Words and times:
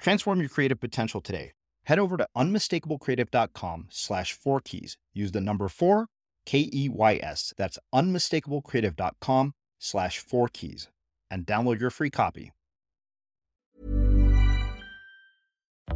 Transform 0.00 0.40
your 0.40 0.48
creative 0.48 0.80
potential 0.80 1.20
today. 1.20 1.52
Head 1.84 1.98
over 1.98 2.16
to 2.16 2.26
unmistakablecreative.com 2.36 3.86
slash 3.90 4.32
four 4.32 4.60
keys. 4.60 4.96
Use 5.12 5.32
the 5.32 5.40
number 5.40 5.68
four, 5.68 6.06
K 6.46 6.68
E 6.72 6.88
Y 6.88 7.20
S. 7.22 7.52
That's 7.56 7.78
unmistakablecreative.com 7.94 9.52
slash 9.78 10.18
four 10.18 10.48
keys 10.48 10.88
and 11.30 11.46
download 11.46 11.80
your 11.80 11.90
free 11.90 12.10
copy. 12.10 12.52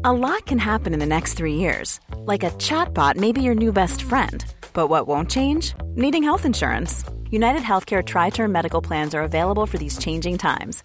A 0.04 0.12
lot 0.12 0.44
can 0.44 0.58
happen 0.58 0.92
in 0.92 1.00
the 1.00 1.06
next 1.06 1.34
three 1.34 1.54
years. 1.54 2.00
Like 2.16 2.42
a 2.42 2.50
chatbot 2.50 3.16
may 3.16 3.32
be 3.32 3.42
your 3.42 3.54
new 3.54 3.72
best 3.72 4.02
friend. 4.02 4.44
But 4.74 4.88
what 4.88 5.06
won't 5.06 5.30
change? 5.30 5.74
Needing 5.94 6.22
health 6.22 6.44
insurance. 6.44 7.04
United 7.30 7.62
Healthcare 7.62 8.04
Tri 8.04 8.30
Term 8.30 8.52
Medical 8.52 8.82
Plans 8.82 9.14
are 9.14 9.22
available 9.22 9.66
for 9.66 9.78
these 9.78 9.96
changing 9.98 10.38
times 10.38 10.84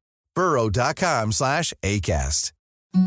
burrow.com 0.35 1.31
slash 1.31 1.73
ACAST. 1.83 2.51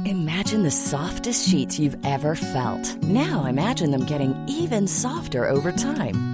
Imagine 0.07 0.63
the 0.63 0.71
softest 0.71 1.47
sheets 1.47 1.79
you've 1.79 1.99
ever 2.07 2.35
felt. 2.35 3.03
Now 3.03 3.45
imagine 3.45 3.91
them 3.91 4.07
getting 4.07 4.35
even 4.49 4.87
softer 4.87 5.47
over 5.47 5.73
time. 5.73 6.34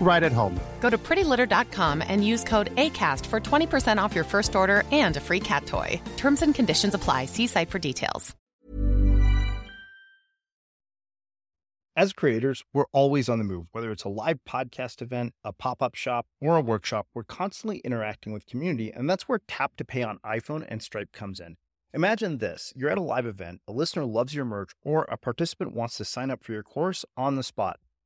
right 0.00 0.22
at 0.22 0.32
home. 0.32 0.58
Go 0.80 0.90
to 0.90 0.98
prettylitter.com 0.98 2.02
and 2.06 2.26
use 2.26 2.44
code 2.44 2.74
ACAST 2.74 3.26
for 3.26 3.40
20% 3.40 4.02
off 4.02 4.14
your 4.14 4.24
first 4.24 4.54
order 4.54 4.84
and 4.92 5.16
a 5.16 5.20
free 5.20 5.40
cat 5.40 5.66
toy. 5.66 6.00
Terms 6.16 6.42
and 6.42 6.54
conditions 6.54 6.94
apply. 6.94 7.26
See 7.26 7.46
site 7.46 7.70
for 7.70 7.78
details. 7.78 8.34
As 11.94 12.14
creators, 12.14 12.64
we're 12.72 12.86
always 12.92 13.28
on 13.28 13.36
the 13.36 13.44
move. 13.44 13.66
Whether 13.72 13.92
it's 13.92 14.04
a 14.04 14.08
live 14.08 14.38
podcast 14.48 15.02
event, 15.02 15.34
a 15.44 15.52
pop 15.52 15.82
up 15.82 15.94
shop, 15.94 16.26
or 16.40 16.56
a 16.56 16.62
workshop, 16.62 17.06
we're 17.12 17.22
constantly 17.22 17.80
interacting 17.84 18.32
with 18.32 18.46
community, 18.46 18.90
and 18.90 19.10
that's 19.10 19.28
where 19.28 19.42
Tap 19.46 19.76
to 19.76 19.84
Pay 19.84 20.02
on 20.02 20.18
iPhone 20.24 20.64
and 20.66 20.82
Stripe 20.82 21.12
comes 21.12 21.38
in. 21.38 21.56
Imagine 21.92 22.38
this 22.38 22.72
you're 22.74 22.88
at 22.88 22.96
a 22.96 23.02
live 23.02 23.26
event, 23.26 23.60
a 23.68 23.72
listener 23.72 24.06
loves 24.06 24.34
your 24.34 24.46
merch, 24.46 24.70
or 24.82 25.02
a 25.02 25.18
participant 25.18 25.74
wants 25.74 25.98
to 25.98 26.06
sign 26.06 26.30
up 26.30 26.42
for 26.42 26.52
your 26.52 26.62
course 26.62 27.04
on 27.14 27.36
the 27.36 27.42
spot. 27.42 27.78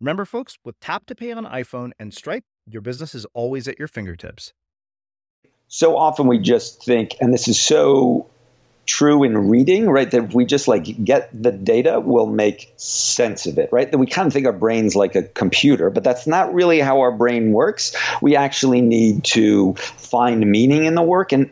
Remember, 0.00 0.24
folks, 0.24 0.58
with 0.64 0.78
Tap 0.78 1.06
to 1.06 1.14
Pay 1.14 1.32
on 1.32 1.44
iPhone 1.44 1.90
and 1.98 2.14
Stripe, 2.14 2.44
your 2.66 2.82
business 2.82 3.16
is 3.16 3.26
always 3.34 3.66
at 3.66 3.78
your 3.78 3.88
fingertips. 3.88 4.52
So 5.66 5.96
often 5.96 6.28
we 6.28 6.38
just 6.38 6.84
think, 6.84 7.16
and 7.20 7.34
this 7.34 7.48
is 7.48 7.60
so 7.60 8.30
true 8.86 9.24
in 9.24 9.36
reading, 9.48 9.86
right? 9.86 10.08
That 10.10 10.24
if 10.24 10.34
we 10.34 10.46
just 10.46 10.68
like 10.68 11.04
get 11.04 11.30
the 11.42 11.50
data, 11.50 12.00
we'll 12.00 12.26
make 12.26 12.72
sense 12.76 13.46
of 13.46 13.58
it, 13.58 13.70
right? 13.72 13.90
That 13.90 13.98
we 13.98 14.06
kind 14.06 14.26
of 14.26 14.32
think 14.32 14.46
our 14.46 14.52
brain's 14.52 14.94
like 14.94 15.16
a 15.16 15.24
computer, 15.24 15.90
but 15.90 16.04
that's 16.04 16.26
not 16.26 16.54
really 16.54 16.78
how 16.78 17.00
our 17.00 17.12
brain 17.12 17.52
works. 17.52 17.94
We 18.22 18.36
actually 18.36 18.80
need 18.80 19.24
to 19.24 19.74
find 19.74 20.48
meaning 20.48 20.84
in 20.84 20.94
the 20.94 21.02
work 21.02 21.32
and 21.32 21.50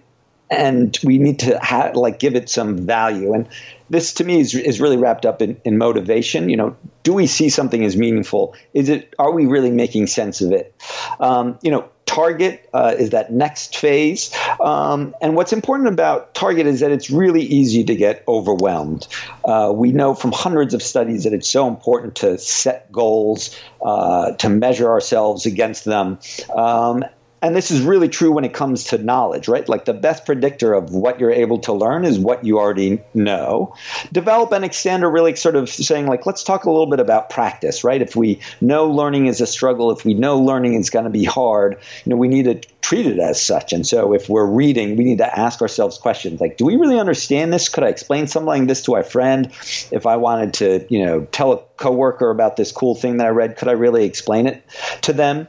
and 0.50 0.96
we 1.02 1.19
need 1.19 1.40
to 1.40 1.58
ha- 1.58 1.93
like 1.94 2.19
give 2.19 2.34
it 2.34 2.48
some 2.48 2.87
value. 2.87 3.32
And 3.32 3.48
this 3.90 4.14
to 4.14 4.25
me 4.25 4.40
is, 4.40 4.54
is 4.54 4.81
really 4.81 4.96
wrapped 4.96 5.26
up 5.26 5.43
in, 5.43 5.60
in 5.64 5.78
motivation. 5.78 6.48
You 6.48 6.56
know 6.56 6.76
do 7.02 7.14
we 7.14 7.26
see 7.26 7.48
something 7.48 7.84
as 7.84 7.96
meaningful? 7.96 8.54
Is 8.75 8.88
it 8.88 9.14
are 9.19 9.32
we 9.32 9.46
really 9.46 9.70
making 9.70 10.08
sense 10.08 10.40
of 10.40 10.52
it? 10.52 10.75
Um, 11.20 11.58
you 11.62 11.70
know 11.70 11.88
target 12.06 12.66
uh, 12.72 12.94
is 12.98 13.10
that 13.10 13.31
next 13.31 13.76
phase. 13.76 14.34
Um, 14.58 15.14
and 15.20 15.37
what's 15.37 15.52
important 15.52 15.88
about 15.88 16.34
target 16.34 16.66
is 16.66 16.81
that 16.81 16.90
it's 16.90 17.10
really 17.10 17.42
easy 17.42 17.84
to 17.84 17.94
get 17.94 18.25
overwhelmed. 18.26 19.06
Uh, 19.44 19.72
we 19.75 19.92
know 19.92 20.14
from 20.14 20.32
hundreds 20.32 20.72
of 20.72 20.82
studies 20.82 21.25
that 21.25 21.34
it's 21.34 21.49
so 21.49 21.69
important 21.69 22.16
to 22.16 22.38
set 22.38 22.90
goals 22.90 23.54
uh, 23.82 24.32
to 24.32 24.49
measure 24.49 24.88
ourselves 24.88 25.44
against 25.46 25.84
them. 25.84 26.19
Um, 26.54 27.04
and 27.46 27.54
this 27.54 27.70
is 27.70 27.81
really 27.81 28.08
true 28.08 28.32
when 28.32 28.44
it 28.44 28.52
comes 28.52 28.82
to 28.87 28.98
knowledge, 28.98 29.46
right? 29.46 29.69
Like 29.69 29.84
the 29.84 29.94
best 29.94 30.26
predictor 30.26 30.75
of 30.75 30.93
what 30.93 31.20
you're 31.20 31.31
able 31.31 31.60
to 31.60 31.72
learn 31.72 32.04
is 32.04 32.19
what 32.19 32.44
you 32.44 32.58
already 32.58 33.00
know. 33.14 33.76
Develop 34.10 34.50
and 34.50 34.64
extend 34.64 35.04
are 35.04 35.10
really 35.10 35.37
sort 35.37 35.54
of 35.54 35.69
saying, 35.69 36.08
like, 36.08 36.26
let's 36.26 36.43
talk 36.43 36.64
a 36.64 36.70
little 36.72 36.90
bit 36.90 36.98
about 36.98 37.31
practice, 37.31 37.84
right? 37.84 38.02
If 38.02 38.16
we 38.16 38.40
know 38.60 38.90
learning 38.90 39.26
is 39.26 39.40
a 39.40 39.46
struggle, 39.46 39.93
if 39.93 40.04
we 40.04 40.14
know 40.14 40.40
learning 40.40 40.75
is 40.75 40.90
going 40.90 41.04
to 41.04 41.10
be 41.10 41.22
hard, 41.22 41.78
you 42.04 42.10
know, 42.10 42.16
we 42.16 42.26
need 42.26 42.46
to 42.46 42.69
treat 42.81 43.06
it 43.06 43.20
as 43.20 43.40
such. 43.40 43.72
And 43.72 43.87
so 43.87 44.12
if 44.12 44.28
we're 44.28 44.44
reading, 44.44 44.96
we 44.96 45.04
need 45.04 45.19
to 45.19 45.38
ask 45.38 45.62
ourselves 45.62 45.99
questions 45.99 46.40
like, 46.40 46.56
do 46.56 46.64
we 46.64 46.75
really 46.75 46.99
understand 46.99 47.52
this? 47.52 47.69
Could 47.69 47.84
I 47.84 47.88
explain 47.88 48.26
something 48.26 48.46
like 48.46 48.66
this 48.66 48.82
to 48.82 48.92
my 48.92 49.02
friend? 49.02 49.46
If 49.92 50.04
I 50.04 50.16
wanted 50.16 50.54
to, 50.54 50.87
you 50.88 51.04
know, 51.04 51.20
tell 51.26 51.52
a 51.52 51.62
coworker 51.76 52.31
about 52.31 52.56
this 52.56 52.73
cool 52.73 52.94
thing 52.94 53.19
that 53.19 53.26
I 53.26 53.31
read, 53.31 53.56
could 53.56 53.69
I 53.69 53.73
really 53.73 54.05
explain 54.05 54.46
it 54.46 54.64
to 55.02 55.12
them? 55.12 55.49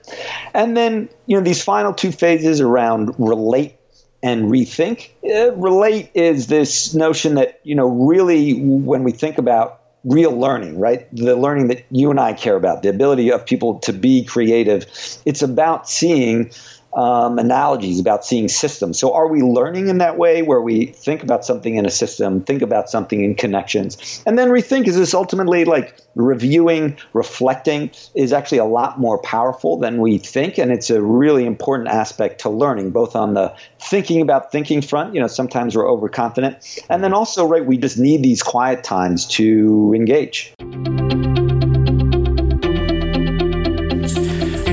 And 0.53 0.75
then, 0.75 1.09
you 1.25 1.37
know, 1.37 1.43
these 1.43 1.63
final 1.63 1.93
two 1.93 2.11
phases 2.11 2.61
around 2.61 3.15
relate 3.17 3.75
and 4.23 4.45
rethink. 4.45 5.09
Uh, 5.23 5.53
relate 5.55 6.11
is 6.13 6.47
this 6.47 6.93
notion 6.93 7.35
that, 7.35 7.59
you 7.63 7.75
know, 7.75 7.87
really 7.87 8.53
when 8.59 9.03
we 9.03 9.11
think 9.11 9.37
about 9.37 9.81
real 10.03 10.31
learning, 10.31 10.79
right? 10.79 11.13
The 11.13 11.35
learning 11.35 11.67
that 11.67 11.85
you 11.91 12.11
and 12.11 12.19
I 12.19 12.33
care 12.33 12.55
about, 12.55 12.81
the 12.81 12.89
ability 12.89 13.31
of 13.31 13.45
people 13.45 13.79
to 13.79 13.93
be 13.93 14.23
creative. 14.23 14.85
It's 15.25 15.41
about 15.41 15.89
seeing 15.89 16.51
um, 16.93 17.37
analogies 17.37 17.99
about 17.99 18.25
seeing 18.25 18.47
systems. 18.47 18.99
So, 18.99 19.13
are 19.13 19.27
we 19.27 19.41
learning 19.41 19.87
in 19.89 19.99
that 19.99 20.17
way 20.17 20.41
where 20.41 20.61
we 20.61 20.87
think 20.87 21.23
about 21.23 21.45
something 21.45 21.75
in 21.75 21.85
a 21.85 21.89
system, 21.89 22.41
think 22.41 22.61
about 22.61 22.89
something 22.89 23.23
in 23.23 23.35
connections, 23.35 24.23
and 24.25 24.37
then 24.37 24.49
rethink? 24.49 24.87
Is 24.87 24.95
this 24.95 25.13
ultimately 25.13 25.65
like 25.65 25.97
reviewing, 26.15 26.97
reflecting 27.13 27.91
is 28.15 28.33
actually 28.33 28.59
a 28.59 28.65
lot 28.65 28.99
more 28.99 29.19
powerful 29.19 29.77
than 29.77 29.99
we 29.99 30.17
think, 30.17 30.57
and 30.57 30.71
it's 30.71 30.89
a 30.89 31.01
really 31.01 31.45
important 31.45 31.89
aspect 31.89 32.41
to 32.41 32.49
learning, 32.49 32.91
both 32.91 33.15
on 33.15 33.33
the 33.33 33.55
thinking 33.79 34.21
about 34.21 34.51
thinking 34.51 34.81
front. 34.81 35.13
You 35.13 35.21
know, 35.21 35.27
sometimes 35.27 35.75
we're 35.75 35.89
overconfident, 35.89 36.83
and 36.89 37.03
then 37.03 37.13
also, 37.13 37.45
right, 37.47 37.65
we 37.65 37.77
just 37.77 37.99
need 37.99 38.23
these 38.23 38.41
quiet 38.41 38.83
times 38.83 39.27
to 39.27 39.93
engage. 39.95 40.53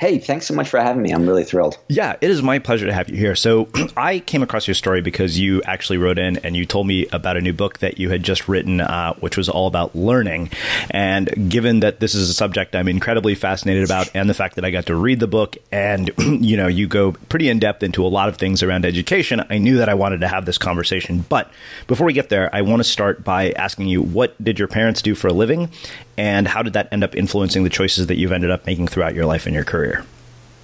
Hey, 0.00 0.18
thanks 0.18 0.46
so 0.46 0.54
much 0.54 0.68
for 0.68 0.78
having 0.78 1.00
me. 1.00 1.12
I'm 1.12 1.26
really 1.26 1.44
thrilled. 1.44 1.78
Yeah, 1.88 2.16
it 2.20 2.30
is 2.30 2.42
my 2.42 2.58
pleasure 2.58 2.86
to 2.86 2.92
have 2.92 3.08
you 3.08 3.16
here. 3.16 3.36
So, 3.36 3.68
I 3.96 4.18
came 4.18 4.42
across 4.42 4.66
your 4.66 4.74
story 4.74 5.00
because 5.00 5.38
you 5.38 5.62
actually 5.62 5.96
wrote 5.98 6.18
in 6.18 6.38
and 6.38 6.56
you 6.56 6.66
told 6.66 6.86
me 6.86 7.06
about 7.12 7.36
a 7.36 7.40
new 7.40 7.52
book 7.52 7.78
that 7.78 7.98
you 7.98 8.10
had 8.10 8.22
just 8.22 8.48
written, 8.48 8.80
uh, 8.80 9.14
which 9.14 9.36
was 9.36 9.48
all 9.48 9.66
about 9.66 9.94
learning. 9.94 10.50
And 10.90 11.50
given 11.50 11.80
that 11.80 12.00
this 12.00 12.14
is 12.14 12.28
a 12.28 12.34
subject 12.34 12.74
I'm 12.74 12.88
incredibly 12.88 13.34
fascinated 13.34 13.84
about, 13.84 14.10
and 14.14 14.28
the 14.28 14.34
fact 14.34 14.56
that 14.56 14.64
I 14.64 14.70
got 14.70 14.86
to 14.86 14.94
read 14.94 15.20
the 15.20 15.28
book 15.28 15.56
and, 15.70 16.10
you 16.18 16.56
know, 16.56 16.66
you 16.66 16.88
go 16.88 17.12
pretty 17.28 17.48
in 17.48 17.58
depth 17.58 17.82
into 17.82 18.04
a 18.04 18.08
lot 18.08 18.28
of 18.28 18.36
things 18.36 18.62
around 18.62 18.84
education, 18.84 19.42
I 19.48 19.58
knew 19.58 19.78
that 19.78 19.88
I 19.88 19.94
wanted 19.94 20.20
to 20.20 20.28
have 20.28 20.46
this 20.46 20.58
conversation. 20.58 21.24
But 21.28 21.50
before 21.86 22.06
we 22.06 22.12
get 22.12 22.28
there, 22.28 22.54
I 22.54 22.62
want 22.62 22.80
to 22.80 22.84
start 22.84 23.24
by 23.24 23.52
asking 23.52 23.86
you 23.86 24.02
what 24.02 24.42
did 24.42 24.58
your 24.58 24.68
parents 24.68 25.00
do 25.00 25.14
for 25.14 25.28
a 25.28 25.32
living? 25.32 25.70
And 26.18 26.48
how 26.48 26.62
did 26.62 26.72
that 26.74 26.88
end 26.92 27.04
up 27.04 27.14
influencing 27.14 27.64
the 27.64 27.70
choices 27.70 28.06
that 28.06 28.16
you've 28.16 28.32
ended 28.32 28.50
up 28.50 28.66
making 28.66 28.88
throughout 28.88 29.14
your 29.14 29.26
life 29.26 29.46
and 29.46 29.54
your 29.54 29.64
career? 29.64 30.04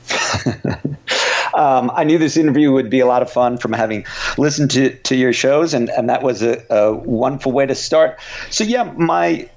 um, 1.55 1.91
I 1.95 2.05
knew 2.05 2.19
this 2.19 2.37
interview 2.37 2.73
would 2.73 2.91
be 2.91 3.01
a 3.01 3.07
lot 3.07 3.23
of 3.23 3.31
fun 3.31 3.59
from 3.59 3.73
having 3.73 4.07
listened 4.39 4.73
to, 4.73 4.97
to 5.03 5.17
your 5.17 5.33
shows, 5.33 5.75
and, 5.75 5.91
and 5.91 6.09
that 6.09 6.23
was 6.23 6.43
a, 6.43 6.65
a 6.71 6.93
wonderful 6.93 7.53
way 7.53 7.67
to 7.67 7.75
start. 7.75 8.19
So, 8.51 8.65
yeah, 8.65 8.85
my 8.85 9.49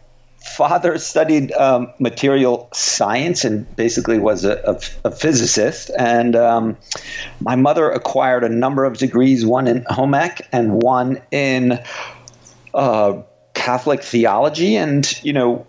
father 0.46 0.98
studied 1.00 1.52
um, 1.54 1.92
material 2.00 2.70
science 2.72 3.44
and 3.46 3.76
basically 3.76 4.20
was 4.20 4.46
a, 4.46 4.80
a, 5.04 5.10
a 5.10 5.12
physicist. 5.12 5.90
And 5.98 6.36
um, 6.36 6.78
my 7.42 7.56
mother 7.56 7.90
acquired 7.90 8.44
a 8.44 8.50
number 8.50 8.86
of 8.86 8.98
degrees, 8.98 9.46
one 9.46 9.68
in 9.68 9.86
home 9.90 10.14
ec 10.14 10.48
and 10.52 10.82
one 10.82 11.22
in 11.32 11.80
uh, 12.74 13.22
Catholic 13.54 14.04
theology. 14.04 14.76
And, 14.76 15.24
you 15.24 15.34
know, 15.34 15.66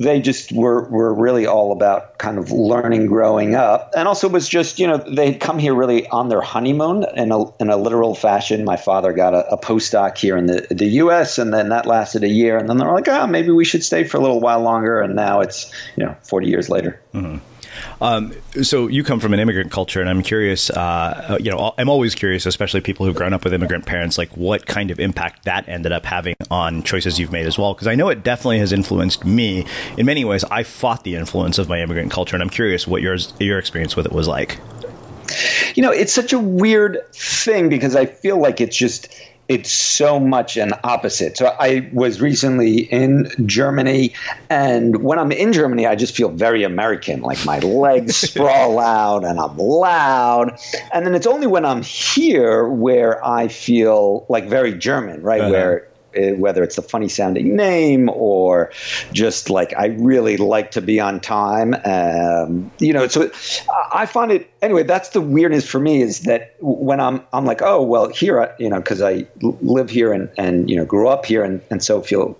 they 0.00 0.18
just 0.18 0.50
were 0.50 0.88
were 0.88 1.12
really 1.12 1.46
all 1.46 1.72
about 1.72 2.16
kind 2.16 2.38
of 2.38 2.50
learning 2.50 3.06
growing 3.06 3.54
up. 3.54 3.92
And 3.94 4.08
also 4.08 4.28
was 4.28 4.48
just 4.48 4.78
you 4.78 4.86
know 4.86 4.96
they'd 4.96 5.38
come 5.38 5.58
here 5.58 5.74
really 5.74 6.08
on 6.08 6.30
their 6.30 6.40
honeymoon 6.40 7.04
in 7.16 7.30
a, 7.30 7.56
in 7.58 7.68
a 7.68 7.76
literal 7.76 8.14
fashion. 8.14 8.64
My 8.64 8.76
father 8.76 9.12
got 9.12 9.34
a, 9.34 9.52
a 9.52 9.58
postdoc 9.58 10.16
here 10.16 10.38
in 10.38 10.46
the, 10.46 10.66
the 10.70 10.86
us 10.86 11.38
and 11.38 11.52
then 11.52 11.68
that 11.68 11.84
lasted 11.84 12.24
a 12.24 12.28
year. 12.28 12.56
And 12.56 12.68
then 12.68 12.78
they're 12.78 12.92
like 12.92 13.08
oh 13.08 13.26
maybe 13.26 13.50
we 13.50 13.66
should 13.66 13.84
stay 13.84 14.04
for 14.04 14.16
a 14.16 14.20
little 14.20 14.40
while 14.40 14.62
longer. 14.62 15.02
And 15.02 15.14
now 15.14 15.40
it's 15.40 15.70
you 15.96 16.06
know 16.06 16.16
40 16.22 16.48
years 16.48 16.70
later. 16.70 16.98
Mm-hmm. 17.12 17.44
Um, 18.00 18.32
so 18.62 18.88
you 18.88 19.04
come 19.04 19.20
from 19.20 19.34
an 19.34 19.40
immigrant 19.40 19.70
culture, 19.70 20.00
and 20.00 20.08
I'm 20.08 20.22
curious. 20.22 20.70
Uh, 20.70 21.38
you 21.40 21.50
know, 21.50 21.74
I'm 21.78 21.88
always 21.88 22.14
curious, 22.14 22.46
especially 22.46 22.80
people 22.80 23.06
who've 23.06 23.14
grown 23.14 23.32
up 23.32 23.44
with 23.44 23.54
immigrant 23.54 23.86
parents, 23.86 24.18
like 24.18 24.36
what 24.36 24.66
kind 24.66 24.90
of 24.90 24.98
impact 25.00 25.44
that 25.44 25.68
ended 25.68 25.92
up 25.92 26.04
having 26.04 26.34
on 26.50 26.82
choices 26.82 27.18
you've 27.18 27.32
made 27.32 27.46
as 27.46 27.58
well. 27.58 27.74
Because 27.74 27.86
I 27.86 27.94
know 27.94 28.08
it 28.08 28.22
definitely 28.22 28.58
has 28.58 28.72
influenced 28.72 29.24
me 29.24 29.66
in 29.96 30.06
many 30.06 30.24
ways. 30.24 30.44
I 30.44 30.62
fought 30.62 31.04
the 31.04 31.16
influence 31.16 31.58
of 31.58 31.68
my 31.68 31.80
immigrant 31.80 32.10
culture, 32.10 32.36
and 32.36 32.42
I'm 32.42 32.50
curious 32.50 32.86
what 32.86 33.02
yours 33.02 33.32
your 33.38 33.58
experience 33.58 33.96
with 33.96 34.06
it 34.06 34.12
was 34.12 34.28
like. 34.28 34.58
You 35.74 35.82
know, 35.82 35.92
it's 35.92 36.12
such 36.12 36.32
a 36.32 36.38
weird 36.38 36.98
thing 37.12 37.68
because 37.68 37.94
I 37.94 38.06
feel 38.06 38.38
like 38.38 38.60
it's 38.60 38.76
just 38.76 39.08
it's 39.50 39.72
so 39.72 40.20
much 40.20 40.56
an 40.56 40.72
opposite. 40.84 41.36
So 41.36 41.46
I 41.46 41.90
was 41.92 42.20
recently 42.20 42.82
in 42.82 43.28
Germany, 43.46 44.14
and 44.48 45.02
when 45.02 45.18
I'm 45.18 45.32
in 45.32 45.52
Germany, 45.52 45.88
I 45.88 45.96
just 45.96 46.16
feel 46.16 46.28
very 46.28 46.62
American. 46.62 47.20
Like 47.20 47.44
my 47.44 47.58
legs 47.58 48.16
sprawl 48.28 48.78
out, 48.78 49.24
and 49.24 49.40
I'm 49.40 49.56
loud. 49.58 50.56
And 50.94 51.04
then 51.04 51.16
it's 51.16 51.26
only 51.26 51.48
when 51.48 51.64
I'm 51.64 51.82
here 51.82 52.68
where 52.68 53.26
I 53.26 53.48
feel 53.48 54.24
like 54.28 54.46
very 54.46 54.72
German, 54.72 55.20
right? 55.22 55.40
Uh-huh. 55.40 55.50
Where 55.50 55.88
whether 56.14 56.62
it's 56.62 56.78
a 56.78 56.82
funny 56.82 57.08
sounding 57.08 57.56
name 57.56 58.08
or 58.08 58.72
just 59.12 59.50
like 59.50 59.74
I 59.76 59.86
really 59.86 60.36
like 60.36 60.72
to 60.72 60.80
be 60.80 61.00
on 61.00 61.20
time. 61.20 61.74
Um, 61.84 62.70
you 62.78 62.92
know, 62.92 63.06
so 63.08 63.30
I 63.92 64.06
find 64.06 64.32
it 64.32 64.50
anyway. 64.62 64.82
That's 64.82 65.10
the 65.10 65.20
weirdness 65.20 65.68
for 65.68 65.78
me 65.78 66.02
is 66.02 66.20
that 66.22 66.56
when 66.60 67.00
I'm 67.00 67.22
I'm 67.32 67.44
like, 67.44 67.62
oh 67.62 67.82
well, 67.82 68.08
here, 68.08 68.54
you 68.58 68.68
know, 68.68 68.78
because 68.78 69.02
I 69.02 69.26
live 69.40 69.90
here 69.90 70.12
and 70.12 70.30
and 70.36 70.70
you 70.70 70.76
know 70.76 70.84
grew 70.84 71.08
up 71.08 71.26
here 71.26 71.44
and 71.44 71.60
and 71.70 71.82
so 71.82 72.02
feel 72.02 72.36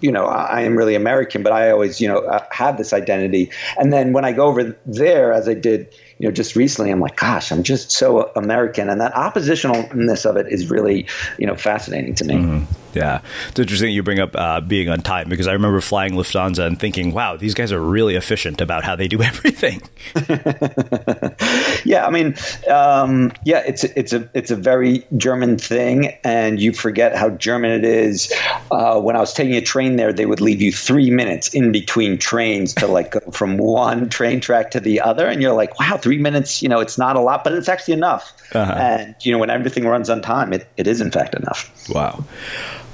you 0.00 0.12
know, 0.12 0.24
I 0.24 0.62
am 0.62 0.76
really 0.76 0.94
American, 0.94 1.42
but 1.42 1.52
I 1.52 1.70
always, 1.70 2.00
you 2.00 2.08
know, 2.08 2.18
uh, 2.18 2.44
have 2.50 2.78
this 2.78 2.92
identity. 2.92 3.50
And 3.78 3.92
then 3.92 4.12
when 4.12 4.24
I 4.24 4.32
go 4.32 4.46
over 4.46 4.76
there, 4.86 5.32
as 5.32 5.48
I 5.48 5.54
did, 5.54 5.94
you 6.18 6.28
know, 6.28 6.32
just 6.32 6.56
recently, 6.56 6.90
I'm 6.90 7.00
like, 7.00 7.16
gosh, 7.16 7.52
I'm 7.52 7.62
just 7.62 7.90
so 7.92 8.30
American. 8.34 8.88
And 8.88 9.00
that 9.00 9.12
oppositionalness 9.14 10.28
of 10.28 10.36
it 10.36 10.52
is 10.52 10.70
really, 10.70 11.06
you 11.38 11.46
know, 11.46 11.54
fascinating 11.54 12.14
to 12.16 12.24
me. 12.24 12.34
Mm-hmm. 12.34 12.74
Yeah, 12.94 13.20
it's 13.48 13.58
interesting 13.58 13.92
you 13.92 14.02
bring 14.02 14.18
up 14.18 14.34
uh, 14.34 14.60
being 14.60 14.88
on 14.88 15.00
time 15.00 15.28
because 15.28 15.46
I 15.46 15.52
remember 15.52 15.80
flying 15.80 16.14
Lufthansa 16.14 16.66
and 16.66 16.78
thinking, 16.78 17.12
"Wow, 17.12 17.36
these 17.36 17.54
guys 17.54 17.72
are 17.72 17.80
really 17.80 18.16
efficient 18.16 18.60
about 18.60 18.84
how 18.84 18.96
they 18.96 19.08
do 19.08 19.22
everything." 19.22 19.82
yeah, 21.84 22.06
I 22.06 22.10
mean, 22.10 22.34
um, 22.68 23.32
yeah, 23.44 23.62
it's 23.66 23.84
it's 23.84 24.12
a 24.12 24.28
it's 24.34 24.50
a 24.50 24.56
very 24.56 25.06
German 25.16 25.58
thing, 25.58 26.16
and 26.24 26.60
you 26.60 26.72
forget 26.72 27.16
how 27.16 27.30
German 27.30 27.70
it 27.70 27.84
is. 27.84 28.32
Uh, 28.70 29.00
when 29.00 29.16
I 29.16 29.20
was 29.20 29.32
taking 29.32 29.54
a 29.54 29.60
train 29.60 29.96
there, 29.96 30.12
they 30.12 30.26
would 30.26 30.40
leave 30.40 30.60
you 30.60 30.72
three 30.72 31.10
minutes 31.10 31.54
in 31.54 31.72
between 31.72 32.18
trains 32.18 32.74
to 32.74 32.86
like 32.86 33.12
go 33.12 33.20
from 33.30 33.56
one 33.56 34.08
train 34.08 34.40
track 34.40 34.72
to 34.72 34.80
the 34.80 35.00
other, 35.00 35.26
and 35.26 35.40
you're 35.40 35.54
like, 35.54 35.78
"Wow, 35.78 35.96
three 35.96 36.18
minutes! 36.18 36.62
You 36.62 36.68
know, 36.68 36.80
it's 36.80 36.98
not 36.98 37.16
a 37.16 37.20
lot, 37.20 37.44
but 37.44 37.52
it's 37.52 37.68
actually 37.68 37.94
enough." 37.94 38.32
Uh-huh. 38.52 38.72
And 38.72 39.14
you 39.20 39.32
know, 39.32 39.38
when 39.38 39.50
everything 39.50 39.86
runs 39.86 40.10
on 40.10 40.22
time, 40.22 40.52
it, 40.52 40.66
it 40.76 40.86
is 40.86 41.00
in 41.00 41.10
fact 41.10 41.34
enough. 41.34 41.70
Wow. 41.88 42.24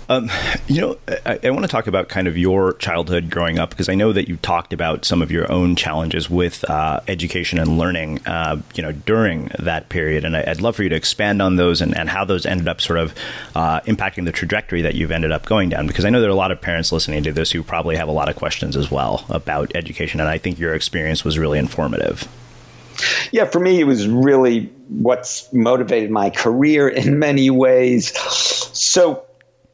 Um, 0.08 0.30
you 0.68 0.80
know, 0.80 0.98
I, 1.24 1.40
I, 1.42 1.50
want 1.50 1.64
to 1.64 1.68
talk 1.68 1.88
about 1.88 2.08
kind 2.08 2.28
of 2.28 2.38
your 2.38 2.74
childhood 2.74 3.28
growing 3.28 3.58
up 3.58 3.70
because 3.70 3.88
I 3.88 3.96
know 3.96 4.12
that 4.12 4.28
you 4.28 4.36
talked 4.36 4.72
about 4.72 5.04
some 5.04 5.20
of 5.20 5.32
your 5.32 5.50
own 5.50 5.74
challenges 5.74 6.30
with 6.30 6.68
uh, 6.70 7.00
education 7.08 7.58
and 7.58 7.76
learning, 7.76 8.24
uh, 8.24 8.60
you 8.74 8.84
know, 8.84 8.92
during 8.92 9.50
that 9.58 9.88
period, 9.88 10.24
and 10.24 10.36
I, 10.36 10.44
would 10.46 10.60
love 10.60 10.76
for 10.76 10.84
you 10.84 10.88
to 10.90 10.94
expand 10.94 11.42
on 11.42 11.56
those 11.56 11.80
and, 11.80 11.96
and 11.96 12.08
how 12.08 12.24
those 12.24 12.46
ended 12.46 12.68
up 12.68 12.80
sort 12.80 13.00
of 13.00 13.14
uh, 13.56 13.80
impacting 13.80 14.26
the 14.26 14.32
trajectory 14.32 14.82
that 14.82 14.94
you've 14.94 15.10
ended 15.10 15.32
up 15.32 15.44
going 15.44 15.70
down. 15.70 15.88
Because 15.88 16.04
I 16.04 16.10
know 16.10 16.20
there 16.20 16.30
are 16.30 16.32
a 16.32 16.36
lot 16.36 16.52
of 16.52 16.60
parents 16.60 16.92
listening 16.92 17.24
to 17.24 17.32
this 17.32 17.50
who 17.50 17.64
probably 17.64 17.96
have 17.96 18.08
a 18.08 18.12
lot 18.12 18.28
of 18.28 18.36
questions 18.36 18.76
as 18.76 18.90
well 18.90 19.26
about 19.28 19.74
education, 19.74 20.20
and 20.20 20.28
I 20.28 20.38
think 20.38 20.60
your 20.60 20.74
experience 20.74 21.24
was 21.24 21.36
really 21.36 21.58
informative. 21.58 22.28
Yeah, 23.32 23.44
for 23.44 23.58
me, 23.60 23.80
it 23.80 23.84
was 23.84 24.06
really 24.06 24.72
what's 24.88 25.52
motivated 25.52 26.10
my 26.10 26.30
career 26.30 26.88
in 26.88 27.18
many 27.18 27.50
ways. 27.50 28.16
So 28.18 29.25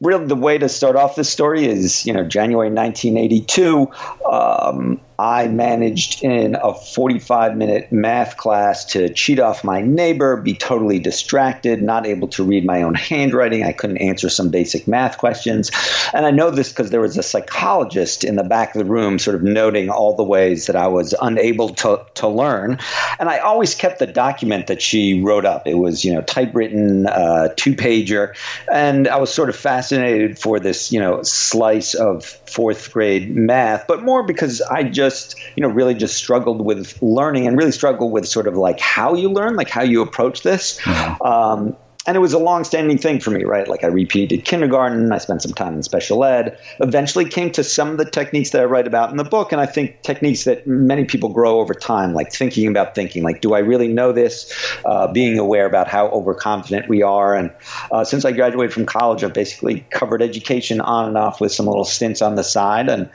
really 0.03 0.25
the 0.25 0.35
way 0.35 0.57
to 0.57 0.69
start 0.69 0.95
off 0.95 1.15
this 1.15 1.29
story 1.29 1.65
is, 1.65 2.05
you 2.05 2.13
know, 2.13 2.23
January 2.23 2.69
1982. 2.69 3.91
Um, 4.29 4.99
I 5.19 5.47
managed 5.47 6.23
in 6.23 6.55
a 6.55 6.73
45 6.73 7.55
minute 7.55 7.91
math 7.91 8.37
class 8.37 8.85
to 8.85 9.13
cheat 9.13 9.39
off 9.39 9.63
my 9.63 9.81
neighbor, 9.81 10.37
be 10.37 10.55
totally 10.55 10.99
distracted, 10.99 11.81
not 11.81 12.07
able 12.07 12.29
to 12.29 12.43
read 12.43 12.65
my 12.65 12.81
own 12.81 12.95
handwriting. 12.95 13.63
I 13.63 13.73
couldn't 13.73 13.97
answer 13.97 14.29
some 14.29 14.49
basic 14.49 14.87
math 14.87 15.17
questions. 15.17 15.71
And 16.13 16.25
I 16.25 16.31
know 16.31 16.49
this 16.49 16.69
because 16.69 16.89
there 16.89 17.01
was 17.01 17.17
a 17.17 17.23
psychologist 17.23 18.23
in 18.23 18.35
the 18.35 18.43
back 18.43 18.75
of 18.75 18.79
the 18.79 18.91
room 18.91 19.19
sort 19.19 19.35
of 19.35 19.43
noting 19.43 19.89
all 19.89 20.15
the 20.15 20.23
ways 20.23 20.65
that 20.67 20.75
I 20.75 20.87
was 20.87 21.13
unable 21.19 21.69
to, 21.69 22.05
to 22.15 22.27
learn. 22.27 22.79
And 23.19 23.29
I 23.29 23.39
always 23.39 23.75
kept 23.75 23.99
the 23.99 24.07
document 24.07 24.67
that 24.67 24.81
she 24.81 25.21
wrote 25.21 25.45
up. 25.45 25.67
It 25.67 25.75
was, 25.75 26.03
you 26.03 26.13
know, 26.13 26.21
typewritten, 26.21 27.05
uh, 27.05 27.49
two 27.55 27.75
pager. 27.75 28.35
And 28.71 29.07
I 29.07 29.17
was 29.17 29.33
sort 29.33 29.49
of 29.49 29.55
fascinated 29.55 30.39
for 30.39 30.59
this, 30.59 30.91
you 30.91 30.99
know, 30.99 31.21
slice 31.23 31.93
of 31.93 32.25
fourth 32.25 32.91
grade 32.91 33.35
math, 33.35 33.87
but 33.87 34.03
more 34.03 34.23
because 34.23 34.61
I 34.61 34.83
just 34.83 35.02
just, 35.03 35.35
you 35.55 35.61
know, 35.61 35.69
really 35.69 35.93
just 35.93 36.15
struggled 36.15 36.63
with 36.65 37.01
learning 37.01 37.47
and 37.47 37.57
really 37.57 37.71
struggled 37.71 38.11
with 38.11 38.27
sort 38.27 38.47
of 38.47 38.55
like 38.55 38.79
how 38.79 39.15
you 39.15 39.29
learn, 39.29 39.55
like 39.55 39.69
how 39.69 39.83
you 39.83 40.01
approach 40.01 40.43
this. 40.43 40.79
Mm-hmm. 40.81 41.21
Um, 41.21 41.75
and 42.05 42.17
it 42.17 42.19
was 42.19 42.33
a 42.33 42.39
long-standing 42.39 42.97
thing 42.97 43.19
for 43.19 43.31
me, 43.31 43.43
right? 43.43 43.67
Like 43.67 43.83
I 43.83 43.87
repeated 43.87 44.43
kindergarten, 44.43 45.11
I 45.11 45.17
spent 45.19 45.41
some 45.41 45.53
time 45.53 45.75
in 45.75 45.83
special 45.83 46.23
ed. 46.23 46.57
Eventually, 46.79 47.25
came 47.25 47.51
to 47.51 47.63
some 47.63 47.91
of 47.91 47.97
the 47.97 48.09
techniques 48.09 48.49
that 48.49 48.61
I 48.61 48.65
write 48.65 48.87
about 48.87 49.11
in 49.11 49.17
the 49.17 49.23
book, 49.23 49.51
and 49.51 49.61
I 49.61 49.65
think 49.65 50.01
techniques 50.01 50.43
that 50.43 50.67
many 50.67 51.05
people 51.05 51.29
grow 51.29 51.59
over 51.59 51.73
time, 51.73 52.13
like 52.13 52.31
thinking 52.33 52.67
about 52.67 52.93
thinking, 52.93 53.23
like, 53.23 53.41
do 53.41 53.53
I 53.53 53.59
really 53.59 53.87
know 53.87 54.11
this? 54.11 54.51
Uh, 54.85 55.11
being 55.11 55.39
aware 55.39 55.65
about 55.65 55.87
how 55.87 56.07
overconfident 56.09 56.89
we 56.89 57.01
are. 57.01 57.35
And 57.35 57.51
uh, 57.91 58.03
since 58.03 58.25
I 58.25 58.31
graduated 58.31 58.73
from 58.73 58.85
college, 58.85 59.23
I've 59.23 59.33
basically 59.33 59.85
covered 59.91 60.21
education 60.21 60.81
on 60.81 61.07
and 61.07 61.17
off 61.17 61.39
with 61.39 61.53
some 61.53 61.67
little 61.67 61.85
stints 61.85 62.21
on 62.21 62.35
the 62.35 62.43
side, 62.43 62.89
and 62.89 63.09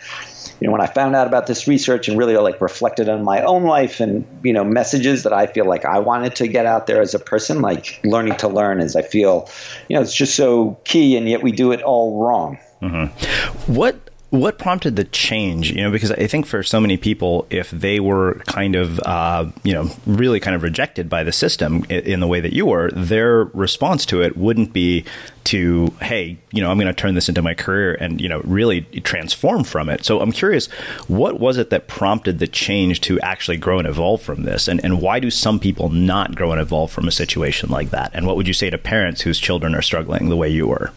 you 0.61 0.67
know, 0.67 0.73
when 0.73 0.81
I 0.81 0.87
found 0.87 1.15
out 1.15 1.27
about 1.27 1.47
this 1.47 1.69
research 1.69 2.09
and 2.09 2.19
really 2.19 2.37
like 2.37 2.61
reflected 2.61 3.09
on 3.09 3.23
my 3.23 3.43
own 3.43 3.63
life 3.63 4.01
and, 4.01 4.27
you 4.43 4.53
know, 4.53 4.65
messages 4.65 5.23
that 5.23 5.33
I 5.33 5.47
feel 5.47 5.67
like 5.67 5.85
I 5.85 6.01
wanted 6.01 6.35
to 6.37 6.49
get 6.49 6.67
out 6.67 6.87
there 6.87 7.01
as 7.01 7.15
a 7.15 7.19
person, 7.19 7.61
like 7.61 8.01
learning 8.05 8.37
to 8.37 8.49
learn 8.49 8.78
is 8.81 8.97
I 8.97 9.03
feel, 9.03 9.49
you 9.89 9.97
know, 9.97 10.03
it's 10.03 10.15
just 10.15 10.35
so 10.35 10.79
key 10.85 11.17
and 11.17 11.29
yet 11.29 11.43
we 11.43 11.53
do 11.53 11.73
it 11.73 11.83
all 11.83 12.23
wrong. 12.23 12.59
Mm-hmm. 12.83 13.73
What 13.75 14.08
what 14.31 14.59
prompted 14.59 14.97
the 14.97 15.05
change? 15.05 15.71
You 15.71 15.83
know, 15.83 15.91
because 15.91 16.13
I 16.13 16.27
think 16.27 16.45
for 16.45 16.63
so 16.63 16.81
many 16.81 16.99
people, 16.99 17.47
if 17.49 17.71
they 17.71 17.99
were 17.99 18.35
kind 18.47 18.77
of, 18.77 19.01
uh, 19.01 19.47
you 19.63 19.73
know, 19.73 19.91
really 20.07 20.39
kind 20.39 20.55
of 20.55 20.63
rejected 20.63 21.09
by 21.09 21.25
the 21.25 21.33
system 21.33 21.85
in, 21.89 22.21
the 22.21 22.27
way 22.27 22.41
that 22.41 22.53
you 22.53 22.67
were, 22.67 22.91
their 22.91 23.45
response 23.45 24.05
to 24.07 24.21
it 24.21 24.37
wouldn't 24.37 24.75
be 24.75 25.07
to, 25.45 25.95
hey, 26.03 26.37
you 26.53 26.61
know, 26.61 26.71
I'm 26.71 26.77
going 26.77 26.89
to 26.89 26.93
turn 26.93 27.15
this 27.15 27.31
into 27.31 27.41
my 27.41 27.55
career 27.55 27.95
and, 27.95 28.21
you 28.21 28.29
know, 28.29 28.41
really 28.45 28.83
transform 28.83 29.65
from 29.65 29.89
it. 29.89 30.05
So 30.05 30.21
I'm 30.21 30.33
curious, 30.33 30.67
what 31.07 31.41
was 31.41 31.57
it 31.57 31.71
that 31.71 31.89
prompted 31.89 32.39
the 32.39 32.47
change 32.47 33.01
to 33.03 33.19
actually 33.21 33.57
grow 33.57 33.79
and 33.79 33.89
evolve 33.89 34.21
from 34.21 34.43
this? 34.43 34.69
And, 34.69 34.85
and 34.85 35.01
why 35.01 35.21
do 35.21 35.31
some 35.31 35.59
people 35.59 35.89
not 35.89 36.35
grow 36.35 36.53
and 36.53 36.61
evolve 36.61 36.91
from 36.91 37.09
a 37.09 37.13
situation 37.13 37.71
like 37.71 37.91
that? 37.91 38.11
And 38.13 38.27
what 38.27 38.37
would 38.37 38.47
you 38.47 38.53
say 38.53 38.69
to 38.69 38.77
parents 38.77 39.23
whose 39.23 39.39
children 39.39 39.75
are 39.75 39.81
struggling 39.81 40.29
the 40.29 40.37
way 40.37 40.51
you 40.51 40.67
were? 40.67 40.93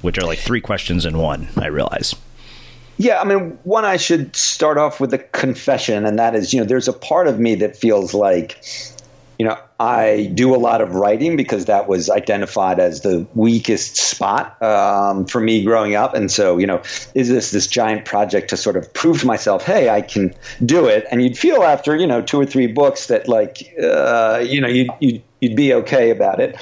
Which 0.00 0.18
are 0.18 0.26
like 0.26 0.40
three 0.40 0.60
questions 0.60 1.06
in 1.06 1.16
one, 1.16 1.48
I 1.56 1.66
realize. 1.66 2.16
Yeah, 2.98 3.20
I 3.20 3.24
mean, 3.24 3.58
one, 3.64 3.84
I 3.84 3.96
should 3.96 4.36
start 4.36 4.78
off 4.78 5.00
with 5.00 5.14
a 5.14 5.18
confession, 5.18 6.04
and 6.06 6.18
that 6.18 6.34
is, 6.34 6.52
you 6.52 6.60
know, 6.60 6.66
there's 6.66 6.88
a 6.88 6.92
part 6.92 7.26
of 7.26 7.38
me 7.38 7.56
that 7.56 7.76
feels 7.76 8.14
like, 8.14 8.62
you 9.38 9.46
know, 9.46 9.58
I 9.82 10.26
do 10.32 10.54
a 10.54 10.58
lot 10.58 10.80
of 10.80 10.94
writing 10.94 11.36
because 11.36 11.64
that 11.64 11.88
was 11.88 12.08
identified 12.08 12.78
as 12.78 13.00
the 13.00 13.26
weakest 13.34 13.96
spot 13.96 14.62
um, 14.62 15.26
for 15.26 15.40
me 15.40 15.64
growing 15.64 15.96
up. 15.96 16.14
And 16.14 16.30
so, 16.30 16.58
you 16.58 16.68
know, 16.68 16.82
is 17.16 17.28
this 17.28 17.50
this 17.50 17.66
giant 17.66 18.04
project 18.04 18.50
to 18.50 18.56
sort 18.56 18.76
of 18.76 18.94
prove 18.94 19.22
to 19.22 19.26
myself, 19.26 19.64
hey, 19.64 19.90
I 19.90 20.00
can 20.00 20.34
do 20.64 20.86
it? 20.86 21.06
And 21.10 21.20
you'd 21.20 21.36
feel 21.36 21.64
after, 21.64 21.96
you 21.96 22.06
know, 22.06 22.22
two 22.22 22.38
or 22.38 22.46
three 22.46 22.68
books 22.68 23.08
that, 23.08 23.26
like, 23.26 23.74
uh, 23.82 24.44
you 24.46 24.60
know, 24.60 24.68
you 24.68 24.88
you 25.00 25.22
you'd 25.42 25.56
be 25.56 25.74
okay 25.74 26.10
about 26.10 26.40
it. 26.40 26.54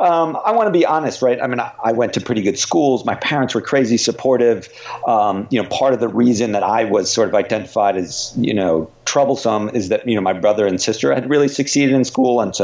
Um, 0.00 0.38
I 0.42 0.52
want 0.52 0.66
to 0.66 0.72
be 0.72 0.86
honest, 0.86 1.20
right? 1.20 1.40
I 1.40 1.46
mean, 1.46 1.60
I, 1.60 1.72
I, 1.84 1.92
went 1.92 2.14
to 2.14 2.22
pretty 2.22 2.40
good 2.40 2.58
schools. 2.58 3.04
My 3.04 3.14
parents 3.14 3.54
were 3.54 3.60
crazy 3.60 3.98
supportive. 3.98 4.70
Um, 5.06 5.48
you 5.50 5.62
know, 5.62 5.68
part 5.68 5.92
of 5.92 6.00
the 6.00 6.08
reason 6.08 6.52
that 6.52 6.62
I 6.62 6.84
was 6.84 7.12
sort 7.12 7.28
of 7.28 7.34
identified 7.34 7.98
as, 7.98 8.32
you 8.38 8.54
know, 8.54 8.90
troublesome 9.04 9.68
is 9.74 9.90
that, 9.90 10.08
you 10.08 10.14
know, 10.14 10.22
my 10.22 10.32
brother 10.32 10.66
and 10.66 10.80
sister 10.80 11.14
had 11.14 11.28
really 11.28 11.48
succeeded 11.48 11.94
in 11.94 12.04
school. 12.04 12.40
And 12.40 12.56
so, 12.56 12.61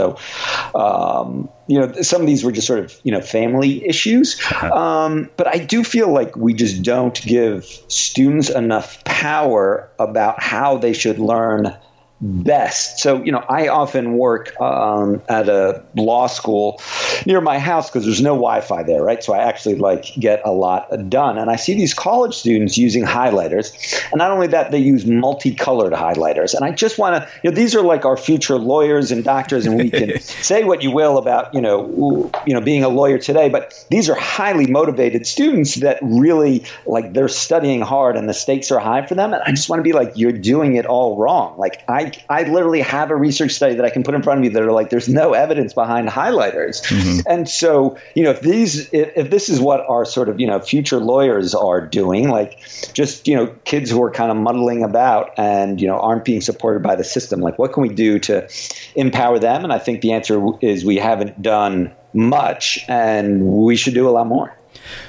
um, 0.75 1.49
you 1.67 1.81
know, 1.81 1.93
some 2.03 2.21
of 2.21 2.27
these 2.27 2.45
were 2.45 2.53
just 2.53 2.67
sort 2.67 2.81
of, 2.81 2.99
you 3.03 3.13
know, 3.13 3.21
family 3.21 3.87
issues. 3.87 4.41
Uh-huh. 4.41 4.73
Um, 4.73 5.31
but 5.37 5.47
I 5.47 5.59
do 5.59 5.85
feel 5.85 6.13
like 6.13 6.37
we 6.37 6.55
just 6.55 6.83
don't 6.83 7.21
give 7.21 7.65
students 7.89 8.51
enough 8.51 9.05
power 9.05 9.91
about 9.99 10.43
how 10.43 10.79
they 10.79 10.93
should 10.93 11.19
learn 11.19 11.77
best. 12.21 12.99
So, 12.99 13.23
you 13.23 13.31
know, 13.31 13.45
I 13.49 13.69
often 13.69 14.15
work 14.15 14.59
um, 14.61 15.23
at 15.29 15.49
a 15.49 15.85
law 15.95 16.27
school 16.27 16.81
near 17.27 17.41
my 17.41 17.59
house 17.59 17.89
because 17.89 18.05
there's 18.05 18.21
no 18.21 18.35
Wi-Fi 18.35 18.83
there, 18.83 19.03
right? 19.03 19.23
So 19.23 19.35
I 19.35 19.39
actually 19.39 19.77
like 19.77 20.07
get 20.19 20.43
a 20.45 20.51
lot 20.51 20.89
done. 21.09 21.39
And 21.39 21.51
I 21.51 21.57
see 21.57 21.75
these 21.75 21.95
college 21.95 22.35
students 22.35 22.77
using 22.77 23.05
highlighters, 23.05 23.73
and 24.11 24.19
not 24.19 24.31
only 24.31 24.49
that, 24.49 24.71
they 24.71 24.79
use 24.79 25.07
multicolored 25.07 25.93
highlighters. 25.93 26.55
And 26.55 26.65
I 26.65 26.73
just 26.73 26.99
want 26.99 27.17
to, 27.17 27.31
you 27.43 27.51
know, 27.51 27.57
these 27.57 27.75
are 27.77 27.83
like 27.83 28.05
our 28.05 28.17
future 28.17 28.59
lawyers 28.59 29.13
and 29.13 29.23
doctors, 29.23 29.67
and 29.67 29.77
we 29.77 29.91
can 29.91 30.21
say 30.21 30.65
what 30.65 30.83
you 30.83 30.91
will 30.91 31.19
about, 31.19 31.55
you 31.55 31.61
know, 31.61 32.31
you 32.47 32.55
know, 32.55 32.61
being 32.61 32.83
a 32.83 32.89
lawyer 32.89 33.19
today, 33.19 33.49
but 33.49 33.87
these 33.91 34.09
are 34.09 34.17
highly 34.17 34.67
motivated 34.67 35.27
students 35.27 35.77
that 35.77 35.99
really 36.03 36.65
like 36.87 37.13
they're 37.13 37.29
studying 37.29 37.81
hard, 37.81 38.17
and 38.17 38.29
the 38.29 38.35
stakes 38.35 38.73
are 38.73 38.81
high 38.81 39.07
for 39.07 39.15
them. 39.15 39.33
And 39.33 39.43
I 39.45 39.51
just 39.51 39.69
want 39.69 39.79
to 39.79 39.85
be 39.85 39.93
like, 39.93 40.13
you're 40.17 40.33
doing 40.33 40.75
it 40.75 40.87
all 40.87 41.17
wrong. 41.17 41.57
Like 41.59 41.85
I 41.89 42.08
I, 42.29 42.45
literally 42.45 42.81
have 42.81 43.11
a 43.11 43.17
research 43.17 43.53
study 43.53 43.75
that 43.77 43.85
I 43.85 43.91
can 43.91 44.03
put 44.03 44.15
in 44.15 44.23
front 44.23 44.39
of 44.39 44.43
me 44.43 44.49
that 44.51 44.63
are 44.63 44.73
like, 44.73 44.91
there's 44.91 45.09
no 45.09 45.33
evidence 45.35 45.73
behind 45.75 46.09
highlighters. 46.09 46.83
Mm-hmm. 46.83 47.21
And 47.27 47.49
so, 47.49 47.99
you 48.15 48.25
know, 48.25 48.31
if 48.31 48.41
these, 48.41 48.93
if, 48.93 49.13
if, 49.17 49.31
this 49.31 49.49
is 49.49 49.61
what 49.61 49.81
our 49.89 50.05
sort 50.05 50.29
of, 50.29 50.41
you 50.41 50.47
know, 50.47 50.61
future 50.61 50.99
lawyers 50.99 51.55
are 51.55 51.81
doing, 51.81 52.29
like 52.29 52.59
just, 52.93 53.29
you 53.29 53.37
know, 53.37 53.55
kids 53.65 53.91
who 53.91 54.03
are 54.03 54.11
kind 54.11 54.31
of 54.31 54.37
muddling 54.37 54.83
about 54.83 55.33
and, 55.39 55.81
you 55.81 55.87
know, 55.87 55.99
aren't 55.99 56.25
being 56.25 56.41
supported 56.41 56.83
by 56.83 56.97
the 56.97 57.05
system, 57.05 57.41
like 57.41 57.59
what 57.59 57.73
can 57.73 57.83
we 57.83 57.91
do 57.91 58.19
to 58.21 58.49
empower 58.95 59.39
them? 59.39 59.65
And 59.65 59.73
I 59.73 59.79
think 59.79 60.01
the 60.01 60.13
answer 60.13 60.41
is 60.61 60.85
we 60.85 60.97
haven't 60.97 61.43
done 61.43 61.93
much 62.13 62.85
and 62.89 63.45
we 63.45 63.77
should 63.77 63.95
do 63.95 64.09
a 64.09 64.11
lot 64.11 64.27
more. 64.27 64.57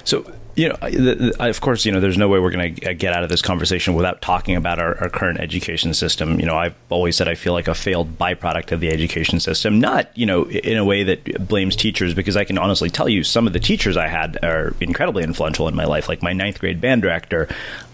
So 0.03 0.25
you 0.59 0.67
know, 0.67 1.31
of 1.39 1.61
course, 1.61 1.85
you 1.85 1.91
know, 1.93 2.01
there's 2.01 2.17
no 2.17 2.27
way 2.27 2.37
we're 2.37 2.51
going 2.51 2.75
to 2.75 2.89
uh, 2.89 2.93
get 2.93 3.13
out 3.13 3.23
of 3.23 3.29
this 3.29 3.41
conversation 3.41 3.93
without 3.93 4.21
talking 4.21 4.57
about 4.57 4.77
our, 4.77 4.97
our, 4.99 5.09
current 5.09 5.39
education 5.39 5.93
system. 5.93 6.37
You 6.37 6.45
know, 6.45 6.57
I've 6.57 6.75
always 6.89 7.15
said 7.15 7.29
I 7.29 7.35
feel 7.35 7.53
like 7.53 7.69
a 7.69 7.73
failed 7.73 8.17
byproduct 8.17 8.73
of 8.73 8.81
the 8.81 8.89
education 8.89 9.39
system, 9.39 9.79
not, 9.79 10.15
you 10.17 10.25
know, 10.25 10.49
in 10.49 10.77
a 10.77 10.83
way 10.83 11.03
that 11.03 11.47
blames 11.47 11.77
teachers, 11.77 12.13
because 12.13 12.35
I 12.35 12.43
can 12.43 12.57
honestly 12.57 12.89
tell 12.89 13.07
you 13.07 13.23
some 13.23 13.47
of 13.47 13.53
the 13.53 13.59
teachers 13.59 13.95
I 13.95 14.07
had 14.07 14.37
are 14.43 14.75
incredibly 14.81 15.23
influential 15.23 15.69
in 15.69 15.75
my 15.75 15.85
life. 15.85 16.09
Like 16.09 16.21
my 16.21 16.33
ninth 16.33 16.59
grade 16.59 16.81
band 16.81 17.03
director, 17.03 17.47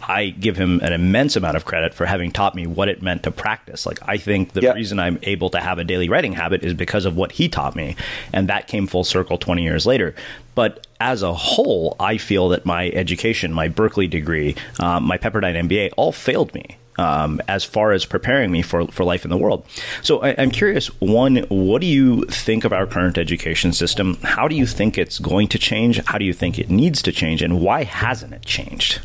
I 0.08 0.30
give 0.30 0.58
him 0.58 0.80
an 0.82 0.94
immense 0.94 1.36
amount 1.36 1.58
of 1.58 1.66
credit 1.66 1.94
for 1.94 2.06
having 2.06 2.32
taught 2.32 2.56
me 2.56 2.68
what 2.68 2.90
it 2.90 3.02
meant 3.02 3.24
to 3.24 3.32
practice. 3.32 3.86
Like, 3.86 4.00
I 4.08 4.18
think 4.18 4.54
the 4.54 4.62
yep. 4.62 4.76
reason 4.76 5.00
I'm 5.00 5.20
able 5.24 5.50
to 5.52 5.60
have 5.60 5.80
a 5.80 5.84
daily 5.84 6.10
writing 6.10 6.34
habit 6.34 6.64
is 6.64 6.74
because 6.74 7.06
of 7.06 7.16
what 7.16 7.34
he 7.34 7.50
taught 7.50 7.76
me. 7.76 7.96
And 8.32 8.48
that 8.48 8.68
came 8.68 8.88
full 8.88 9.04
circle 9.04 9.38
20 9.38 9.64
years 9.64 9.86
later. 9.86 10.16
But 10.54 10.88
as 11.00 11.22
a 11.22 11.34
whole, 11.34 11.96
I 12.00 12.18
feel 12.18 12.50
that 12.50 12.66
my 12.66 12.90
education, 12.90 13.52
my 13.52 13.68
Berkeley 13.68 14.08
degree, 14.08 14.56
um, 14.80 15.04
my 15.04 15.18
Pepperdine 15.18 15.68
MBA 15.68 15.92
all 15.98 16.12
failed 16.12 16.54
me 16.54 16.78
um, 16.98 17.42
as 17.48 17.64
far 17.64 17.92
as 17.92 18.06
preparing 18.06 18.52
me 18.52 18.62
for, 18.62 18.88
for 18.88 19.04
life 19.04 19.26
in 19.26 19.30
the 19.30 19.38
world. 19.38 19.66
So 20.02 20.22
I, 20.22 20.30
am 20.30 20.52
curious 20.52 20.88
one, 21.02 21.38
what 21.50 21.82
do 21.82 21.88
you 21.88 22.24
think 22.26 22.64
of 22.64 22.74
our 22.74 22.86
current 22.86 23.18
education 23.18 23.74
system? 23.74 24.18
How 24.24 24.48
do 24.48 24.56
you 24.56 24.66
think 24.66 24.98
it's 24.98 25.20
going 25.20 25.48
to 25.50 25.60
change? 25.60 26.04
How 26.06 26.18
do 26.18 26.26
you 26.26 26.34
think 26.34 26.58
it 26.58 26.70
needs 26.70 27.02
to 27.04 27.12
change? 27.12 27.42
And 27.42 27.62
why 27.62 27.84
hasn't 27.84 28.34
it 28.34 28.44
changed? 28.44 29.02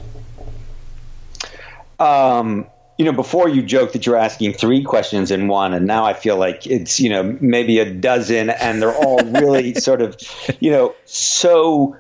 Um, 2.01 2.67
you 2.99 3.05
know, 3.07 3.13
before 3.13 3.49
you 3.49 3.63
joked 3.63 3.95
that 3.95 4.05
you're 4.05 4.17
asking 4.17 4.53
three 4.53 4.83
questions 4.83 5.31
in 5.31 5.49
one, 5.49 5.73
and 5.73 5.87
now 5.87 6.05
I 6.05 6.13
feel 6.13 6.37
like 6.37 6.67
it's, 6.67 7.01
you 7.01 7.09
know, 7.09 7.23
maybe 7.41 7.79
a 7.79 7.91
dozen, 7.91 8.51
and 8.51 8.83
they're 8.83 8.95
all 8.95 9.19
really 9.19 9.75
sort 9.89 10.03
of, 10.03 10.17
you 10.61 10.71
know, 10.71 10.95
so 11.07 11.97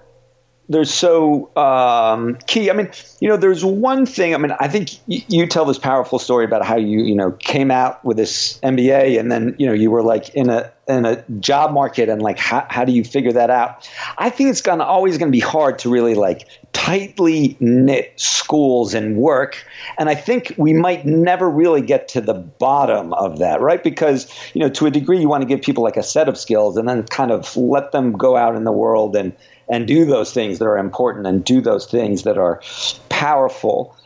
they're 0.70 0.84
so 0.84 1.50
um, 1.56 2.38
key. 2.46 2.70
I 2.70 2.74
mean, 2.74 2.90
you 3.18 3.28
know, 3.28 3.36
there's 3.36 3.64
one 3.64 4.06
thing. 4.06 4.34
I 4.34 4.38
mean, 4.38 4.52
I 4.60 4.68
think 4.68 4.90
y- 5.08 5.24
you 5.26 5.48
tell 5.48 5.64
this 5.64 5.78
powerful 5.78 6.20
story 6.20 6.44
about 6.44 6.64
how 6.64 6.76
you, 6.76 7.00
you 7.00 7.16
know, 7.16 7.32
came 7.32 7.72
out 7.72 8.04
with 8.04 8.16
this 8.16 8.60
MBA, 8.62 9.18
and 9.18 9.32
then 9.32 9.56
you 9.58 9.66
know 9.66 9.72
you 9.72 9.90
were 9.90 10.04
like 10.04 10.28
in 10.30 10.48
a 10.48 10.72
in 10.86 11.06
a 11.06 11.24
job 11.40 11.72
market, 11.72 12.08
and 12.08 12.22
like 12.22 12.38
how, 12.38 12.64
how 12.70 12.84
do 12.84 12.92
you 12.92 13.02
figure 13.02 13.32
that 13.32 13.50
out? 13.50 13.90
I 14.16 14.30
think 14.30 14.50
it's 14.50 14.62
gonna 14.62 14.84
always 14.84 15.18
gonna 15.18 15.32
be 15.32 15.40
hard 15.40 15.80
to 15.80 15.90
really 15.90 16.14
like 16.14 16.46
tightly 16.72 17.56
knit 17.58 18.12
schools 18.14 18.94
and 18.94 19.16
work, 19.16 19.66
and 19.98 20.08
I 20.08 20.14
think 20.14 20.54
we 20.56 20.72
might 20.72 21.04
never 21.04 21.50
really 21.50 21.82
get 21.82 22.06
to 22.10 22.20
the 22.20 22.34
bottom 22.34 23.12
of 23.12 23.40
that, 23.40 23.60
right? 23.60 23.82
Because 23.82 24.32
you 24.54 24.60
know, 24.60 24.68
to 24.68 24.86
a 24.86 24.90
degree, 24.92 25.20
you 25.20 25.28
want 25.28 25.42
to 25.42 25.48
give 25.48 25.62
people 25.62 25.82
like 25.82 25.96
a 25.96 26.04
set 26.04 26.28
of 26.28 26.38
skills, 26.38 26.76
and 26.76 26.88
then 26.88 27.02
kind 27.08 27.32
of 27.32 27.56
let 27.56 27.90
them 27.90 28.12
go 28.12 28.36
out 28.36 28.54
in 28.54 28.62
the 28.62 28.72
world 28.72 29.16
and 29.16 29.32
and 29.70 29.86
do 29.86 30.04
those 30.04 30.32
things 30.32 30.58
that 30.58 30.66
are 30.66 30.78
important 30.78 31.26
and 31.26 31.44
do 31.44 31.60
those 31.60 31.86
things 31.86 32.24
that 32.24 32.36
are 32.36 32.60
powerful. 33.08 33.96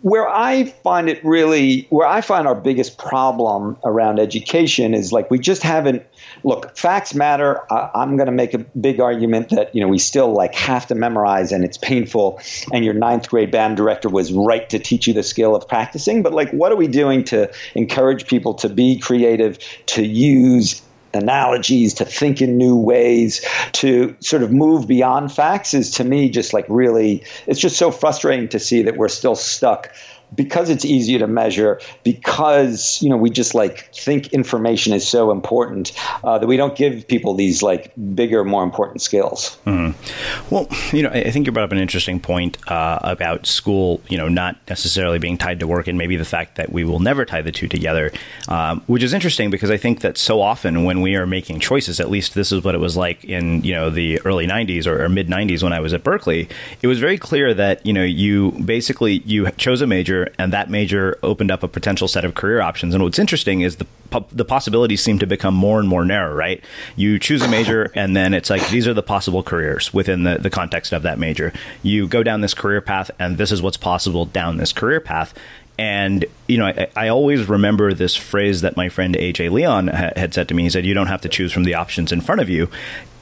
Where 0.00 0.26
I 0.26 0.64
find 0.64 1.10
it 1.10 1.22
really, 1.22 1.86
where 1.90 2.06
I 2.06 2.22
find 2.22 2.46
our 2.46 2.54
biggest 2.54 2.96
problem 2.96 3.76
around 3.84 4.18
education 4.18 4.94
is 4.94 5.12
like 5.12 5.30
we 5.30 5.38
just 5.38 5.62
haven't. 5.62 6.02
Look, 6.44 6.78
facts 6.78 7.14
matter. 7.14 7.60
I'm 7.70 8.16
going 8.16 8.26
to 8.26 8.32
make 8.32 8.54
a 8.54 8.58
big 8.58 9.00
argument 9.00 9.50
that 9.50 9.74
you 9.74 9.82
know 9.82 9.88
we 9.88 9.98
still 9.98 10.32
like 10.32 10.54
have 10.54 10.86
to 10.86 10.94
memorize, 10.94 11.52
and 11.52 11.62
it's 11.62 11.76
painful. 11.76 12.40
And 12.72 12.86
your 12.86 12.94
ninth 12.94 13.28
grade 13.28 13.50
band 13.50 13.76
director 13.76 14.08
was 14.08 14.32
right 14.32 14.66
to 14.70 14.78
teach 14.78 15.08
you 15.08 15.12
the 15.12 15.22
skill 15.22 15.54
of 15.54 15.68
practicing. 15.68 16.22
But 16.22 16.32
like, 16.32 16.50
what 16.52 16.72
are 16.72 16.76
we 16.76 16.86
doing 16.86 17.24
to 17.24 17.52
encourage 17.74 18.26
people 18.26 18.54
to 18.54 18.70
be 18.70 18.98
creative, 18.98 19.58
to 19.86 20.06
use 20.06 20.80
analogies, 21.16 21.94
to 21.94 22.04
think 22.04 22.40
in 22.40 22.56
new 22.56 22.76
ways, 22.76 23.44
to 23.72 24.16
sort 24.20 24.42
of 24.42 24.52
move 24.52 24.86
beyond 24.86 25.32
facts 25.32 25.74
is 25.74 25.92
to 25.92 26.04
me 26.04 26.30
just 26.30 26.52
like 26.52 26.66
really, 26.68 27.24
it's 27.46 27.60
just 27.60 27.76
so 27.76 27.90
frustrating 27.90 28.48
to 28.48 28.58
see 28.58 28.82
that 28.82 28.96
we're 28.96 29.08
still 29.08 29.34
stuck 29.34 29.92
because 30.34 30.70
it's 30.70 30.84
easier 30.84 31.18
to 31.20 31.26
measure, 31.26 31.80
because 32.02 33.00
you 33.02 33.08
know 33.08 33.16
we 33.16 33.30
just 33.30 33.54
like 33.54 33.92
think 33.94 34.32
information 34.32 34.92
is 34.92 35.06
so 35.06 35.30
important 35.30 35.92
uh, 36.24 36.38
that 36.38 36.46
we 36.46 36.56
don't 36.56 36.76
give 36.76 37.08
people 37.08 37.34
these 37.34 37.62
like 37.62 37.92
bigger, 38.14 38.44
more 38.44 38.62
important 38.62 39.02
skills. 39.02 39.58
Mm-hmm. 39.66 40.54
Well, 40.54 40.68
you 40.92 41.02
know, 41.02 41.10
I 41.10 41.30
think 41.30 41.46
you 41.46 41.52
brought 41.52 41.64
up 41.64 41.72
an 41.72 41.78
interesting 41.78 42.20
point 42.20 42.58
uh, 42.70 42.98
about 43.02 43.46
school, 43.46 44.00
you 44.08 44.18
know, 44.18 44.28
not 44.28 44.56
necessarily 44.68 45.18
being 45.18 45.38
tied 45.38 45.60
to 45.60 45.66
work, 45.66 45.86
and 45.86 45.98
maybe 45.98 46.16
the 46.16 46.24
fact 46.24 46.56
that 46.56 46.72
we 46.72 46.84
will 46.84 47.00
never 47.00 47.24
tie 47.24 47.42
the 47.42 47.52
two 47.52 47.68
together, 47.68 48.12
um, 48.48 48.82
which 48.86 49.02
is 49.02 49.12
interesting 49.12 49.50
because 49.50 49.70
I 49.70 49.76
think 49.76 50.00
that 50.00 50.18
so 50.18 50.40
often 50.40 50.84
when 50.84 51.00
we 51.00 51.16
are 51.16 51.26
making 51.26 51.60
choices, 51.60 52.00
at 52.00 52.10
least 52.10 52.34
this 52.34 52.52
is 52.52 52.64
what 52.64 52.74
it 52.74 52.78
was 52.78 52.96
like 52.96 53.24
in 53.24 53.62
you 53.62 53.74
know 53.74 53.90
the 53.90 54.20
early 54.22 54.46
'90s 54.46 54.86
or, 54.86 55.04
or 55.04 55.08
mid 55.08 55.28
'90s 55.28 55.62
when 55.62 55.72
I 55.72 55.80
was 55.80 55.92
at 55.92 56.02
Berkeley, 56.02 56.48
it 56.82 56.86
was 56.86 56.98
very 56.98 57.18
clear 57.18 57.54
that 57.54 57.84
you 57.84 57.92
know 57.92 58.04
you 58.04 58.52
basically 58.52 59.22
you 59.24 59.50
chose 59.52 59.80
a 59.80 59.86
major 59.86 60.15
and 60.38 60.52
that 60.52 60.70
major 60.70 61.18
opened 61.22 61.50
up 61.50 61.62
a 61.62 61.68
potential 61.68 62.08
set 62.08 62.24
of 62.24 62.34
career 62.34 62.60
options. 62.60 62.94
And 62.94 63.02
what's 63.02 63.18
interesting 63.18 63.60
is 63.60 63.76
the 63.76 63.86
the 64.30 64.44
possibilities 64.44 65.02
seem 65.02 65.18
to 65.18 65.26
become 65.26 65.54
more 65.54 65.80
and 65.80 65.88
more 65.88 66.04
narrow. 66.04 66.34
Right? 66.34 66.62
You 66.94 67.18
choose 67.18 67.42
a 67.42 67.48
major, 67.48 67.90
and 67.94 68.16
then 68.16 68.34
it's 68.34 68.50
like 68.50 68.66
these 68.68 68.86
are 68.86 68.94
the 68.94 69.02
possible 69.02 69.42
careers 69.42 69.92
within 69.92 70.22
the 70.22 70.38
the 70.38 70.50
context 70.50 70.92
of 70.92 71.02
that 71.02 71.18
major. 71.18 71.52
You 71.82 72.06
go 72.06 72.22
down 72.22 72.40
this 72.40 72.54
career 72.54 72.80
path, 72.80 73.10
and 73.18 73.38
this 73.38 73.52
is 73.52 73.62
what's 73.62 73.76
possible 73.76 74.24
down 74.24 74.56
this 74.56 74.72
career 74.72 75.00
path. 75.00 75.34
And 75.78 76.24
you 76.48 76.56
know, 76.58 76.66
I, 76.66 76.88
I, 76.96 77.08
always 77.08 77.48
remember 77.48 77.92
this 77.92 78.16
phrase 78.16 78.62
that 78.62 78.78
my 78.78 78.88
friend 78.88 79.14
AJ 79.14 79.50
Leon 79.50 79.88
ha- 79.88 80.12
had 80.16 80.32
said 80.32 80.48
to 80.48 80.54
me. 80.54 80.62
He 80.62 80.70
said, 80.70 80.86
"You 80.86 80.94
don't 80.94 81.08
have 81.08 81.20
to 81.22 81.28
choose 81.28 81.52
from 81.52 81.64
the 81.64 81.74
options 81.74 82.12
in 82.12 82.22
front 82.22 82.40
of 82.40 82.48
you." 82.48 82.70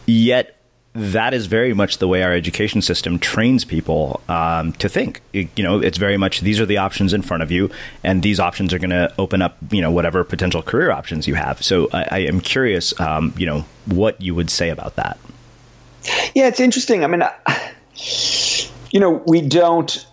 Yet 0.06 0.53
that 0.94 1.34
is 1.34 1.46
very 1.46 1.74
much 1.74 1.98
the 1.98 2.06
way 2.06 2.22
our 2.22 2.32
education 2.32 2.80
system 2.80 3.18
trains 3.18 3.64
people 3.64 4.20
um, 4.28 4.72
to 4.74 4.88
think. 4.88 5.20
It, 5.32 5.48
you 5.56 5.64
know, 5.64 5.80
it's 5.80 5.98
very 5.98 6.16
much 6.16 6.40
these 6.40 6.60
are 6.60 6.66
the 6.66 6.78
options 6.78 7.12
in 7.12 7.22
front 7.22 7.42
of 7.42 7.50
you, 7.50 7.70
and 8.04 8.22
these 8.22 8.38
options 8.38 8.72
are 8.72 8.78
going 8.78 8.90
to 8.90 9.12
open 9.18 9.42
up, 9.42 9.56
you 9.70 9.82
know, 9.82 9.90
whatever 9.90 10.22
potential 10.22 10.62
career 10.62 10.92
options 10.92 11.26
you 11.26 11.34
have. 11.34 11.62
So 11.62 11.88
I, 11.92 12.08
I 12.10 12.18
am 12.20 12.40
curious, 12.40 12.98
um, 13.00 13.34
you 13.36 13.44
know, 13.44 13.64
what 13.86 14.20
you 14.20 14.34
would 14.36 14.50
say 14.50 14.70
about 14.70 14.94
that. 14.96 15.18
Yeah, 16.34 16.46
it's 16.46 16.60
interesting. 16.60 17.02
I 17.02 17.08
mean, 17.08 17.24
you 18.92 19.00
know, 19.00 19.22
we 19.26 19.40
don't 19.40 20.06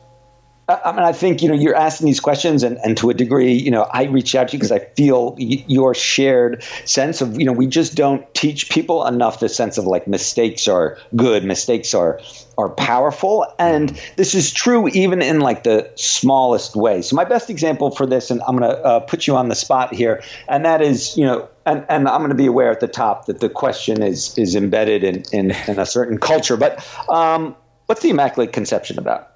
I 0.83 0.91
mean, 0.91 1.03
I 1.03 1.11
think 1.11 1.41
you 1.41 1.49
know 1.49 1.55
you're 1.55 1.75
asking 1.75 2.07
these 2.07 2.19
questions, 2.19 2.63
and, 2.63 2.77
and 2.83 2.97
to 2.97 3.09
a 3.09 3.13
degree, 3.13 3.53
you 3.53 3.71
know, 3.71 3.85
I 3.89 4.03
reach 4.03 4.35
out 4.35 4.49
to 4.49 4.53
you 4.53 4.59
because 4.59 4.71
I 4.71 4.79
feel 4.79 5.31
y- 5.31 5.63
your 5.67 5.93
shared 5.93 6.63
sense 6.85 7.21
of 7.21 7.39
you 7.39 7.45
know 7.45 7.53
we 7.53 7.67
just 7.67 7.95
don't 7.95 8.21
teach 8.33 8.69
people 8.69 9.05
enough 9.05 9.39
the 9.39 9.49
sense 9.49 9.77
of 9.77 9.85
like 9.85 10.07
mistakes 10.07 10.67
are 10.67 10.97
good, 11.15 11.43
mistakes 11.43 11.93
are 11.93 12.19
are 12.57 12.69
powerful, 12.69 13.45
and 13.57 13.89
this 14.15 14.35
is 14.35 14.51
true 14.51 14.87
even 14.89 15.21
in 15.21 15.39
like 15.39 15.63
the 15.63 15.89
smallest 15.95 16.75
way. 16.75 17.01
So 17.01 17.15
my 17.15 17.25
best 17.25 17.49
example 17.49 17.91
for 17.91 18.05
this, 18.05 18.31
and 18.31 18.41
I'm 18.47 18.57
going 18.57 18.69
to 18.69 18.77
uh, 18.77 18.99
put 18.99 19.27
you 19.27 19.35
on 19.35 19.49
the 19.49 19.55
spot 19.55 19.93
here, 19.93 20.21
and 20.47 20.65
that 20.65 20.81
is 20.81 21.17
you 21.17 21.25
know 21.25 21.49
and, 21.65 21.85
and 21.89 22.07
I'm 22.07 22.19
going 22.21 22.29
to 22.29 22.35
be 22.35 22.47
aware 22.47 22.71
at 22.71 22.79
the 22.79 22.87
top 22.87 23.25
that 23.25 23.39
the 23.39 23.49
question 23.49 24.01
is 24.01 24.37
is 24.37 24.55
embedded 24.55 25.03
in, 25.03 25.23
in, 25.31 25.51
in 25.67 25.79
a 25.79 25.85
certain 25.85 26.17
culture. 26.17 26.57
But 26.57 26.85
um, 27.09 27.55
what's 27.85 28.01
the 28.01 28.09
Immaculate 28.09 28.51
Conception 28.51 28.97
about? 28.97 29.30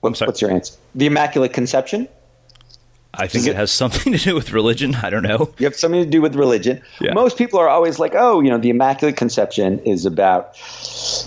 What's, 0.00 0.20
what's 0.20 0.40
your 0.40 0.50
answer? 0.50 0.74
The 0.94 1.06
Immaculate 1.06 1.52
Conception? 1.52 2.08
I 3.12 3.26
think 3.26 3.46
it, 3.46 3.50
it, 3.50 3.56
has 3.56 3.72
something 3.72 4.12
to 4.16 4.18
do 4.18 4.34
with 4.34 4.52
religion. 4.52 4.94
I 4.94 5.10
don't 5.10 5.22
know. 5.22 5.52
You 5.58 5.66
have 5.66 5.74
something 5.74 6.02
to 6.04 6.08
do 6.08 6.22
with 6.22 6.36
religion. 6.36 6.82
Yeah. 7.00 7.12
Most 7.12 7.36
people 7.36 7.58
are 7.58 7.68
always 7.68 7.98
like, 7.98 8.14
oh, 8.14 8.40
you 8.40 8.50
know, 8.50 8.58
the 8.58 8.70
Immaculate 8.70 9.16
Conception 9.16 9.80
is 9.80 10.06
about 10.06 10.54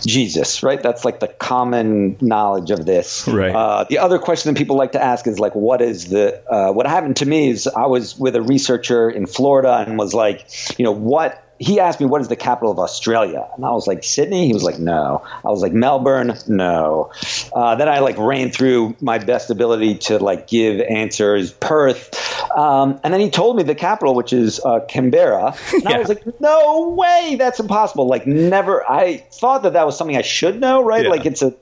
Jesus, 0.03 0.63
right? 0.63 0.81
That's 0.81 1.03
like 1.03 1.19
the 1.19 1.27
common 1.27 2.17
knowledge 2.21 2.71
of 2.71 2.85
this. 2.85 3.27
Right. 3.27 3.53
Uh, 3.53 3.83
the 3.83 3.99
other 3.99 4.17
question 4.17 4.53
that 4.53 4.57
people 4.57 4.77
like 4.77 4.93
to 4.93 5.03
ask 5.03 5.27
is 5.27 5.39
like, 5.39 5.55
what 5.55 5.81
is 5.81 6.07
the, 6.07 6.41
uh, 6.49 6.71
what 6.71 6.87
happened 6.87 7.17
to 7.17 7.25
me 7.25 7.49
is 7.49 7.67
I 7.67 7.87
was 7.87 8.17
with 8.17 8.35
a 8.35 8.41
researcher 8.41 9.09
in 9.09 9.25
Florida 9.27 9.83
and 9.85 9.97
was 9.97 10.13
like, 10.13 10.79
you 10.79 10.85
know, 10.85 10.91
what 10.91 11.42
he 11.63 11.79
asked 11.79 11.99
me 11.99 12.05
what 12.05 12.21
is 12.21 12.27
the 12.27 12.35
capital 12.35 12.71
of 12.71 12.79
Australia, 12.79 13.47
and 13.55 13.65
I 13.65 13.71
was 13.71 13.87
like 13.87 14.03
Sydney. 14.03 14.47
He 14.47 14.53
was 14.53 14.63
like 14.63 14.79
no. 14.79 15.23
I 15.45 15.49
was 15.49 15.61
like 15.61 15.71
Melbourne, 15.71 16.37
no. 16.47 17.11
Uh, 17.53 17.75
then 17.75 17.87
I 17.87 17.99
like 17.99 18.17
ran 18.17 18.51
through 18.51 18.95
my 18.99 19.17
best 19.17 19.49
ability 19.49 19.95
to 20.09 20.19
like 20.19 20.47
give 20.47 20.81
answers. 20.81 21.53
Perth, 21.53 22.51
um, 22.51 22.99
and 23.03 23.13
then 23.13 23.21
he 23.21 23.29
told 23.29 23.55
me 23.55 23.63
the 23.63 23.75
capital, 23.75 24.13
which 24.13 24.33
is 24.33 24.59
uh, 24.65 24.81
Canberra, 24.81 25.55
and 25.73 25.83
yeah. 25.83 25.91
I 25.91 25.99
was 25.99 26.09
like, 26.09 26.39
no 26.41 26.89
way, 26.89 27.35
that's 27.39 27.59
impossible. 27.59 28.07
Like 28.07 28.27
never. 28.27 28.89
I 28.89 29.17
thought 29.31 29.63
that 29.63 29.73
that 29.73 29.85
was 29.85 29.97
something 29.97 30.17
I 30.17 30.21
should 30.21 30.59
know, 30.59 30.83
right? 30.83 31.05
Yeah. 31.05 31.11
Like 31.11 31.25
it's 31.25 31.41
a 31.41 31.55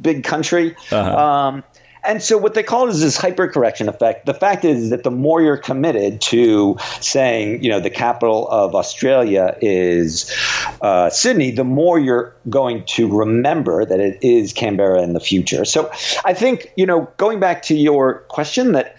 big 0.00 0.24
country. 0.24 0.74
Uh-huh. 0.90 1.16
Um, 1.16 1.64
and 2.04 2.22
so 2.22 2.38
what 2.38 2.54
they 2.54 2.62
call 2.62 2.88
is 2.88 3.00
this 3.00 3.18
hypercorrection 3.18 3.88
effect. 3.88 4.26
The 4.26 4.34
fact 4.34 4.64
is 4.64 4.90
that 4.90 5.04
the 5.04 5.10
more 5.10 5.40
you're 5.40 5.56
committed 5.56 6.20
to 6.22 6.76
saying, 7.00 7.62
you 7.62 7.70
know, 7.70 7.80
the 7.80 7.90
capital 7.90 8.48
of 8.48 8.74
Australia 8.74 9.56
is 9.60 10.34
uh, 10.80 11.10
Sydney, 11.10 11.52
the 11.52 11.64
more 11.64 11.98
you're 11.98 12.34
going 12.48 12.84
to 12.86 13.18
remember 13.18 13.84
that 13.84 14.00
it 14.00 14.18
is 14.22 14.52
Canberra 14.52 15.02
in 15.02 15.12
the 15.12 15.20
future. 15.20 15.64
So 15.64 15.90
I 16.24 16.34
think, 16.34 16.72
you 16.76 16.86
know, 16.86 17.08
going 17.18 17.38
back 17.38 17.62
to 17.64 17.76
your 17.76 18.20
question 18.28 18.72
that 18.72 18.96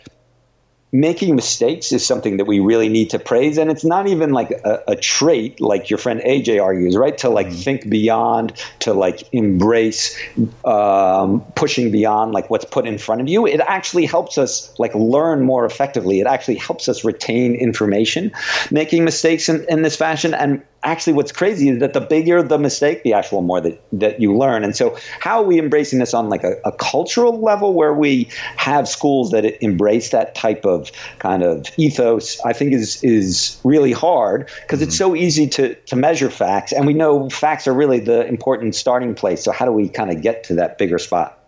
making 0.94 1.36
mistakes 1.36 1.92
is 1.92 2.06
something 2.06 2.38
that 2.38 2.46
we 2.46 2.60
really 2.60 2.88
need 2.88 3.10
to 3.10 3.20
praise. 3.20 3.58
And 3.58 3.72
it's 3.72 3.84
not 3.84 4.08
even 4.08 4.30
like 4.30 4.52
a, 4.52 4.84
a 4.90 4.96
trait 4.96 5.60
like 5.60 5.90
your 5.90 5.98
friend 5.98 6.22
aj 6.22 6.64
argues 6.64 6.96
right? 6.96 7.18
To 7.18 7.30
like 7.30 7.48
mm-hmm. 7.48 7.56
think 7.56 7.90
beyond 7.90 8.54
to 8.82 8.94
like 8.94 9.28
embrace 9.34 10.16
um, 10.64 11.42
pushing 11.56 11.92
beyond 11.92 12.32
like 12.32 12.52
what's 12.52 12.66
put 12.66 12.86
in 12.86 13.00
front 13.00 13.22
of 13.22 13.28
you. 13.28 13.48
It 13.48 13.60
actually 13.60 14.06
helps 14.06 14.38
us 14.38 14.72
like 14.78 14.94
learn 14.94 15.42
more 15.42 15.66
effectively. 15.66 16.20
It 16.20 16.28
actually 16.28 16.58
helps 16.58 16.88
us 16.88 17.04
retain 17.04 17.56
information 17.56 18.32
making 18.70 19.04
mistakes 19.04 19.50
in, 19.50 19.66
in 19.68 19.82
this 19.82 19.96
fashion. 19.96 20.36
And 20.36 20.62
actually 20.84 21.14
what's 21.14 21.32
crazy 21.32 21.70
is 21.70 21.80
that 21.80 21.94
the 21.94 22.02
bigger 22.02 22.44
the 22.44 22.58
mistake, 22.58 23.04
the 23.04 23.14
actual 23.14 23.42
more 23.42 23.62
that, 23.62 23.82
that 23.94 24.20
you 24.20 24.36
learn. 24.36 24.64
And 24.64 24.76
so 24.76 24.98
how 25.20 25.42
are 25.42 25.46
we 25.46 25.60
embracing 25.60 26.00
this 26.00 26.14
on 26.14 26.30
like 26.30 26.44
a, 26.44 26.58
a 26.66 26.72
cultural 26.72 27.40
level 27.40 27.74
where 27.74 27.94
we 27.94 28.30
have 28.58 28.88
schools 28.88 29.32
that 29.32 29.64
embrace 29.64 30.10
that 30.10 30.36
type 30.36 30.66
of 30.66 30.92
kind 31.20 31.44
of 31.44 31.66
ethos, 31.78 32.40
I 32.42 32.54
think 32.54 32.74
is 32.74 33.04
is 33.04 33.60
really 33.64 33.92
hard 33.92 34.50
because 34.62 34.80
mm-hmm. 34.80 34.88
it's 34.90 34.98
so 34.98 35.16
easy 35.16 35.48
to 35.50 35.76
to 35.76 35.96
measure 35.96 36.30
facts 36.30 36.74
and 36.74 36.86
we 36.86 36.94
know 36.94 37.30
facts 37.30 37.68
are 37.68 37.74
really 37.74 38.00
the 38.00 38.26
important 38.26 38.76
starting 38.76 39.16
place. 39.16 39.44
So 39.44 39.52
how 39.52 39.66
do 39.66 39.72
we 39.72 39.90
kind 39.90 40.12
of 40.12 40.22
get 40.22 40.46
to 40.46 40.56
that 40.56 40.78
bigger 40.78 41.00
spot? 41.00 41.40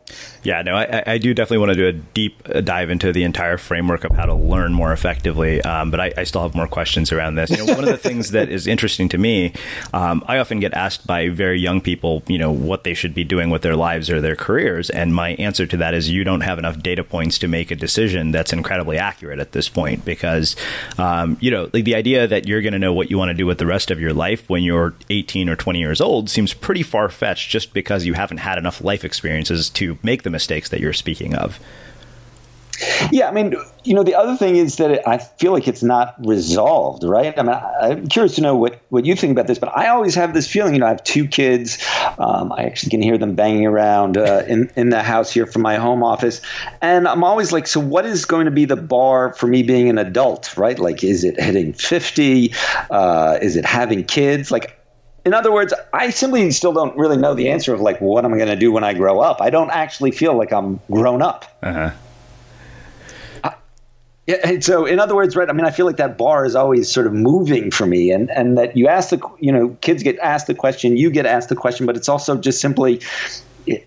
Yeah, 0.45 0.61
no, 0.61 0.75
I, 0.75 1.03
I, 1.07 1.17
do 1.17 1.33
definitely 1.33 1.57
want 1.57 1.71
to 1.71 1.75
do 1.75 1.87
a 1.87 1.91
deep 1.91 2.43
dive 2.63 2.91
into 2.91 3.11
the 3.11 3.23
entire 3.23 3.57
framework 3.57 4.03
of 4.03 4.11
how 4.11 4.27
to 4.27 4.35
learn 4.35 4.73
more 4.73 4.93
effectively. 4.93 5.59
Um, 5.63 5.89
but 5.89 5.99
I, 5.99 6.13
I, 6.17 6.23
still 6.23 6.43
have 6.43 6.53
more 6.53 6.67
questions 6.67 7.11
around 7.11 7.33
this. 7.33 7.49
You 7.49 7.65
know, 7.65 7.73
one 7.73 7.83
of 7.83 7.89
the 7.89 7.97
things 7.97 8.29
that 8.31 8.49
is 8.49 8.67
interesting 8.67 9.09
to 9.09 9.17
me, 9.17 9.53
um, 9.91 10.23
I 10.27 10.37
often 10.37 10.59
get 10.59 10.75
asked 10.75 11.07
by 11.07 11.29
very 11.29 11.59
young 11.59 11.81
people, 11.81 12.21
you 12.27 12.37
know, 12.37 12.51
what 12.51 12.83
they 12.83 12.93
should 12.93 13.15
be 13.15 13.23
doing 13.23 13.49
with 13.49 13.63
their 13.63 13.75
lives 13.75 14.07
or 14.07 14.21
their 14.21 14.35
careers, 14.35 14.91
and 14.91 15.15
my 15.15 15.29
answer 15.31 15.65
to 15.65 15.77
that 15.77 15.95
is 15.95 16.11
you 16.11 16.23
don't 16.23 16.41
have 16.41 16.59
enough 16.59 16.77
data 16.79 17.03
points 17.03 17.39
to 17.39 17.47
make 17.47 17.71
a 17.71 17.75
decision 17.75 18.29
that's 18.29 18.53
incredibly 18.53 18.99
accurate 18.99 19.39
at 19.39 19.53
this 19.53 19.67
point. 19.67 20.05
Because, 20.05 20.55
um, 20.99 21.37
you 21.41 21.49
know, 21.49 21.71
like 21.73 21.85
the 21.85 21.95
idea 21.95 22.27
that 22.27 22.47
you're 22.47 22.61
going 22.61 22.73
to 22.73 22.79
know 22.79 22.93
what 22.93 23.09
you 23.09 23.17
want 23.17 23.29
to 23.29 23.33
do 23.33 23.47
with 23.47 23.57
the 23.57 23.65
rest 23.65 23.89
of 23.89 23.99
your 23.99 24.13
life 24.13 24.47
when 24.47 24.61
you're 24.61 24.93
18 25.09 25.49
or 25.49 25.55
20 25.55 25.79
years 25.79 25.99
old 25.99 26.29
seems 26.29 26.53
pretty 26.53 26.83
far 26.83 27.09
fetched, 27.09 27.49
just 27.49 27.73
because 27.73 28.05
you 28.05 28.13
haven't 28.13 28.37
had 28.37 28.59
enough 28.59 28.83
life 28.83 29.03
experiences 29.03 29.71
to 29.71 29.97
make 30.03 30.21
the 30.21 30.34
mistakes 30.35 30.69
that 30.69 30.79
you're 30.81 30.93
speaking 30.93 31.33
of. 31.33 31.59
Yeah, 33.11 33.29
I 33.29 33.31
mean, 33.31 33.55
you 33.83 33.93
know, 33.93 34.03
the 34.03 34.15
other 34.15 34.35
thing 34.35 34.57
is 34.57 34.77
that 34.77 34.91
it, 34.91 35.01
I 35.07 35.17
feel 35.17 35.53
like 35.53 35.67
it's 35.67 35.83
not 35.83 36.15
resolved, 36.25 37.03
right? 37.03 37.37
I 37.37 37.43
mean, 37.43 37.53
I, 37.53 37.89
am 37.91 38.07
curious 38.07 38.35
to 38.35 38.41
know 38.41 38.55
what, 38.55 38.81
what 38.89 39.05
you 39.05 39.15
think 39.15 39.31
about 39.31 39.47
this, 39.47 39.59
but 39.59 39.75
I 39.75 39.87
always 39.89 40.15
have 40.15 40.33
this 40.33 40.47
feeling. 40.47 40.73
You 40.73 40.79
know, 40.79 40.87
I 40.87 40.89
have 40.89 41.03
two 41.03 41.27
kids. 41.27 41.77
Um, 42.17 42.51
I 42.51 42.63
actually 42.63 42.89
can 42.89 43.01
hear 43.01 43.17
them 43.17 43.35
banging 43.35 43.65
around 43.65 44.17
uh, 44.17 44.43
in 44.47 44.71
in 44.75 44.89
the 44.89 45.01
house 45.01 45.31
here 45.31 45.45
from 45.45 45.61
my 45.61 45.77
home 45.77 46.03
office, 46.03 46.41
and 46.81 47.07
I'm 47.07 47.23
always 47.23 47.51
like, 47.51 47.67
so 47.67 47.79
what 47.79 48.05
is 48.05 48.25
going 48.25 48.45
to 48.45 48.51
be 48.51 48.65
the 48.65 48.75
bar 48.75 49.33
for 49.33 49.47
me 49.47 49.63
being 49.63 49.89
an 49.89 49.97
adult, 49.97 50.57
right? 50.57 50.77
Like, 50.77 51.03
is 51.03 51.23
it 51.23 51.39
hitting 51.39 51.73
50? 51.73 52.53
Uh, 52.89 53.39
is 53.41 53.55
it 53.55 53.65
having 53.65 54.03
kids? 54.03 54.51
Like, 54.51 54.79
in 55.25 55.33
other 55.33 55.51
words, 55.51 55.73
I 55.91 56.11
simply 56.11 56.51
still 56.51 56.71
don't 56.71 56.95
really 56.95 57.17
know 57.17 57.33
the 57.33 57.49
answer 57.49 57.73
of 57.73 57.81
like 57.81 57.99
what 57.99 58.23
am 58.23 58.33
I 58.33 58.37
going 58.37 58.49
to 58.49 58.55
do 58.55 58.71
when 58.71 58.83
I 58.83 58.93
grow 58.93 59.19
up. 59.19 59.41
I 59.41 59.49
don't 59.49 59.71
actually 59.71 60.11
feel 60.11 60.37
like 60.37 60.53
I'm 60.53 60.79
grown 60.89 61.23
up. 61.23 61.45
Uh-huh. 61.63 61.91
yeah, 64.27 64.37
and 64.43 64.63
so 64.63 64.85
in 64.85 64.99
other 64.99 65.15
words, 65.15 65.35
right? 65.35 65.49
I 65.49 65.53
mean, 65.53 65.65
I 65.65 65.71
feel 65.71 65.87
like 65.87 65.97
that 65.97 66.17
bar 66.17 66.45
is 66.45 66.55
always 66.55 66.91
sort 66.91 67.07
of 67.07 67.13
moving 67.13 67.71
for 67.71 67.87
me, 67.87 68.11
and 68.11 68.29
and 68.29 68.57
that 68.59 68.77
you 68.77 68.87
ask 68.87 69.09
the, 69.09 69.19
you 69.39 69.51
know, 69.51 69.69
kids 69.81 70.03
get 70.03 70.19
asked 70.19 70.45
the 70.45 70.55
question, 70.55 70.95
you 70.95 71.09
get 71.09 71.25
asked 71.25 71.49
the 71.49 71.55
question, 71.55 71.87
but 71.87 71.97
it's 71.97 72.07
also 72.07 72.37
just 72.37 72.61
simply, 72.61 73.01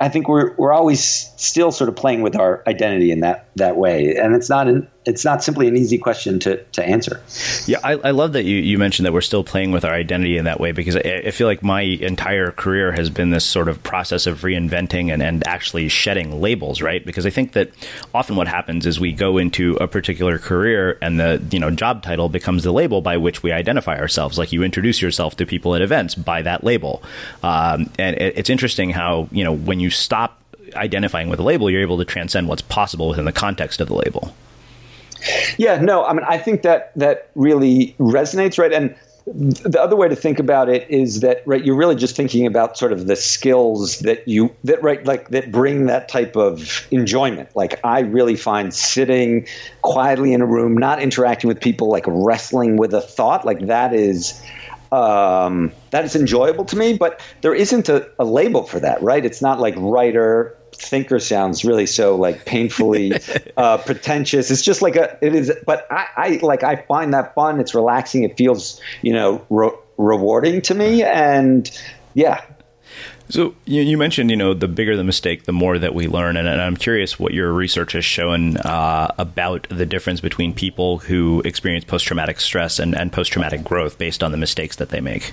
I 0.00 0.08
think 0.08 0.28
we're 0.28 0.54
we're 0.56 0.72
always 0.72 1.02
still 1.36 1.70
sort 1.70 1.88
of 1.88 1.94
playing 1.94 2.22
with 2.22 2.34
our 2.34 2.64
identity 2.66 3.12
in 3.12 3.20
that 3.20 3.48
that 3.54 3.76
way, 3.76 4.16
and 4.16 4.34
it's 4.34 4.50
not 4.50 4.66
an 4.66 4.88
it's 5.08 5.24
not 5.24 5.42
simply 5.42 5.66
an 5.66 5.76
easy 5.76 5.96
question 5.96 6.38
to, 6.40 6.62
to 6.62 6.84
answer. 6.84 7.22
Yeah, 7.66 7.78
I, 7.82 7.92
I 7.92 8.10
love 8.10 8.34
that 8.34 8.44
you, 8.44 8.56
you 8.56 8.76
mentioned 8.76 9.06
that 9.06 9.12
we're 9.14 9.22
still 9.22 9.42
playing 9.42 9.72
with 9.72 9.84
our 9.84 9.92
identity 9.92 10.36
in 10.36 10.44
that 10.44 10.60
way 10.60 10.72
because 10.72 10.96
I, 10.96 11.22
I, 11.26 11.30
feel 11.30 11.46
like 11.46 11.62
my 11.62 11.80
entire 11.80 12.50
career 12.50 12.92
has 12.92 13.08
been 13.08 13.30
this 13.30 13.44
sort 13.44 13.68
of 13.68 13.82
process 13.82 14.26
of 14.26 14.42
reinventing 14.42 15.10
and, 15.10 15.22
and 15.22 15.46
actually 15.46 15.88
shedding 15.88 16.42
labels, 16.42 16.82
right? 16.82 17.04
Because 17.04 17.24
I 17.24 17.30
think 17.30 17.54
that 17.54 17.70
often 18.14 18.36
what 18.36 18.48
happens 18.48 18.84
is 18.84 19.00
we 19.00 19.12
go 19.12 19.38
into 19.38 19.76
a 19.80 19.88
particular 19.88 20.38
career 20.38 20.98
and 21.00 21.18
the 21.18 21.42
you 21.50 21.58
know 21.58 21.70
job 21.70 22.02
title 22.02 22.28
becomes 22.28 22.64
the 22.64 22.72
label 22.72 23.00
by 23.00 23.16
which 23.16 23.42
we 23.42 23.50
identify 23.50 23.98
ourselves. 23.98 24.36
Like 24.36 24.52
you 24.52 24.62
introduce 24.62 25.00
yourself 25.00 25.36
to 25.36 25.46
people 25.46 25.74
at 25.74 25.80
events 25.80 26.14
by 26.14 26.42
that 26.42 26.64
label, 26.64 27.02
um, 27.42 27.90
and 27.98 28.14
it, 28.16 28.36
it's 28.36 28.50
interesting 28.50 28.90
how 28.90 29.28
you 29.32 29.42
know 29.42 29.52
when 29.52 29.80
you 29.80 29.88
stop 29.88 30.38
identifying 30.74 31.30
with 31.30 31.40
a 31.40 31.42
label, 31.42 31.70
you're 31.70 31.80
able 31.80 31.96
to 31.96 32.04
transcend 32.04 32.46
what's 32.46 32.62
possible 32.62 33.08
within 33.08 33.24
the 33.24 33.32
context 33.32 33.80
of 33.80 33.88
the 33.88 33.94
label. 33.94 34.34
Yeah, 35.56 35.80
no, 35.80 36.04
I 36.04 36.12
mean, 36.12 36.24
I 36.28 36.38
think 36.38 36.62
that 36.62 36.92
that 36.96 37.30
really 37.34 37.94
resonates, 37.98 38.58
right? 38.58 38.72
And 38.72 38.94
the 39.34 39.80
other 39.80 39.96
way 39.96 40.08
to 40.08 40.16
think 40.16 40.38
about 40.38 40.68
it 40.68 40.88
is 40.90 41.20
that 41.20 41.42
right 41.44 41.62
you're 41.62 41.76
really 41.76 41.96
just 41.96 42.16
thinking 42.16 42.46
about 42.46 42.78
sort 42.78 42.92
of 42.92 43.06
the 43.06 43.16
skills 43.16 43.98
that 44.00 44.26
you 44.26 44.54
that 44.64 44.82
right 44.82 45.04
like 45.04 45.28
that 45.28 45.52
bring 45.52 45.86
that 45.86 46.08
type 46.08 46.36
of 46.36 46.86
enjoyment 46.90 47.54
like 47.54 47.78
i 47.84 48.00
really 48.00 48.36
find 48.36 48.72
sitting 48.72 49.46
quietly 49.82 50.32
in 50.32 50.40
a 50.40 50.46
room 50.46 50.76
not 50.78 51.02
interacting 51.02 51.48
with 51.48 51.60
people 51.60 51.90
like 51.90 52.04
wrestling 52.06 52.76
with 52.76 52.94
a 52.94 53.02
thought 53.02 53.44
like 53.44 53.66
that 53.66 53.92
is 53.92 54.42
um, 54.92 55.72
that 55.90 56.04
is 56.04 56.16
enjoyable 56.16 56.64
to 56.64 56.76
me 56.76 56.96
but 56.96 57.20
there 57.40 57.54
isn't 57.54 57.88
a, 57.88 58.08
a 58.18 58.24
label 58.24 58.62
for 58.62 58.80
that 58.80 59.02
right 59.02 59.24
it's 59.24 59.42
not 59.42 59.60
like 59.60 59.74
writer 59.76 60.56
thinker 60.78 61.18
sounds 61.18 61.64
really 61.64 61.86
so 61.86 62.16
like 62.16 62.44
painfully 62.44 63.12
uh, 63.56 63.78
pretentious. 63.78 64.50
It's 64.50 64.62
just 64.62 64.82
like 64.82 64.96
a 64.96 65.18
it 65.20 65.34
is, 65.34 65.52
but 65.66 65.86
I, 65.90 66.06
I 66.16 66.28
like 66.42 66.62
I 66.62 66.76
find 66.76 67.14
that 67.14 67.34
fun. 67.34 67.60
It's 67.60 67.74
relaxing. 67.74 68.22
It 68.22 68.36
feels 68.36 68.80
you 69.02 69.12
know 69.12 69.44
re- 69.50 69.76
rewarding 69.96 70.62
to 70.62 70.74
me, 70.74 71.02
and 71.02 71.70
yeah. 72.14 72.42
So 73.30 73.54
you, 73.66 73.82
you, 73.82 73.98
mentioned, 73.98 74.30
you 74.30 74.36
know, 74.36 74.54
the 74.54 74.68
bigger 74.68 74.96
the 74.96 75.04
mistake, 75.04 75.44
the 75.44 75.52
more 75.52 75.78
that 75.78 75.94
we 75.94 76.08
learn, 76.08 76.36
and, 76.36 76.48
and 76.48 76.60
I'm 76.60 76.76
curious 76.76 77.18
what 77.18 77.34
your 77.34 77.52
research 77.52 77.92
has 77.92 78.04
shown 78.04 78.56
uh, 78.58 79.14
about 79.18 79.66
the 79.68 79.84
difference 79.84 80.20
between 80.20 80.54
people 80.54 80.98
who 80.98 81.42
experience 81.44 81.84
post-traumatic 81.84 82.40
stress 82.40 82.78
and, 82.78 82.96
and 82.96 83.12
post-traumatic 83.12 83.64
growth 83.64 83.98
based 83.98 84.22
on 84.22 84.32
the 84.32 84.38
mistakes 84.38 84.76
that 84.76 84.88
they 84.88 85.00
make. 85.00 85.32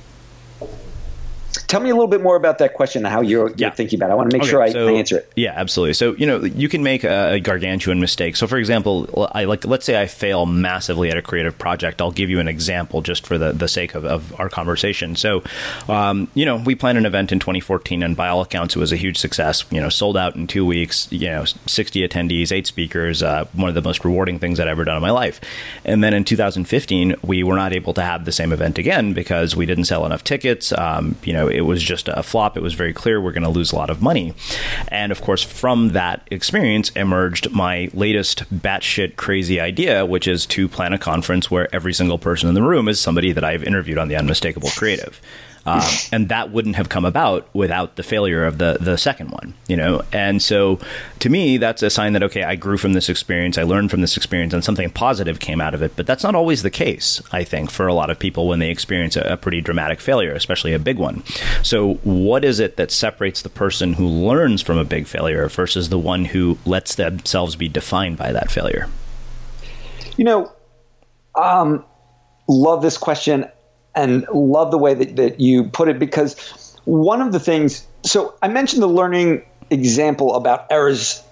Tell 1.75 1.83
me 1.83 1.89
a 1.89 1.93
little 1.93 2.07
bit 2.07 2.21
more 2.21 2.37
about 2.37 2.59
that 2.59 2.73
question 2.73 3.05
and 3.05 3.11
how 3.11 3.19
you're, 3.19 3.51
you're 3.57 3.69
thinking 3.69 3.99
about 3.99 4.09
it. 4.09 4.13
I 4.13 4.15
want 4.15 4.31
to 4.31 4.37
make 4.37 4.43
okay, 4.43 4.49
sure 4.49 4.61
I, 4.61 4.69
so, 4.69 4.87
I, 4.87 4.91
answer 4.93 5.17
it. 5.17 5.33
Yeah, 5.35 5.51
absolutely. 5.57 5.95
So, 5.95 6.15
you 6.15 6.25
know, 6.25 6.41
you 6.41 6.69
can 6.69 6.83
make 6.83 7.03
a, 7.03 7.33
a, 7.33 7.39
gargantuan 7.41 7.99
mistake. 7.99 8.37
So, 8.37 8.47
for 8.47 8.55
example, 8.55 9.29
I 9.33 9.43
like 9.43 9.65
let's 9.65 9.85
say 9.85 10.01
I 10.01 10.07
fail 10.07 10.45
massively 10.45 11.11
at 11.11 11.17
a 11.17 11.21
creative 11.21 11.57
project. 11.57 12.01
I'll 12.01 12.11
give 12.11 12.29
you 12.29 12.39
an 12.39 12.47
example 12.47 13.01
just 13.01 13.27
for 13.27 13.37
the, 13.37 13.51
the 13.51 13.67
sake 13.67 13.93
of, 13.93 14.05
of 14.05 14.39
our 14.39 14.47
conversation. 14.47 15.17
So, 15.17 15.43
um, 15.89 16.29
you 16.33 16.45
know, 16.45 16.55
we 16.55 16.75
planned 16.75 16.97
an 16.97 17.05
event 17.05 17.33
in 17.33 17.39
2014, 17.39 18.03
and 18.03 18.15
by 18.15 18.29
all 18.29 18.39
accounts, 18.39 18.77
it 18.77 18.79
was 18.79 18.93
a 18.93 18.95
huge 18.95 19.17
success. 19.17 19.65
You 19.69 19.81
know, 19.81 19.89
sold 19.89 20.15
out 20.15 20.37
in 20.37 20.47
two 20.47 20.65
weeks. 20.65 21.11
You 21.11 21.27
know, 21.27 21.43
60 21.43 22.07
attendees, 22.07 22.53
eight 22.53 22.67
speakers. 22.67 23.21
Uh, 23.21 23.47
one 23.51 23.67
of 23.67 23.75
the 23.75 23.81
most 23.81 24.05
rewarding 24.05 24.39
things 24.39 24.61
I'd 24.61 24.69
ever 24.69 24.85
done 24.85 24.95
in 24.95 25.01
my 25.01 25.11
life. 25.11 25.41
And 25.83 26.01
then 26.01 26.13
in 26.13 26.23
2015, 26.23 27.15
we 27.21 27.43
were 27.43 27.57
not 27.57 27.73
able 27.73 27.93
to 27.95 28.01
have 28.01 28.23
the 28.23 28.31
same 28.31 28.53
event 28.53 28.77
again 28.77 29.11
because 29.11 29.57
we 29.57 29.65
didn't 29.65 29.85
sell 29.85 30.05
enough 30.05 30.23
tickets. 30.23 30.71
Um, 30.71 31.17
you 31.25 31.33
know, 31.33 31.49
it 31.49 31.64
was 31.65 31.83
just 31.83 32.07
a 32.07 32.23
flop. 32.23 32.57
It 32.57 32.63
was 32.63 32.73
very 32.73 32.93
clear 32.93 33.19
we're 33.19 33.31
going 33.31 33.43
to 33.43 33.49
lose 33.49 33.71
a 33.71 33.75
lot 33.75 33.89
of 33.89 34.01
money. 34.01 34.33
And 34.87 35.11
of 35.11 35.21
course, 35.21 35.43
from 35.43 35.89
that 35.89 36.27
experience 36.31 36.89
emerged 36.91 37.51
my 37.51 37.89
latest 37.93 38.43
batshit 38.53 39.15
crazy 39.15 39.59
idea, 39.59 40.05
which 40.05 40.27
is 40.27 40.45
to 40.47 40.67
plan 40.67 40.93
a 40.93 40.99
conference 40.99 41.49
where 41.49 41.73
every 41.73 41.93
single 41.93 42.17
person 42.17 42.49
in 42.49 42.55
the 42.55 42.63
room 42.63 42.87
is 42.87 42.99
somebody 42.99 43.31
that 43.31 43.43
I've 43.43 43.63
interviewed 43.63 43.97
on 43.97 44.07
the 44.07 44.15
Unmistakable 44.15 44.69
Creative. 44.69 45.19
Um, 45.65 45.81
and 46.11 46.29
that 46.29 46.51
wouldn't 46.51 46.75
have 46.75 46.89
come 46.89 47.05
about 47.05 47.47
without 47.53 47.95
the 47.95 48.03
failure 48.03 48.45
of 48.45 48.59
the 48.59 48.77
the 48.79 48.97
second 48.97 49.31
one, 49.31 49.55
you 49.67 49.75
know. 49.75 50.03
And 50.13 50.41
so, 50.41 50.79
to 51.19 51.29
me, 51.29 51.57
that's 51.57 51.81
a 51.81 51.89
sign 51.89 52.13
that 52.13 52.21
okay, 52.21 52.43
I 52.43 52.55
grew 52.55 52.77
from 52.77 52.93
this 52.93 53.09
experience, 53.09 53.57
I 53.57 53.63
learned 53.63 53.89
from 53.89 54.01
this 54.01 54.15
experience, 54.15 54.53
and 54.53 54.63
something 54.63 54.89
positive 54.91 55.39
came 55.39 55.59
out 55.59 55.73
of 55.73 55.81
it. 55.81 55.95
But 55.95 56.05
that's 56.05 56.23
not 56.23 56.35
always 56.35 56.61
the 56.61 56.69
case, 56.69 57.19
I 57.31 57.43
think, 57.43 57.71
for 57.71 57.87
a 57.87 57.95
lot 57.95 58.11
of 58.11 58.19
people 58.19 58.47
when 58.47 58.59
they 58.59 58.69
experience 58.69 59.15
a, 59.15 59.21
a 59.21 59.37
pretty 59.37 59.59
dramatic 59.59 59.99
failure, 59.99 60.33
especially 60.33 60.73
a 60.73 60.79
big 60.79 60.99
one. 60.99 61.23
So, 61.63 61.95
what 62.03 62.45
is 62.45 62.59
it 62.59 62.77
that 62.77 62.91
separates 62.91 63.41
the 63.41 63.49
person 63.49 63.93
who 63.93 64.07
learns 64.07 64.61
from 64.61 64.77
a 64.77 64.85
big 64.85 65.07
failure 65.07 65.49
versus 65.49 65.89
the 65.89 65.99
one 65.99 66.25
who 66.25 66.59
lets 66.65 66.93
themselves 66.93 67.55
be 67.55 67.67
defined 67.67 68.17
by 68.17 68.31
that 68.31 68.51
failure? 68.51 68.87
You 70.15 70.25
know, 70.25 70.51
um, 71.33 71.83
love 72.47 72.83
this 72.83 72.97
question 72.97 73.49
and 73.95 74.25
love 74.33 74.71
the 74.71 74.77
way 74.77 74.93
that, 74.93 75.15
that 75.15 75.39
you 75.39 75.65
put 75.65 75.87
it 75.87 75.99
because 75.99 76.77
one 76.85 77.21
of 77.21 77.31
the 77.31 77.39
things 77.39 77.85
so 78.03 78.35
i 78.41 78.47
mentioned 78.47 78.81
the 78.81 78.87
learning 78.87 79.43
example 79.69 80.35
about 80.35 80.67
errors 80.69 81.23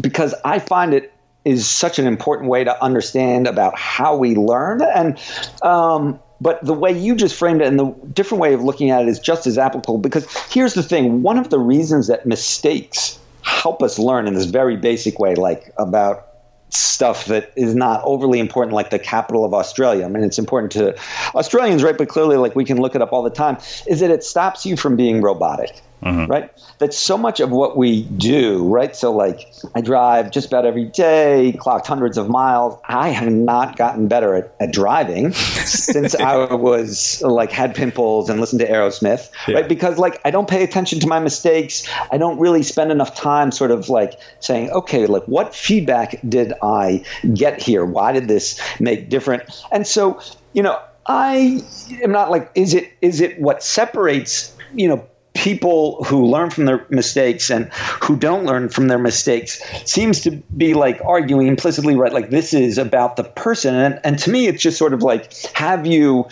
because 0.00 0.34
i 0.44 0.58
find 0.58 0.94
it 0.94 1.12
is 1.44 1.68
such 1.68 1.98
an 1.98 2.06
important 2.06 2.50
way 2.50 2.64
to 2.64 2.82
understand 2.82 3.46
about 3.46 3.78
how 3.78 4.16
we 4.16 4.34
learn. 4.34 4.82
And 4.82 5.18
um, 5.62 6.20
but 6.40 6.64
the 6.64 6.74
way 6.74 6.98
you 6.98 7.14
just 7.16 7.34
framed 7.34 7.60
it 7.60 7.68
and 7.68 7.78
the 7.78 7.94
different 8.12 8.40
way 8.40 8.54
of 8.54 8.62
looking 8.62 8.90
at 8.90 9.02
it 9.02 9.08
is 9.08 9.18
just 9.18 9.46
as 9.46 9.58
applicable 9.58 9.98
because 9.98 10.26
here's 10.50 10.74
the 10.74 10.82
thing. 10.82 11.22
One 11.22 11.38
of 11.38 11.50
the 11.50 11.58
reasons 11.58 12.08
that 12.08 12.26
mistakes 12.26 13.18
help 13.42 13.82
us 13.82 13.98
learn 13.98 14.26
in 14.26 14.34
this 14.34 14.46
very 14.46 14.76
basic 14.76 15.18
way 15.18 15.34
like 15.34 15.72
about 15.78 16.26
stuff 16.74 17.26
that 17.26 17.52
is 17.56 17.74
not 17.74 18.02
overly 18.04 18.38
important, 18.38 18.74
like 18.74 18.90
the 18.90 18.98
capital 18.98 19.44
of 19.44 19.54
Australia. 19.54 20.04
I 20.04 20.08
mean, 20.08 20.24
it's 20.24 20.38
important 20.38 20.72
to 20.72 20.96
Australians, 21.34 21.82
right? 21.82 21.96
But 21.96 22.08
clearly, 22.08 22.36
like 22.36 22.54
we 22.54 22.64
can 22.64 22.80
look 22.80 22.94
it 22.94 23.02
up 23.02 23.12
all 23.12 23.22
the 23.22 23.30
time. 23.30 23.58
Is 23.86 24.00
that 24.00 24.10
it 24.10 24.24
stops 24.24 24.66
you 24.66 24.76
from 24.76 24.96
being 24.96 25.20
robotic, 25.20 25.80
mm-hmm. 26.02 26.30
right? 26.30 26.50
That 26.78 26.94
so 26.94 27.16
much 27.18 27.40
of 27.40 27.50
what 27.50 27.76
we 27.76 28.02
do, 28.02 28.68
right? 28.68 28.94
So, 28.94 29.12
like, 29.12 29.52
I 29.74 29.80
drive 29.80 30.30
just 30.30 30.46
about 30.48 30.66
every 30.66 30.86
day, 30.86 31.56
clocked 31.58 31.86
hundreds 31.86 32.18
of 32.18 32.28
miles. 32.28 32.78
I 32.84 33.08
have 33.08 33.30
not 33.30 33.76
gotten 33.76 34.08
better 34.08 34.34
at, 34.34 34.54
at 34.60 34.72
driving 34.72 35.32
since 35.32 36.14
I 36.14 36.54
was 36.54 37.22
like 37.22 37.52
had 37.52 37.74
pimples 37.74 38.30
and 38.30 38.40
listened 38.40 38.60
to 38.60 38.68
Aerosmith, 38.68 39.30
yeah. 39.46 39.56
right? 39.56 39.68
Because 39.68 39.98
like 39.98 40.20
I 40.24 40.30
don't 40.30 40.48
pay 40.48 40.64
attention 40.64 41.00
to 41.00 41.06
my 41.06 41.20
mistakes. 41.20 41.88
I 42.10 42.18
don't 42.18 42.38
really 42.38 42.62
spend 42.62 42.90
enough 42.90 43.14
time 43.14 43.52
sort 43.52 43.70
of 43.70 43.88
like 43.88 44.18
saying, 44.40 44.70
okay, 44.70 45.06
like 45.06 45.24
what 45.24 45.54
feedback 45.54 46.16
did 46.26 46.52
I 46.62 47.04
get 47.34 47.62
here? 47.62 47.84
Why 47.84 48.12
did 48.12 48.28
this 48.28 48.60
make 48.80 49.08
different? 49.08 49.42
And 49.70 49.86
so, 49.86 50.20
you 50.52 50.62
know, 50.62 50.80
I 51.06 51.62
am 52.02 52.12
not 52.12 52.30
like, 52.30 52.50
is 52.54 52.74
it 52.74 52.92
is 53.00 53.20
it 53.20 53.40
what 53.40 53.62
separates 53.62 54.56
you 54.74 54.88
know 54.88 55.06
people 55.34 56.02
who 56.04 56.26
learn 56.26 56.50
from 56.50 56.64
their 56.64 56.84
mistakes 56.90 57.50
and 57.50 57.72
who 58.02 58.16
don't 58.16 58.44
learn 58.44 58.68
from 58.68 58.88
their 58.88 58.98
mistakes 58.98 59.62
seems 59.84 60.22
to 60.22 60.32
be 60.32 60.74
like 60.74 61.00
arguing 61.04 61.46
implicitly 61.46 61.94
right 61.94 62.12
like 62.12 62.30
this 62.30 62.52
is 62.52 62.78
about 62.78 63.16
the 63.16 63.24
person. 63.24 63.74
And, 63.74 64.00
and 64.04 64.18
to 64.20 64.30
me 64.30 64.46
it's 64.46 64.62
just 64.62 64.76
sort 64.76 64.92
of 64.92 65.02
like 65.02 65.32
have 65.54 65.86
you 65.86 66.26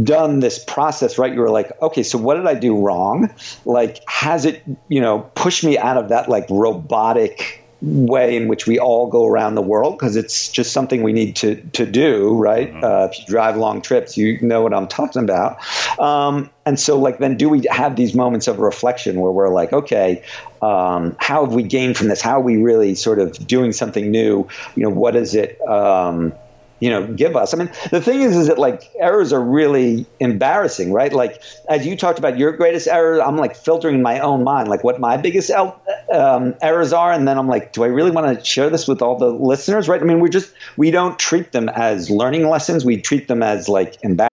done 0.00 0.40
this 0.40 0.62
process 0.64 1.18
right? 1.18 1.32
You 1.32 1.40
were 1.40 1.50
like 1.50 1.70
okay 1.80 2.02
so 2.02 2.18
what 2.18 2.34
did 2.34 2.46
i 2.46 2.54
do 2.54 2.78
wrong? 2.78 3.32
Like 3.64 4.00
has 4.08 4.44
it 4.44 4.62
you 4.88 5.00
know 5.00 5.20
pushed 5.34 5.64
me 5.64 5.78
out 5.78 5.96
of 5.96 6.08
that 6.08 6.28
like 6.28 6.46
robotic 6.50 7.59
way 7.82 8.36
in 8.36 8.48
which 8.48 8.66
we 8.66 8.78
all 8.78 9.08
go 9.08 9.26
around 9.26 9.54
the 9.54 9.62
world 9.62 9.98
because 9.98 10.16
it's 10.16 10.50
just 10.50 10.72
something 10.72 11.02
we 11.02 11.12
need 11.12 11.36
to 11.36 11.56
to 11.72 11.86
do, 11.86 12.36
right? 12.36 12.72
Mm-hmm. 12.72 12.84
Uh, 12.84 13.08
if 13.10 13.18
you 13.18 13.26
drive 13.26 13.56
long 13.56 13.80
trips, 13.80 14.16
you 14.16 14.38
know 14.42 14.62
what 14.62 14.74
I'm 14.74 14.88
talking 14.88 15.22
about. 15.22 15.58
Um, 15.98 16.50
and 16.66 16.78
so, 16.78 16.98
like, 16.98 17.18
then 17.18 17.36
do 17.36 17.48
we 17.48 17.64
have 17.70 17.96
these 17.96 18.14
moments 18.14 18.48
of 18.48 18.58
reflection 18.58 19.18
where 19.20 19.32
we're 19.32 19.52
like, 19.52 19.72
okay, 19.72 20.24
um, 20.60 21.16
how 21.18 21.44
have 21.44 21.54
we 21.54 21.62
gained 21.62 21.96
from 21.96 22.08
this? 22.08 22.20
How 22.20 22.38
are 22.38 22.42
we 22.42 22.58
really 22.58 22.94
sort 22.94 23.18
of 23.18 23.46
doing 23.46 23.72
something 23.72 24.10
new? 24.10 24.48
You 24.76 24.82
know, 24.84 24.90
what 24.90 25.16
is 25.16 25.34
it? 25.34 25.60
Um, 25.66 26.34
you 26.80 26.90
know 26.90 27.06
give 27.06 27.36
us. 27.36 27.54
I 27.54 27.58
mean 27.58 27.70
the 27.90 28.00
thing 28.00 28.22
is 28.22 28.36
is 28.36 28.48
that 28.48 28.58
like 28.58 28.90
errors 28.98 29.32
are 29.32 29.42
really 29.42 30.06
embarrassing 30.18 30.92
right? 30.92 31.12
Like 31.12 31.42
as 31.68 31.86
you 31.86 31.96
talked 31.96 32.18
about 32.18 32.38
your 32.38 32.52
greatest 32.52 32.88
error 32.88 33.22
i'm 33.22 33.36
like 33.36 33.56
filtering 33.56 33.94
in 33.94 34.02
my 34.02 34.20
own 34.20 34.44
mind 34.44 34.68
like 34.68 34.82
what 34.84 35.00
my 35.00 35.16
biggest 35.16 35.50
um, 35.50 36.54
errors 36.60 36.92
are 36.92 37.12
and 37.12 37.26
then 37.26 37.38
i'm 37.38 37.48
like 37.48 37.72
do 37.72 37.84
i 37.84 37.86
really 37.86 38.10
want 38.10 38.38
to 38.38 38.44
share 38.44 38.70
this 38.70 38.88
with 38.88 39.02
all 39.02 39.16
the 39.16 39.30
listeners 39.30 39.88
right? 39.88 40.00
I 40.00 40.04
mean 40.04 40.20
we 40.20 40.30
just 40.30 40.52
we 40.76 40.90
don't 40.90 41.18
treat 41.18 41.52
them 41.52 41.68
as 41.68 42.10
learning 42.10 42.48
lessons. 42.48 42.84
We 42.84 43.00
treat 43.00 43.28
them 43.28 43.42
as 43.42 43.68
like 43.68 43.96
embarrassing 44.02 44.28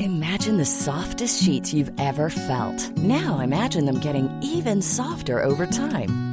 imagine 0.00 0.56
the 0.56 0.64
softest 0.64 1.42
sheets 1.42 1.72
you've 1.72 1.92
ever 1.98 2.28
felt. 2.28 2.96
Now 2.98 3.40
imagine 3.40 3.84
them 3.84 4.00
getting 4.00 4.28
even 4.42 4.82
softer 4.82 5.42
over 5.42 5.66
time 5.66 6.31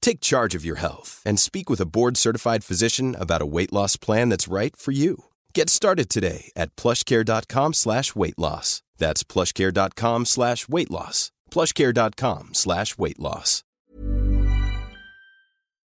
Take 0.00 0.20
charge 0.20 0.54
of 0.54 0.64
your 0.64 0.76
health 0.76 1.22
and 1.24 1.38
speak 1.38 1.70
with 1.70 1.80
a 1.80 1.86
board 1.86 2.16
certified 2.16 2.64
physician 2.64 3.16
about 3.18 3.42
a 3.42 3.46
weight 3.46 3.72
loss 3.72 3.96
plan 3.96 4.28
that's 4.28 4.48
right 4.48 4.74
for 4.76 4.92
you. 4.92 5.24
Get 5.54 5.70
started 5.70 6.08
today 6.08 6.50
at 6.56 6.74
plushcare.com 6.76 7.74
slash 7.74 8.14
weight 8.14 8.38
loss. 8.38 8.82
That's 8.98 9.24
plushcare.com 9.24 10.26
slash 10.26 10.68
weight 10.68 10.90
loss. 10.90 11.32
Plushcare.com 11.50 12.50
slash 12.54 12.98
weight 12.98 13.18
loss. 13.18 13.64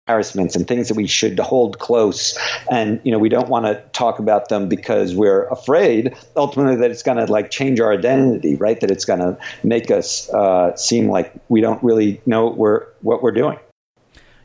embarrassments 0.08 0.56
and 0.56 0.68
things 0.68 0.88
that 0.88 0.96
we 0.96 1.06
should 1.06 1.38
hold 1.38 1.78
close. 1.78 2.36
And, 2.72 3.00
you 3.04 3.12
know, 3.12 3.20
we 3.20 3.30
don't 3.30 3.48
want 3.48 3.68
to 3.68 3.76
talk 3.94 4.18
about 4.18 4.50
them 4.50 4.68
because 4.68 5.14
we're 5.14 5.46
afraid 5.46 6.16
ultimately 6.36 6.78
that 6.78 6.90
it's 6.90 7.04
going 7.04 7.24
to 7.24 7.32
like 7.32 7.52
change 7.52 7.80
our 7.80 7.94
identity, 7.94 8.56
right? 8.56 8.80
That 8.80 8.90
it's 8.90 9.06
going 9.06 9.20
to 9.20 9.38
make 9.64 9.92
us 9.92 10.28
uh, 10.30 10.76
seem 10.76 11.10
like 11.10 11.32
we 11.48 11.62
don't 11.62 11.84
really 11.84 12.22
know 12.26 12.46
what 12.46 12.58
we're, 12.58 12.86
what 13.02 13.22
we're 13.22 13.34
doing. 13.34 13.60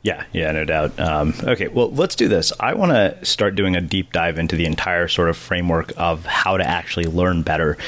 Yeah, 0.04 0.22
yeah, 0.34 0.52
no 0.52 0.66
doubt. 0.66 1.00
Um, 1.00 1.32
okay, 1.44 1.68
well, 1.68 1.90
let's 1.90 2.14
do 2.14 2.28
this. 2.28 2.52
I 2.60 2.74
want 2.74 2.92
to 2.92 3.24
start 3.24 3.54
doing 3.54 3.74
a 3.74 3.80
deep 3.80 4.12
dive 4.12 4.38
into 4.38 4.54
the 4.54 4.66
entire 4.66 5.08
sort 5.08 5.30
of 5.30 5.36
framework 5.38 5.94
of 5.96 6.26
how 6.26 6.58
to 6.58 6.62
actually 6.62 7.06
learn 7.06 7.40
better. 7.40 7.78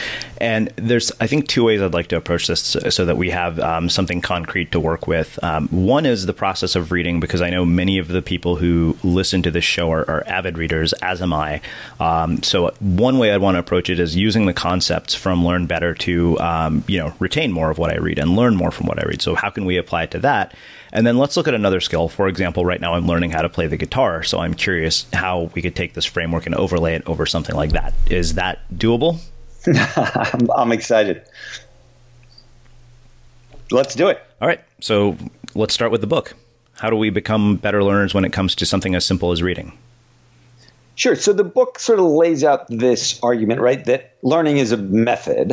And 0.41 0.73
there's, 0.77 1.13
I 1.21 1.27
think, 1.27 1.47
two 1.47 1.63
ways 1.63 1.83
I'd 1.83 1.93
like 1.93 2.09
to 2.09 2.17
approach 2.17 2.47
this 2.47 2.75
so 2.89 3.05
that 3.05 3.19
we 3.19 3.29
have 3.29 3.61
um, 3.61 3.91
something 3.91 4.23
concrete 4.23 4.73
to 4.73 4.81
work 4.81 5.07
with. 5.07 5.39
Um, 5.45 5.69
one 5.69 6.07
is 6.07 6.25
the 6.25 6.33
process 6.33 6.75
of 6.75 6.91
reading, 6.91 7.21
because 7.21 7.43
I 7.43 7.51
know 7.51 7.67
many 7.67 7.99
of 7.99 8.09
the 8.09 8.23
people 8.23 8.57
who 8.57 8.97
listen 9.05 9.43
to 9.43 9.51
this 9.51 9.65
show 9.65 9.93
are, 9.93 10.09
are 10.09 10.25
avid 10.27 10.57
readers, 10.57 10.95
as 10.95 11.21
am 11.21 11.35
I. 11.35 11.61
Um, 12.01 12.43
so 12.43 12.71
one 12.81 13.19
way 13.19 13.33
I'd 13.33 13.43
want 13.43 13.57
to 13.57 13.59
approach 13.59 13.91
it 13.91 14.01
is 14.01 14.17
using 14.17 14.47
the 14.47 14.55
concepts 14.55 15.15
from 15.15 15.45
Learn 15.45 15.67
Better 15.67 15.93
to, 15.93 16.41
um, 16.41 16.83
you 16.87 16.99
know, 16.99 17.13
retain 17.19 17.53
more 17.53 17.71
of 17.71 17.77
what 17.77 17.93
I 17.93 17.99
read 17.99 18.19
and 18.19 18.35
learn 18.37 18.57
more 18.57 18.71
from 18.71 18.87
what 18.87 18.99
I 18.99 19.07
read. 19.07 19.21
So 19.21 19.35
how 19.35 19.51
can 19.51 19.67
we 19.67 19.77
apply 19.77 20.05
it 20.05 20.13
to 20.13 20.19
that? 20.21 20.55
And 20.97 21.07
then 21.07 21.19
let's 21.19 21.37
look 21.37 21.47
at 21.47 21.53
another 21.53 21.81
skill. 21.81 22.09
For 22.09 22.27
example, 22.27 22.65
right 22.65 22.81
now 22.81 22.95
I'm 22.95 23.07
learning 23.07 23.31
how 23.31 23.43
to 23.43 23.51
play 23.51 23.67
the 23.67 23.77
guitar, 23.77 24.23
so 24.23 24.39
I'm 24.39 24.55
curious 24.55 25.05
how 25.13 25.51
we 25.55 25.61
could 25.61 25.77
take 25.77 25.93
this 25.93 26.07
framework 26.07 26.47
and 26.47 26.55
overlay 26.55 26.95
it 26.95 27.03
over 27.07 27.27
something 27.27 27.55
like 27.55 27.73
that. 27.73 27.93
Is 28.09 28.37
that 28.37 28.61
doable? 28.75 29.21
I'm, 30.57 30.73
excited. 30.73 31.23
Let's 33.71 33.95
do 33.95 34.09
it. 34.09 34.23
All 34.41 34.49
right. 34.49 34.61
So 34.81 35.19
let's 35.55 35.75
start 35.75 35.93
with 35.93 36.01
the 36.01 36.07
book. 36.07 36.33
How 36.77 36.89
do 36.89 36.97
we 36.97 37.11
become 37.11 37.57
better 37.57 37.85
learners 37.85 38.15
when 38.15 38.25
it 38.25 38.33
comes 38.33 38.55
to 38.55 38.65
something 38.65 38.95
as 38.95 39.05
simple 39.05 39.33
as 39.33 39.43
reading? 39.43 39.77
Sure. 40.97 41.15
So 41.15 41.35
the 41.35 41.45
book 41.45 41.79
sort 41.79 41.99
of 41.99 42.07
lays 42.07 42.43
out 42.43 42.69
this 42.69 43.21
argument, 43.23 43.61
right, 43.61 43.85
that 43.85 44.15
learning 44.23 44.57
is 44.57 44.73
a 44.73 44.79
method. 44.79 45.53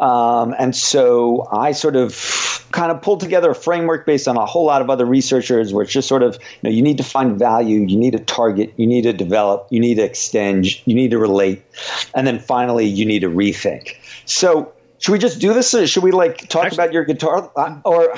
Um, 0.00 0.52
and 0.58 0.74
so 0.74 1.46
I 1.50 1.72
sort 1.72 1.94
of 1.94 2.66
kind 2.72 2.90
of 2.90 3.00
pulled 3.00 3.20
together 3.20 3.52
a 3.52 3.54
framework 3.54 4.04
based 4.04 4.26
on 4.26 4.36
a 4.36 4.44
whole 4.44 4.66
lot 4.66 4.82
of 4.82 4.90
other 4.90 5.06
researchers 5.06 5.72
where 5.72 5.84
it's 5.84 5.92
just 5.92 6.08
sort 6.08 6.24
of, 6.24 6.34
you 6.34 6.40
know, 6.64 6.70
you 6.70 6.82
need 6.82 6.98
to 6.98 7.04
find 7.04 7.38
value, 7.38 7.80
you 7.86 7.96
need 7.96 8.14
to 8.14 8.18
target, 8.18 8.74
you 8.76 8.86
need 8.88 9.02
to 9.02 9.12
develop, 9.12 9.68
you 9.70 9.78
need 9.78 9.94
to 9.94 10.02
extend, 10.02 10.66
you 10.86 10.94
need 10.96 11.12
to 11.12 11.18
relate. 11.18 11.62
And 12.12 12.26
then 12.26 12.40
finally, 12.40 12.86
you 12.86 13.06
need 13.06 13.20
to 13.20 13.30
rethink. 13.30 13.94
So 14.24 14.72
should 15.00 15.12
we 15.12 15.18
just 15.18 15.40
do 15.40 15.54
this? 15.54 15.70
Should 15.70 16.02
we 16.02 16.12
like 16.12 16.46
talk 16.48 16.66
Actually, 16.66 16.84
about 16.84 16.92
your 16.92 17.04
guitar? 17.04 17.50
Or 17.86 18.12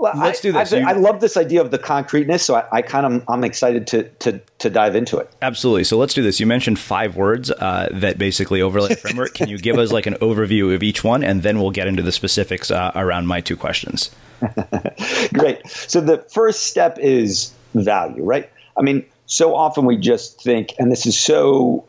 let's 0.00 0.40
I, 0.40 0.42
do 0.42 0.50
this. 0.50 0.72
I, 0.72 0.80
I, 0.80 0.92
love 0.92 1.20
this 1.20 1.36
idea 1.36 1.60
of 1.60 1.70
the 1.70 1.78
concreteness, 1.78 2.44
so 2.44 2.56
I, 2.56 2.64
I 2.72 2.82
kind 2.82 3.06
of 3.06 3.24
I'm 3.28 3.44
excited 3.44 3.86
to 3.88 4.08
to 4.18 4.40
to 4.58 4.68
dive 4.68 4.96
into 4.96 5.18
it. 5.18 5.30
Absolutely. 5.40 5.84
So 5.84 5.96
let's 5.96 6.12
do 6.12 6.22
this. 6.22 6.40
You 6.40 6.46
mentioned 6.46 6.80
five 6.80 7.14
words 7.14 7.52
uh, 7.52 7.88
that 7.92 8.18
basically 8.18 8.62
overlay 8.62 8.96
framework. 8.96 9.32
Can 9.34 9.48
you 9.48 9.58
give 9.58 9.78
us 9.78 9.92
like 9.92 10.06
an 10.06 10.14
overview 10.14 10.74
of 10.74 10.82
each 10.82 11.04
one, 11.04 11.22
and 11.22 11.44
then 11.44 11.60
we'll 11.60 11.70
get 11.70 11.86
into 11.86 12.02
the 12.02 12.12
specifics 12.12 12.72
uh, 12.72 12.90
around 12.96 13.28
my 13.28 13.40
two 13.40 13.56
questions. 13.56 14.10
Great. 15.32 15.64
So 15.68 16.00
the 16.00 16.26
first 16.32 16.64
step 16.64 16.98
is 16.98 17.52
value, 17.74 18.24
right? 18.24 18.50
I 18.76 18.82
mean, 18.82 19.06
so 19.26 19.54
often 19.54 19.84
we 19.84 19.98
just 19.98 20.42
think, 20.42 20.70
and 20.80 20.90
this 20.90 21.06
is 21.06 21.16
so 21.16 21.86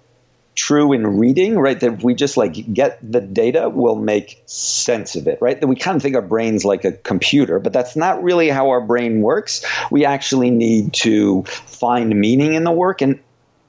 true 0.56 0.94
in 0.94 1.06
reading, 1.20 1.58
right? 1.58 1.80
That 1.80 1.94
if 1.94 2.04
we 2.04 2.16
just 2.16 2.38
like 2.38 2.74
get 2.74 3.00
the 3.02 3.22
data, 3.22 3.70
we'll 3.70 3.96
make 3.96 4.42
sense 4.46 5.16
of 5.16 5.28
it, 5.28 5.40
right? 5.42 5.60
That 5.60 5.68
we 5.68 5.76
kind 5.76 5.96
of 5.96 6.02
think 6.02 6.16
our 6.16 6.22
brain's 6.22 6.66
like 6.66 6.86
a 6.86 6.94
computer, 6.94 7.60
but 7.60 7.74
that's 7.74 7.96
not 7.96 8.24
really 8.24 8.50
how 8.50 8.70
our 8.70 8.82
brain 8.82 9.22
works. 9.22 9.66
We 9.92 10.06
actually 10.06 10.52
need 10.52 10.94
to 10.94 11.44
find 11.44 12.20
meaning 12.20 12.54
in 12.54 12.64
the 12.64 12.72
work 12.72 13.02
and 13.02 13.20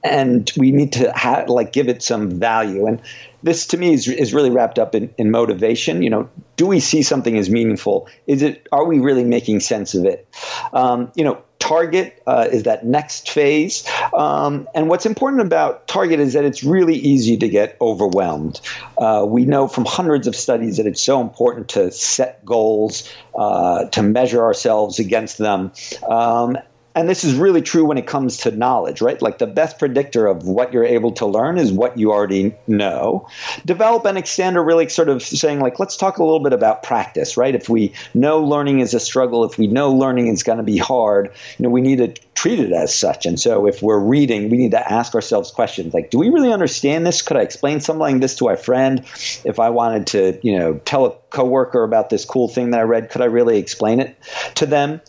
and 0.03 0.51
we 0.57 0.71
need 0.71 0.93
to 0.93 1.11
ha- 1.11 1.45
like 1.47 1.73
give 1.73 1.89
it 1.89 2.01
some 2.01 2.39
value 2.39 2.85
and 2.85 3.01
this 3.43 3.67
to 3.67 3.77
me 3.77 3.93
is, 3.93 4.07
is 4.07 4.33
really 4.33 4.49
wrapped 4.49 4.79
up 4.79 4.95
in, 4.95 5.13
in 5.17 5.31
motivation 5.31 6.01
you 6.01 6.09
know 6.09 6.29
do 6.55 6.67
we 6.67 6.79
see 6.79 7.01
something 7.01 7.37
as 7.37 7.49
meaningful 7.49 8.07
is 8.25 8.41
it 8.41 8.67
are 8.71 8.85
we 8.85 8.99
really 8.99 9.23
making 9.23 9.59
sense 9.59 9.95
of 9.95 10.05
it 10.05 10.27
um, 10.73 11.11
you 11.15 11.23
know 11.23 11.41
Target 11.67 12.21
uh, 12.25 12.47
is 12.49 12.63
that 12.63 12.85
next 12.85 13.29
phase. 13.29 13.85
Um, 14.13 14.69
and 14.73 14.87
what's 14.87 15.05
important 15.05 15.41
about 15.41 15.85
Target 15.85 16.21
is 16.21 16.33
that 16.33 16.45
it's 16.45 16.63
really 16.63 16.95
easy 16.95 17.35
to 17.37 17.49
get 17.49 17.75
overwhelmed. 17.81 18.61
Uh, 18.97 19.25
we 19.27 19.43
know 19.43 19.67
from 19.67 19.83
hundreds 19.83 20.27
of 20.27 20.35
studies 20.35 20.77
that 20.77 20.85
it's 20.85 21.01
so 21.01 21.19
important 21.19 21.69
to 21.69 21.91
set 21.91 22.45
goals, 22.45 23.11
uh, 23.35 23.85
to 23.85 24.01
measure 24.01 24.43
ourselves 24.43 24.99
against 24.99 25.37
them. 25.37 25.73
Um, 26.07 26.57
and 26.97 27.07
this 27.07 27.23
is 27.23 27.35
really 27.35 27.61
true 27.61 27.85
when 27.85 27.99
it 27.99 28.07
comes 28.07 28.37
to 28.37 28.49
knowledge, 28.49 29.01
right? 29.01 29.21
Like 29.21 29.37
the 29.37 29.45
best 29.45 29.77
predictor 29.77 30.25
of 30.25 30.47
what 30.47 30.73
you're 30.73 30.83
able 30.83 31.11
to 31.13 31.27
learn 31.27 31.59
is 31.59 31.71
what 31.71 31.99
you 31.99 32.11
already 32.11 32.55
know. 32.65 33.29
Develop 33.65 34.05
and 34.05 34.17
extend 34.17 34.57
are 34.57 34.63
really 34.63 34.89
sort 34.89 35.07
of 35.07 35.21
saying, 35.21 35.59
like, 35.59 35.77
let's 35.77 35.95
talk 35.95 36.17
a 36.17 36.23
little 36.23 36.39
bit 36.39 36.53
about 36.53 36.81
practice, 36.81 37.37
right? 37.37 37.53
If 37.53 37.69
we 37.69 37.93
know 38.15 38.43
learning 38.43 38.79
is 38.79 38.95
a 38.95 38.99
struggle, 38.99 39.43
if 39.43 39.59
we 39.59 39.67
know 39.67 39.93
learning 39.93 40.29
is 40.29 40.41
going 40.41 40.57
to 40.57 40.63
be 40.63 40.77
hard, 40.77 41.29
you 41.59 41.63
know, 41.63 41.69
we 41.69 41.81
need 41.81 41.97
to 41.99 42.19
treat 42.37 42.59
it 42.59 42.71
as 42.71 42.93
such. 42.93 43.25
And 43.25 43.39
so 43.39 43.65
if 43.65 43.81
we're 43.81 43.99
reading, 43.99 44.51
we 44.51 44.57
need 44.57 44.71
to 44.71 44.91
ask 44.91 45.15
ourselves 45.15 45.49
questions 45.49 45.91
like, 45.91 46.11
do 46.11 46.19
we 46.19 46.29
really 46.29 46.53
understand 46.53 47.03
this? 47.03 47.23
Could 47.23 47.35
I 47.35 47.41
explain 47.41 47.79
something 47.79 47.99
like 47.99 48.21
this 48.21 48.35
to 48.35 48.45
my 48.45 48.55
friend? 48.55 48.99
If 49.43 49.59
I 49.59 49.71
wanted 49.71 50.07
to, 50.07 50.39
you 50.43 50.59
know, 50.59 50.75
tell 50.75 51.07
a 51.07 51.15
coworker 51.31 51.81
about 51.83 52.11
this 52.11 52.25
cool 52.25 52.47
thing 52.47 52.71
that 52.71 52.79
I 52.79 52.83
read, 52.83 53.09
could 53.09 53.23
I 53.23 53.25
really 53.25 53.57
explain 53.57 53.99
it 53.99 54.15
to 54.55 54.67
them? 54.67 55.01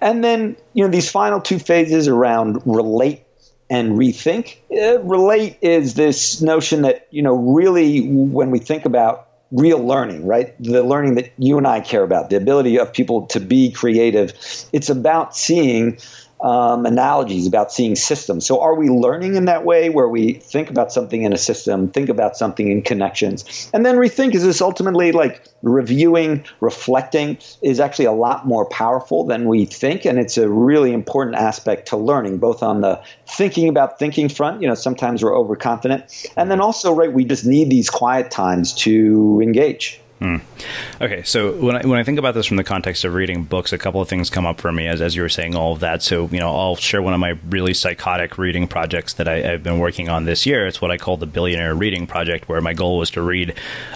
And 0.00 0.24
then, 0.24 0.56
you 0.72 0.82
know, 0.82 0.90
these 0.90 1.08
final 1.08 1.40
two 1.40 1.60
phases 1.60 2.08
around 2.08 2.62
relate 2.66 3.22
and 3.70 3.92
rethink. 3.92 4.56
Uh, 4.68 5.00
relate 5.02 5.58
is 5.62 5.94
this 5.94 6.42
notion 6.42 6.82
that, 6.82 7.06
you 7.12 7.22
know, 7.22 7.36
really 7.36 8.00
when 8.08 8.50
we 8.50 8.58
think 8.58 8.86
about 8.86 9.28
real 9.52 9.78
learning, 9.78 10.26
right? 10.26 10.60
The 10.60 10.82
learning 10.82 11.14
that 11.14 11.30
you 11.38 11.58
and 11.58 11.66
I 11.66 11.80
care 11.80 12.02
about, 12.02 12.28
the 12.28 12.36
ability 12.36 12.80
of 12.80 12.92
people 12.92 13.26
to 13.28 13.38
be 13.38 13.70
creative. 13.70 14.32
It's 14.72 14.90
about 14.90 15.36
seeing 15.36 15.98
um, 16.42 16.86
analogies 16.86 17.46
about 17.46 17.72
seeing 17.72 17.94
systems. 17.94 18.44
So, 18.44 18.60
are 18.60 18.74
we 18.74 18.88
learning 18.88 19.36
in 19.36 19.44
that 19.46 19.64
way 19.64 19.90
where 19.90 20.08
we 20.08 20.34
think 20.34 20.70
about 20.70 20.92
something 20.92 21.22
in 21.22 21.32
a 21.32 21.38
system, 21.38 21.88
think 21.88 22.08
about 22.08 22.36
something 22.36 22.70
in 22.70 22.82
connections, 22.82 23.70
and 23.72 23.86
then 23.86 23.96
rethink? 23.96 24.34
Is 24.34 24.42
this 24.42 24.60
ultimately 24.60 25.12
like 25.12 25.44
reviewing, 25.62 26.44
reflecting 26.60 27.38
is 27.62 27.78
actually 27.78 28.06
a 28.06 28.12
lot 28.12 28.46
more 28.46 28.66
powerful 28.66 29.24
than 29.24 29.46
we 29.46 29.64
think, 29.64 30.04
and 30.04 30.18
it's 30.18 30.36
a 30.36 30.48
really 30.48 30.92
important 30.92 31.36
aspect 31.36 31.88
to 31.88 31.96
learning, 31.96 32.38
both 32.38 32.62
on 32.62 32.80
the 32.80 33.00
thinking 33.26 33.68
about 33.68 33.98
thinking 33.98 34.28
front. 34.28 34.60
You 34.60 34.68
know, 34.68 34.74
sometimes 34.74 35.22
we're 35.22 35.36
overconfident, 35.36 36.32
and 36.36 36.50
then 36.50 36.60
also, 36.60 36.92
right, 36.92 37.12
we 37.12 37.24
just 37.24 37.46
need 37.46 37.70
these 37.70 37.88
quiet 37.88 38.32
times 38.32 38.74
to 38.74 39.40
engage. 39.40 40.01
Hmm. 40.22 40.36
Okay, 41.00 41.24
so 41.24 41.50
when 41.50 41.74
I, 41.74 41.84
when 41.84 41.98
I 41.98 42.04
think 42.04 42.16
about 42.16 42.34
this 42.34 42.46
from 42.46 42.56
the 42.56 42.62
context 42.62 43.04
of 43.04 43.12
reading 43.12 43.42
books, 43.42 43.72
a 43.72 43.78
couple 43.78 44.00
of 44.00 44.08
things 44.08 44.30
come 44.30 44.46
up 44.46 44.60
for 44.60 44.70
me 44.70 44.86
as, 44.86 45.00
as 45.00 45.16
you 45.16 45.22
were 45.22 45.28
saying 45.28 45.56
all 45.56 45.72
of 45.72 45.80
that. 45.80 46.00
So, 46.00 46.28
you 46.28 46.38
know, 46.38 46.54
I'll 46.54 46.76
share 46.76 47.02
one 47.02 47.12
of 47.12 47.18
my 47.18 47.30
really 47.48 47.74
psychotic 47.74 48.38
reading 48.38 48.68
projects 48.68 49.14
that 49.14 49.26
I, 49.26 49.40
have 49.40 49.64
been 49.64 49.80
working 49.80 50.08
on 50.08 50.24
this 50.24 50.46
year. 50.46 50.64
It's 50.68 50.80
what 50.80 50.92
I 50.92 50.96
call 50.96 51.16
the 51.16 51.26
Billionaire 51.26 51.74
Reading 51.74 52.06
Project, 52.06 52.48
where 52.48 52.60
my 52.60 52.72
goal 52.72 52.98
was 52.98 53.10
to 53.10 53.20
read 53.20 53.54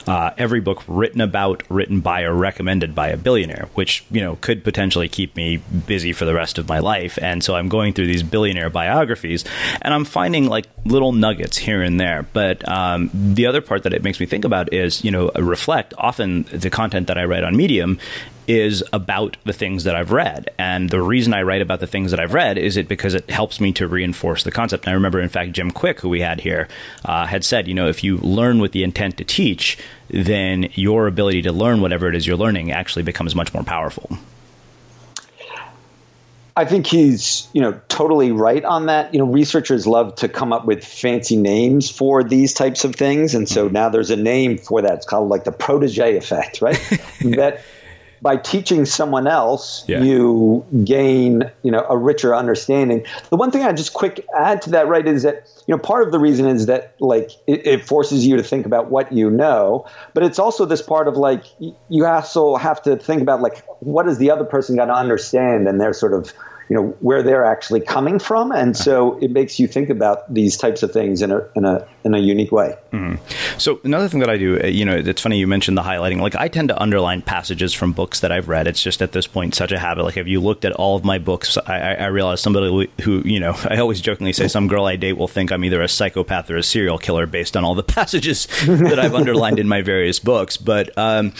uh, 0.08 0.32
every 0.36 0.58
book 0.58 0.82
written 0.88 1.20
about, 1.20 1.62
written 1.68 2.00
by, 2.00 2.22
or 2.22 2.34
recommended 2.34 2.92
by 2.92 3.06
a 3.10 3.16
billionaire, 3.16 3.68
which, 3.74 4.04
you 4.10 4.20
know, 4.20 4.34
could 4.40 4.64
potentially 4.64 5.08
keep 5.08 5.36
me 5.36 5.58
busy 5.58 6.12
for 6.12 6.24
the 6.24 6.34
rest 6.34 6.58
of 6.58 6.68
my 6.68 6.80
life. 6.80 7.20
And 7.22 7.44
so 7.44 7.54
I'm 7.54 7.68
going 7.68 7.92
through 7.92 8.08
these 8.08 8.24
billionaire 8.24 8.68
biographies 8.68 9.44
and 9.80 9.94
I'm 9.94 10.04
finding 10.04 10.46
like 10.46 10.66
little 10.84 11.12
nuggets 11.12 11.56
here 11.56 11.82
and 11.82 12.00
there. 12.00 12.26
But 12.32 12.68
um, 12.68 13.12
the 13.14 13.46
other 13.46 13.60
part 13.60 13.84
that 13.84 13.94
it 13.94 14.02
makes 14.02 14.18
me 14.18 14.26
think 14.26 14.44
about 14.44 14.72
is, 14.72 15.04
you 15.04 15.12
know, 15.12 15.30
reflect 15.36 15.94
often 15.96 16.15
often 16.16 16.44
the 16.44 16.70
content 16.70 17.08
that 17.08 17.18
I 17.18 17.26
write 17.26 17.44
on 17.44 17.54
Medium 17.54 17.98
is 18.48 18.82
about 18.94 19.36
the 19.44 19.52
things 19.52 19.84
that 19.84 19.94
I've 19.94 20.12
read. 20.12 20.48
And 20.56 20.88
the 20.88 21.02
reason 21.02 21.34
I 21.34 21.42
write 21.42 21.60
about 21.60 21.80
the 21.80 21.86
things 21.86 22.10
that 22.10 22.20
I've 22.20 22.32
read 22.32 22.56
is 22.56 22.78
it 22.78 22.88
because 22.88 23.12
it 23.12 23.28
helps 23.28 23.60
me 23.60 23.70
to 23.72 23.86
reinforce 23.86 24.42
the 24.42 24.50
concept. 24.50 24.84
And 24.84 24.92
I 24.92 24.94
remember, 24.94 25.20
in 25.20 25.28
fact, 25.28 25.52
Jim 25.52 25.70
Kwik, 25.70 26.00
who 26.00 26.08
we 26.08 26.20
had 26.20 26.40
here, 26.40 26.68
uh, 27.04 27.26
had 27.26 27.44
said, 27.44 27.68
you 27.68 27.74
know, 27.74 27.88
if 27.88 28.02
you 28.02 28.16
learn 28.18 28.60
with 28.60 28.72
the 28.72 28.82
intent 28.82 29.18
to 29.18 29.24
teach, 29.24 29.76
then 30.08 30.70
your 30.72 31.06
ability 31.06 31.42
to 31.42 31.52
learn 31.52 31.82
whatever 31.82 32.08
it 32.08 32.14
is 32.14 32.26
you're 32.26 32.36
learning 32.36 32.72
actually 32.72 33.02
becomes 33.02 33.34
much 33.34 33.52
more 33.52 33.64
powerful. 33.64 34.16
I 36.58 36.64
think 36.64 36.86
he's, 36.86 37.48
you 37.52 37.60
know, 37.60 37.78
totally 37.88 38.32
right 38.32 38.64
on 38.64 38.86
that. 38.86 39.12
You 39.12 39.20
know, 39.20 39.26
researchers 39.26 39.86
love 39.86 40.14
to 40.16 40.28
come 40.28 40.54
up 40.54 40.64
with 40.64 40.82
fancy 40.82 41.36
names 41.36 41.90
for 41.90 42.24
these 42.24 42.54
types 42.54 42.84
of 42.84 42.96
things, 42.96 43.34
and 43.34 43.46
so 43.46 43.66
mm-hmm. 43.66 43.74
now 43.74 43.88
there's 43.90 44.10
a 44.10 44.16
name 44.16 44.56
for 44.56 44.80
that. 44.80 44.94
It's 44.94 45.06
called 45.06 45.28
like 45.28 45.44
the 45.44 45.52
protege 45.52 46.16
effect, 46.16 46.62
right? 46.62 46.80
that 47.20 47.62
by 48.22 48.36
teaching 48.36 48.84
someone 48.84 49.26
else, 49.26 49.84
yeah. 49.86 50.02
you 50.02 50.64
gain, 50.84 51.50
you 51.62 51.70
know, 51.70 51.84
a 51.88 51.96
richer 51.96 52.34
understanding. 52.34 53.04
The 53.30 53.36
one 53.36 53.50
thing 53.50 53.62
I 53.62 53.72
just 53.72 53.92
quick 53.92 54.26
add 54.36 54.62
to 54.62 54.70
that, 54.70 54.88
right, 54.88 55.06
is 55.06 55.22
that 55.22 55.48
you 55.66 55.74
know 55.74 55.80
part 55.80 56.06
of 56.06 56.12
the 56.12 56.18
reason 56.18 56.46
is 56.46 56.66
that 56.66 56.94
like 57.00 57.30
it, 57.46 57.66
it 57.66 57.84
forces 57.84 58.26
you 58.26 58.36
to 58.36 58.42
think 58.42 58.66
about 58.66 58.90
what 58.90 59.12
you 59.12 59.30
know, 59.30 59.86
but 60.14 60.22
it's 60.22 60.38
also 60.38 60.64
this 60.64 60.82
part 60.82 61.08
of 61.08 61.16
like 61.16 61.44
you 61.88 62.06
also 62.06 62.56
have 62.56 62.82
to 62.82 62.96
think 62.96 63.22
about 63.22 63.40
like 63.40 63.64
what 63.80 64.08
is 64.08 64.18
the 64.18 64.30
other 64.30 64.44
person 64.44 64.76
going 64.76 64.88
to 64.88 64.94
understand, 64.94 65.68
and 65.68 65.80
they're 65.80 65.92
sort 65.92 66.12
of 66.12 66.32
you 66.68 66.76
know 66.76 66.88
where 67.00 67.22
they're 67.22 67.44
actually 67.44 67.80
coming 67.80 68.18
from, 68.18 68.52
and 68.52 68.76
so 68.76 69.18
it 69.18 69.30
makes 69.30 69.58
you 69.58 69.68
think 69.68 69.88
about 69.88 70.32
these 70.32 70.56
types 70.56 70.82
of 70.82 70.92
things 70.92 71.22
in 71.22 71.30
a 71.30 71.46
in 71.54 71.64
a 71.64 71.86
in 72.04 72.14
a 72.14 72.18
unique 72.18 72.52
way. 72.52 72.76
Mm-hmm. 72.92 73.16
So 73.58 73.80
another 73.84 74.08
thing 74.08 74.20
that 74.20 74.30
I 74.30 74.36
do, 74.36 74.60
uh, 74.62 74.66
you 74.66 74.84
know, 74.84 74.96
it's 74.96 75.20
funny 75.20 75.38
you 75.38 75.46
mentioned 75.46 75.76
the 75.76 75.82
highlighting. 75.82 76.20
Like 76.20 76.34
I 76.34 76.48
tend 76.48 76.68
to 76.68 76.80
underline 76.80 77.22
passages 77.22 77.72
from 77.72 77.92
books 77.92 78.20
that 78.20 78.32
I've 78.32 78.48
read. 78.48 78.66
It's 78.66 78.82
just 78.82 79.02
at 79.02 79.12
this 79.12 79.26
point 79.26 79.54
such 79.54 79.72
a 79.72 79.78
habit. 79.78 80.04
Like 80.04 80.16
if 80.16 80.26
you 80.26 80.40
looked 80.40 80.64
at 80.64 80.72
all 80.72 80.96
of 80.96 81.04
my 81.04 81.18
books, 81.18 81.58
I, 81.66 81.94
I 81.94 82.06
realize 82.06 82.40
somebody 82.40 82.90
who 83.02 83.22
you 83.24 83.40
know, 83.40 83.54
I 83.68 83.78
always 83.78 84.00
jokingly 84.00 84.32
say 84.32 84.48
some 84.48 84.68
girl 84.68 84.86
I 84.86 84.96
date 84.96 85.14
will 85.14 85.28
think 85.28 85.52
I'm 85.52 85.64
either 85.64 85.82
a 85.82 85.88
psychopath 85.88 86.50
or 86.50 86.56
a 86.56 86.62
serial 86.62 86.98
killer 86.98 87.26
based 87.26 87.56
on 87.56 87.64
all 87.64 87.74
the 87.74 87.82
passages 87.96 88.46
that 88.66 88.98
I've 88.98 89.14
underlined 89.14 89.58
in 89.58 89.68
my 89.68 89.82
various 89.82 90.18
books. 90.18 90.56
But 90.56 90.96
um, 90.98 91.32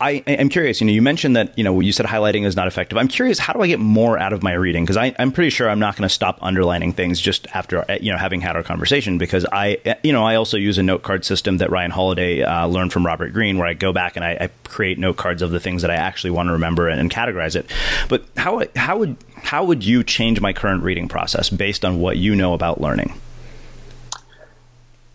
I 0.00 0.22
am 0.26 0.48
curious. 0.48 0.80
You 0.80 0.86
know, 0.86 0.92
you 0.92 1.02
mentioned 1.02 1.36
that 1.36 1.56
you 1.56 1.64
know 1.64 1.80
you 1.80 1.92
said 1.92 2.06
highlighting 2.06 2.44
is 2.44 2.56
not 2.56 2.66
effective. 2.66 2.98
I'm 2.98 3.08
curious, 3.08 3.38
how 3.38 3.52
do 3.52 3.62
I 3.62 3.66
get 3.66 3.80
more 3.80 4.18
out 4.18 4.32
of 4.32 4.42
my 4.42 4.52
reading? 4.66 4.84
Because 4.84 4.96
I'm 4.96 5.30
pretty 5.30 5.50
sure 5.50 5.70
I'm 5.70 5.78
not 5.78 5.96
going 5.96 6.08
to 6.08 6.12
stop 6.12 6.38
underlining 6.42 6.92
things 6.92 7.20
just 7.20 7.46
after 7.54 7.84
you 8.00 8.10
know 8.10 8.18
having 8.18 8.40
had 8.40 8.56
our 8.56 8.64
conversation. 8.64 9.16
Because 9.16 9.46
I 9.50 9.78
you 10.02 10.12
know 10.12 10.24
I 10.24 10.34
also 10.34 10.56
use 10.56 10.76
a 10.76 10.82
note 10.82 11.02
card 11.02 11.24
system 11.24 11.58
that 11.58 11.70
Ryan 11.70 11.92
Holiday 11.92 12.42
uh, 12.42 12.66
learned 12.66 12.92
from 12.92 13.06
Robert 13.06 13.32
Greene, 13.32 13.58
where 13.58 13.68
I 13.68 13.74
go 13.74 13.92
back 13.92 14.16
and 14.16 14.24
I, 14.24 14.32
I, 14.32 14.50
create 14.68 14.98
note 14.98 15.16
cards 15.16 15.42
of 15.42 15.52
the 15.52 15.60
things 15.60 15.82
that 15.82 15.90
I 15.90 15.94
actually 15.94 16.32
want 16.32 16.48
to 16.48 16.54
remember 16.54 16.88
and, 16.88 17.00
and 17.00 17.10
categorize 17.10 17.54
it. 17.54 17.70
But 18.08 18.24
how 18.36 18.64
how 18.74 18.98
would 18.98 19.16
how 19.36 19.64
would 19.64 19.84
you 19.84 20.02
change 20.02 20.40
my 20.40 20.52
current 20.52 20.82
reading 20.82 21.08
process 21.08 21.48
based 21.48 21.84
on 21.84 22.00
what 22.00 22.16
you 22.16 22.34
know 22.34 22.52
about 22.52 22.80
learning? 22.80 23.14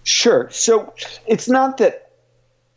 Sure. 0.03 0.49
So 0.51 0.93
it's 1.27 1.49
not 1.49 1.77
that 1.77 2.11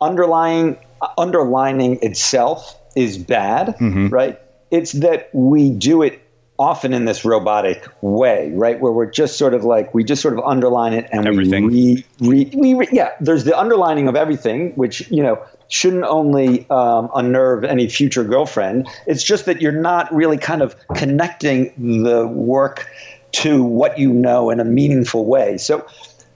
underlying 0.01 0.77
underlining 1.17 1.99
itself 2.01 2.79
is 2.95 3.17
bad, 3.17 3.67
mm-hmm. 3.79 4.07
right? 4.09 4.39
It's 4.71 4.93
that 4.93 5.29
we 5.33 5.69
do 5.69 6.01
it 6.01 6.21
often 6.57 6.93
in 6.93 7.05
this 7.05 7.25
robotic 7.25 7.87
way, 8.01 8.51
right? 8.53 8.79
Where 8.79 8.91
we're 8.91 9.11
just 9.11 9.37
sort 9.37 9.53
of 9.53 9.63
like 9.63 9.93
we 9.93 10.03
just 10.03 10.21
sort 10.21 10.37
of 10.37 10.43
underline 10.45 10.93
it 10.93 11.07
and 11.11 11.27
everything. 11.27 11.67
we 11.67 12.05
re, 12.19 12.49
we 12.53 12.73
re, 12.73 12.87
yeah. 12.91 13.11
There's 13.19 13.43
the 13.43 13.57
underlining 13.57 14.07
of 14.07 14.15
everything, 14.15 14.71
which 14.73 15.09
you 15.11 15.23
know 15.23 15.43
shouldn't 15.67 16.05
only 16.05 16.69
um, 16.69 17.09
unnerve 17.13 17.63
any 17.63 17.89
future 17.89 18.23
girlfriend. 18.23 18.87
It's 19.05 19.23
just 19.23 19.45
that 19.45 19.61
you're 19.61 19.71
not 19.71 20.13
really 20.13 20.37
kind 20.37 20.61
of 20.61 20.75
connecting 20.95 22.03
the 22.03 22.25
work 22.27 22.87
to 23.33 23.63
what 23.63 23.99
you 23.99 24.13
know 24.13 24.49
in 24.49 24.59
a 24.59 24.65
meaningful 24.65 25.25
way. 25.25 25.57
So 25.57 25.85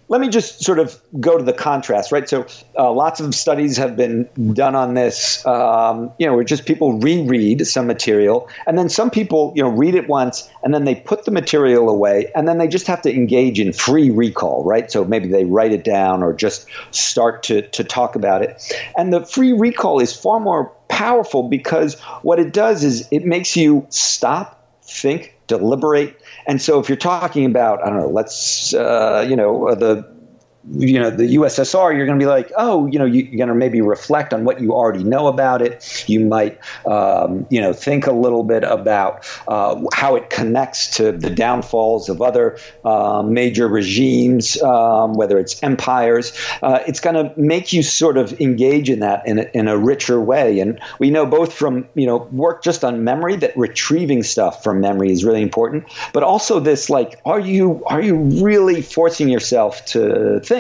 let 0.10 0.20
me 0.20 0.28
just 0.28 0.64
sort 0.64 0.80
of 0.80 1.00
go 1.20 1.38
to 1.38 1.44
the 1.44 1.54
contrast, 1.54 2.12
right? 2.12 2.28
So, 2.28 2.48
uh, 2.78 2.92
lots 2.92 3.20
of 3.20 3.34
studies 3.36 3.78
have 3.78 3.96
been 3.96 4.28
done 4.54 4.76
on 4.76 4.96
this. 4.96 5.46
Um, 5.46 6.12
you 6.18 6.26
know, 6.26 6.34
where 6.36 6.44
just 6.44 6.66
people 6.66 7.00
reread 7.00 7.66
some 7.68 7.88
material, 7.88 8.50
and 8.68 8.78
then 8.78 8.90
some 8.90 9.12
people, 9.12 9.54
you 9.56 9.64
know, 9.64 9.70
read 9.70 9.96
it 9.96 10.10
once, 10.10 10.50
and 10.64 10.74
then 10.74 10.84
they 10.84 10.96
put 10.96 11.26
the 11.26 11.32
material 11.32 11.90
away, 11.90 12.32
and 12.36 12.48
then 12.48 12.58
they 12.58 12.68
just 12.68 12.88
have 12.88 13.04
to 13.04 13.14
engage 13.14 13.60
in 13.60 13.72
free 13.72 14.10
recall, 14.10 14.64
right? 14.66 14.92
So 14.92 15.06
maybe 15.06 15.28
they 15.28 15.46
write 15.46 15.72
it 15.72 15.84
down 15.84 16.24
or 16.24 16.34
just 16.34 16.66
start 16.92 17.44
to 17.44 17.62
to 17.70 17.84
talk 17.84 18.16
about 18.16 18.42
it, 18.42 18.62
and 18.98 19.14
the 19.14 19.24
free 19.26 19.54
recall 19.54 20.00
is 20.00 20.16
far 20.16 20.40
more 20.40 20.74
powerful 20.88 21.44
because 21.44 22.00
what 22.24 22.40
it 22.40 22.52
does 22.52 22.84
is 22.84 23.08
it 23.12 23.24
makes 23.24 23.56
you 23.56 23.86
stop, 23.90 24.68
think, 24.84 25.36
deliberate. 25.50 26.22
And 26.48 26.62
so 26.62 26.80
if 26.80 26.88
you're 26.88 26.98
talking 26.98 27.46
about, 27.46 27.84
I 27.84 27.90
don't 27.90 28.00
know, 28.00 28.10
let's, 28.10 28.74
uh, 28.74 29.26
you 29.28 29.36
know, 29.36 29.68
uh, 29.68 29.76
the 29.76 30.19
you 30.68 31.00
know 31.00 31.10
the 31.10 31.36
USSR, 31.36 31.96
you're 31.96 32.06
going 32.06 32.20
to 32.20 32.24
be 32.24 32.30
like, 32.30 32.52
oh, 32.58 32.86
you 32.88 33.00
know, 33.00 33.06
you, 33.06 33.24
are 33.34 33.38
going 33.38 33.48
to 33.48 33.56
maybe 33.56 33.82
reflect 33.82 34.34
on 34.34 34.44
what 34.44 34.60
you 34.60 34.74
already 34.74 35.04
know 35.04 35.28
about 35.28 35.62
it. 35.62 36.04
You 36.08 36.26
might, 36.26 36.60
um, 36.86 37.48
you 37.50 37.62
know, 37.62 37.72
think 37.72 38.08
a 38.08 38.12
little 38.12 38.44
bit 38.44 38.64
about 38.64 39.26
uh, 39.48 39.82
how 39.94 40.16
it 40.16 40.30
connects 40.30 40.98
to 40.98 41.14
the 41.14 41.30
downfalls 41.30 42.10
of 42.10 42.22
other 42.22 42.58
uh, 42.84 43.24
major 43.24 43.68
regimes, 43.68 44.62
um, 44.62 45.14
whether 45.14 45.40
it's 45.40 45.64
empires. 45.64 46.38
Uh, 46.62 46.80
it's 46.88 47.00
going 47.00 47.16
to 47.16 47.40
make 47.40 47.72
you 47.72 47.82
sort 47.82 48.18
of 48.18 48.40
engage 48.42 48.90
in 48.90 49.00
that 49.00 49.28
in 49.28 49.40
a, 49.40 49.44
in 49.54 49.68
a 49.68 49.78
richer 49.78 50.20
way. 50.20 50.60
And 50.60 50.80
we 51.00 51.10
know 51.10 51.26
both 51.26 51.54
from 51.54 51.88
you 51.96 52.06
know 52.06 52.18
work 52.18 52.64
just 52.64 52.84
on 52.84 53.06
memory 53.06 53.38
that 53.38 53.56
retrieving 53.58 54.24
stuff 54.24 54.62
from 54.62 54.82
memory 54.82 55.12
is 55.12 55.24
really 55.24 55.42
important, 55.42 55.86
but 56.12 56.24
also 56.24 56.60
this 56.60 56.90
like, 56.90 57.20
are 57.24 57.40
you 57.40 57.82
are 57.86 58.02
you 58.02 58.16
really 58.16 58.82
forcing 58.82 59.30
yourself 59.30 59.86
to 59.86 60.42
think. 60.50 60.59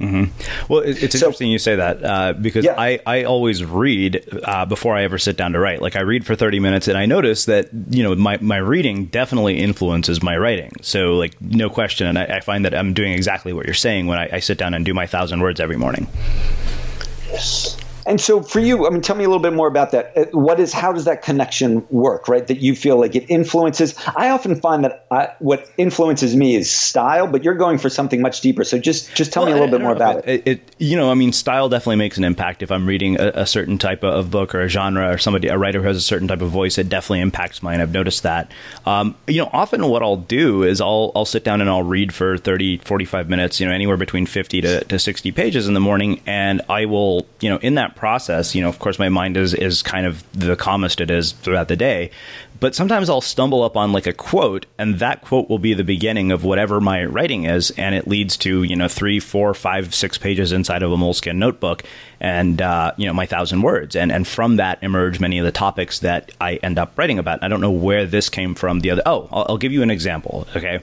Mm-hmm. 0.00 0.72
Well, 0.72 0.80
it's 0.80 0.98
so, 0.98 1.04
interesting 1.04 1.50
you 1.50 1.58
say 1.58 1.76
that 1.76 2.04
uh, 2.04 2.32
because 2.32 2.64
yeah. 2.64 2.74
I, 2.76 2.98
I 3.06 3.24
always 3.24 3.64
read 3.64 4.28
uh, 4.42 4.66
before 4.66 4.96
I 4.96 5.04
ever 5.04 5.18
sit 5.18 5.36
down 5.36 5.52
to 5.52 5.60
write. 5.60 5.80
Like 5.80 5.94
I 5.94 6.00
read 6.00 6.26
for 6.26 6.34
30 6.34 6.58
minutes 6.58 6.88
and 6.88 6.98
I 6.98 7.06
notice 7.06 7.44
that, 7.44 7.68
you 7.90 8.02
know, 8.02 8.14
my, 8.16 8.38
my 8.40 8.56
reading 8.56 9.06
definitely 9.06 9.58
influences 9.58 10.22
my 10.22 10.36
writing. 10.36 10.72
So, 10.82 11.14
like, 11.14 11.40
no 11.40 11.70
question. 11.70 12.08
And 12.08 12.18
I, 12.18 12.24
I 12.24 12.40
find 12.40 12.64
that 12.64 12.74
I'm 12.74 12.92
doing 12.92 13.12
exactly 13.12 13.52
what 13.52 13.66
you're 13.66 13.74
saying 13.74 14.06
when 14.06 14.18
I, 14.18 14.28
I 14.32 14.38
sit 14.40 14.58
down 14.58 14.74
and 14.74 14.84
do 14.84 14.94
my 14.94 15.06
thousand 15.06 15.40
words 15.40 15.60
every 15.60 15.76
morning. 15.76 16.08
And 18.06 18.20
so 18.20 18.42
for 18.42 18.60
you, 18.60 18.86
I 18.86 18.90
mean, 18.90 19.00
tell 19.00 19.16
me 19.16 19.24
a 19.24 19.28
little 19.28 19.42
bit 19.42 19.52
more 19.52 19.68
about 19.68 19.92
that. 19.92 20.16
Uh, 20.16 20.24
what 20.32 20.60
is, 20.60 20.72
how 20.72 20.92
does 20.92 21.06
that 21.06 21.22
connection 21.22 21.86
work, 21.90 22.28
right? 22.28 22.46
That 22.46 22.58
you 22.58 22.74
feel 22.74 22.98
like 22.98 23.14
it 23.16 23.26
influences. 23.28 23.94
I 24.16 24.30
often 24.30 24.60
find 24.60 24.84
that 24.84 25.06
I, 25.10 25.30
what 25.38 25.70
influences 25.76 26.36
me 26.36 26.54
is 26.54 26.70
style, 26.70 27.26
but 27.26 27.44
you're 27.44 27.54
going 27.54 27.78
for 27.78 27.88
something 27.88 28.20
much 28.20 28.40
deeper. 28.40 28.64
So 28.64 28.78
just, 28.78 29.14
just 29.14 29.32
tell 29.32 29.44
well, 29.44 29.52
me 29.52 29.58
a 29.58 29.60
little 29.62 29.78
bit 29.78 29.82
more 29.82 29.92
about 29.92 30.28
it. 30.28 30.46
it. 30.46 30.46
it. 30.46 30.74
You 30.78 30.96
know, 30.96 31.10
I 31.10 31.14
mean, 31.14 31.32
style 31.32 31.68
definitely 31.68 31.96
makes 31.96 32.18
an 32.18 32.24
impact. 32.24 32.62
If 32.62 32.70
I'm 32.70 32.86
reading 32.86 33.18
a, 33.18 33.28
a, 33.34 33.46
certain 33.46 33.78
type 33.78 34.02
of 34.02 34.30
book 34.30 34.54
or 34.54 34.62
a 34.62 34.68
genre 34.68 35.12
or 35.12 35.18
somebody, 35.18 35.48
a 35.48 35.56
writer 35.56 35.80
who 35.80 35.86
has 35.86 35.96
a 35.96 36.02
certain 36.02 36.28
type 36.28 36.42
of 36.42 36.50
voice, 36.50 36.76
it 36.76 36.88
definitely 36.88 37.20
impacts 37.20 37.62
mine. 37.62 37.80
I've 37.80 37.92
noticed 37.92 38.24
that. 38.24 38.50
Um, 38.84 39.16
you 39.26 39.40
know, 39.40 39.50
often 39.52 39.86
what 39.86 40.02
I'll 40.02 40.16
do 40.16 40.62
is 40.62 40.80
I'll, 40.80 41.12
I'll 41.14 41.24
sit 41.24 41.44
down 41.44 41.60
and 41.60 41.70
I'll 41.70 41.82
read 41.82 42.12
for 42.12 42.36
30, 42.36 42.78
45 42.78 43.28
minutes, 43.28 43.60
you 43.60 43.66
know, 43.66 43.72
anywhere 43.72 43.96
between 43.96 44.26
50 44.26 44.60
to, 44.62 44.84
to 44.84 44.98
60 44.98 45.32
pages 45.32 45.68
in 45.68 45.74
the 45.74 45.80
morning. 45.80 46.20
And 46.26 46.62
I 46.68 46.86
will, 46.86 47.26
you 47.40 47.48
know, 47.48 47.58
in 47.58 47.76
that 47.76 47.93
process, 47.96 48.54
you 48.54 48.62
know, 48.62 48.68
of 48.68 48.78
course, 48.78 48.98
my 48.98 49.08
mind 49.08 49.36
is 49.36 49.54
is 49.54 49.82
kind 49.82 50.06
of 50.06 50.24
the 50.32 50.56
calmest 50.56 51.00
it 51.00 51.10
is 51.10 51.32
throughout 51.32 51.68
the 51.68 51.76
day. 51.76 52.10
But 52.60 52.74
sometimes 52.74 53.10
I'll 53.10 53.20
stumble 53.20 53.62
up 53.62 53.76
on 53.76 53.92
like 53.92 54.06
a 54.06 54.12
quote, 54.12 54.66
and 54.78 54.98
that 54.98 55.20
quote 55.22 55.50
will 55.50 55.58
be 55.58 55.74
the 55.74 55.84
beginning 55.84 56.32
of 56.32 56.44
whatever 56.44 56.80
my 56.80 57.04
writing 57.04 57.44
is, 57.44 57.70
and 57.72 57.94
it 57.94 58.06
leads 58.08 58.36
to 58.38 58.62
you 58.62 58.76
know 58.76 58.88
three, 58.88 59.20
four, 59.20 59.52
five, 59.54 59.94
six 59.94 60.18
pages 60.18 60.52
inside 60.52 60.82
of 60.82 60.90
a 60.90 60.96
moleskin 60.96 61.38
notebook, 61.38 61.82
and 62.20 62.62
uh, 62.62 62.92
you 62.96 63.06
know 63.06 63.12
my 63.12 63.26
thousand 63.26 63.62
words, 63.62 63.96
and 63.96 64.10
and 64.10 64.26
from 64.26 64.56
that 64.56 64.82
emerge 64.82 65.20
many 65.20 65.38
of 65.38 65.44
the 65.44 65.52
topics 65.52 65.98
that 66.00 66.32
I 66.40 66.54
end 66.56 66.78
up 66.78 66.96
writing 66.96 67.18
about. 67.18 67.42
I 67.42 67.48
don't 67.48 67.60
know 67.60 67.70
where 67.70 68.06
this 68.06 68.28
came 68.28 68.54
from. 68.54 68.80
The 68.80 68.90
other, 68.90 69.02
oh, 69.04 69.28
I'll, 69.30 69.46
I'll 69.50 69.58
give 69.58 69.72
you 69.72 69.82
an 69.82 69.90
example. 69.90 70.46
Okay. 70.56 70.80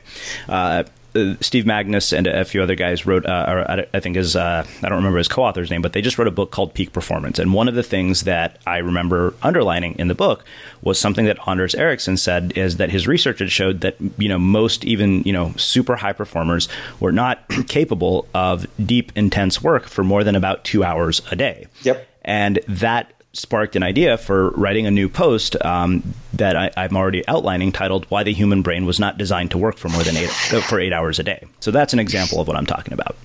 Uh, 0.47 0.84
uh, 1.16 1.36
Steve 1.41 1.66
Magness 1.66 2.16
and 2.16 2.28
a 2.28 2.45
few 2.45 2.62
other 2.62 2.76
guys 2.76 3.05
wrote, 3.05 3.26
uh, 3.26 3.45
or 3.47 3.88
I 3.93 3.99
think 3.99 4.16
his, 4.16 4.36
uh, 4.36 4.66
I 4.84 4.89
don't 4.89 4.97
remember 4.97 5.18
his 5.18 5.28
co-author's 5.28 5.70
name, 5.70 5.82
but 5.82 5.93
they 5.93 6.01
just 6.01 6.18
wrote 6.18 6.28
a 6.28 6.32
book 6.32 6.51
called 6.51 6.74
Peak 6.74 6.93
Performance. 6.93 7.39
And 7.39 7.53
one 7.53 7.68
of 7.68 7.76
the 7.76 7.84
things 7.84 8.22
that 8.22 8.59
I 8.66 8.78
remember 8.78 9.34
underlining 9.41 9.95
in 9.99 10.07
the 10.07 10.16
book 10.16 10.43
was 10.82 10.99
something 10.99 11.26
that 11.26 11.38
Anders 11.47 11.76
Ericsson 11.76 12.18
said 12.18 12.53
is 12.55 12.78
that 12.78 12.89
his 12.89 13.07
research 13.07 13.39
had 13.39 13.51
showed 13.51 13.82
that 13.82 13.95
you 14.18 14.30
know 14.30 14.39
most 14.39 14.84
even 14.86 15.22
you 15.24 15.34
know 15.34 15.53
super 15.57 15.95
high 15.95 16.14
performers 16.14 16.68
were 16.99 17.12
not 17.12 17.47
capable 17.68 18.28
of 18.34 18.66
deep, 18.86 19.12
intense 19.16 19.62
work 19.62 19.88
for 19.88 20.03
more 20.03 20.24
than 20.24 20.36
about 20.36 20.64
two 20.64 20.84
hours 20.84 21.22
a 21.32 21.36
day. 21.36 21.68
Yep. 21.84 22.07
And 22.24 22.59
that 22.68 23.14
sparked 23.34 23.76
an 23.76 23.84
idea 23.84 24.18
for 24.18 24.50
writing 24.52 24.86
a 24.88 24.92
new 24.92 25.08
post 25.08 25.56
um, 25.64 26.14
that 26.34 26.56
I, 26.56 26.86
am 26.86 26.98
already 26.98 27.28
outlining, 27.28 27.72
titled 27.72 28.06
"Why 28.10 28.24
the 28.24 28.34
Human 28.34 28.62
Brain 28.62 28.86
Was 28.86 29.00
Not 29.00 29.18
Designed 29.18 29.52
to 29.52 29.58
Work 29.58 29.78
for 29.78 29.90
More 29.90 30.04
Than 30.04 30.18
Eight 30.18 30.30
uh, 30.54 30.62
for 30.62 30.80
Eight 30.80 30.94
Hours 30.94 31.20
a 31.20 31.24
Day." 31.24 31.46
So 31.60 31.72
that's 31.72 31.94
an 31.94 32.00
example 32.00 32.40
of 32.42 32.48
what 32.48 32.58
I'm 32.58 32.66
talking 32.66 32.94
about. 32.94 33.16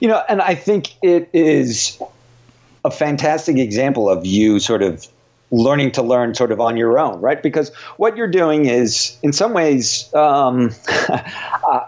You 0.00 0.08
know, 0.08 0.22
and 0.28 0.40
I 0.40 0.54
think 0.54 0.94
it 1.02 1.28
is 1.32 2.00
a 2.84 2.90
fantastic 2.90 3.58
example 3.58 4.08
of 4.08 4.24
you 4.24 4.58
sort 4.58 4.82
of 4.82 5.06
learning 5.50 5.92
to 5.92 6.02
learn 6.02 6.34
sort 6.34 6.52
of 6.52 6.60
on 6.60 6.76
your 6.76 6.98
own, 6.98 7.20
right? 7.20 7.42
Because 7.42 7.70
what 7.96 8.16
you're 8.16 8.30
doing 8.30 8.66
is, 8.66 9.18
in 9.22 9.32
some 9.32 9.52
ways, 9.52 10.12
um, 10.14 10.70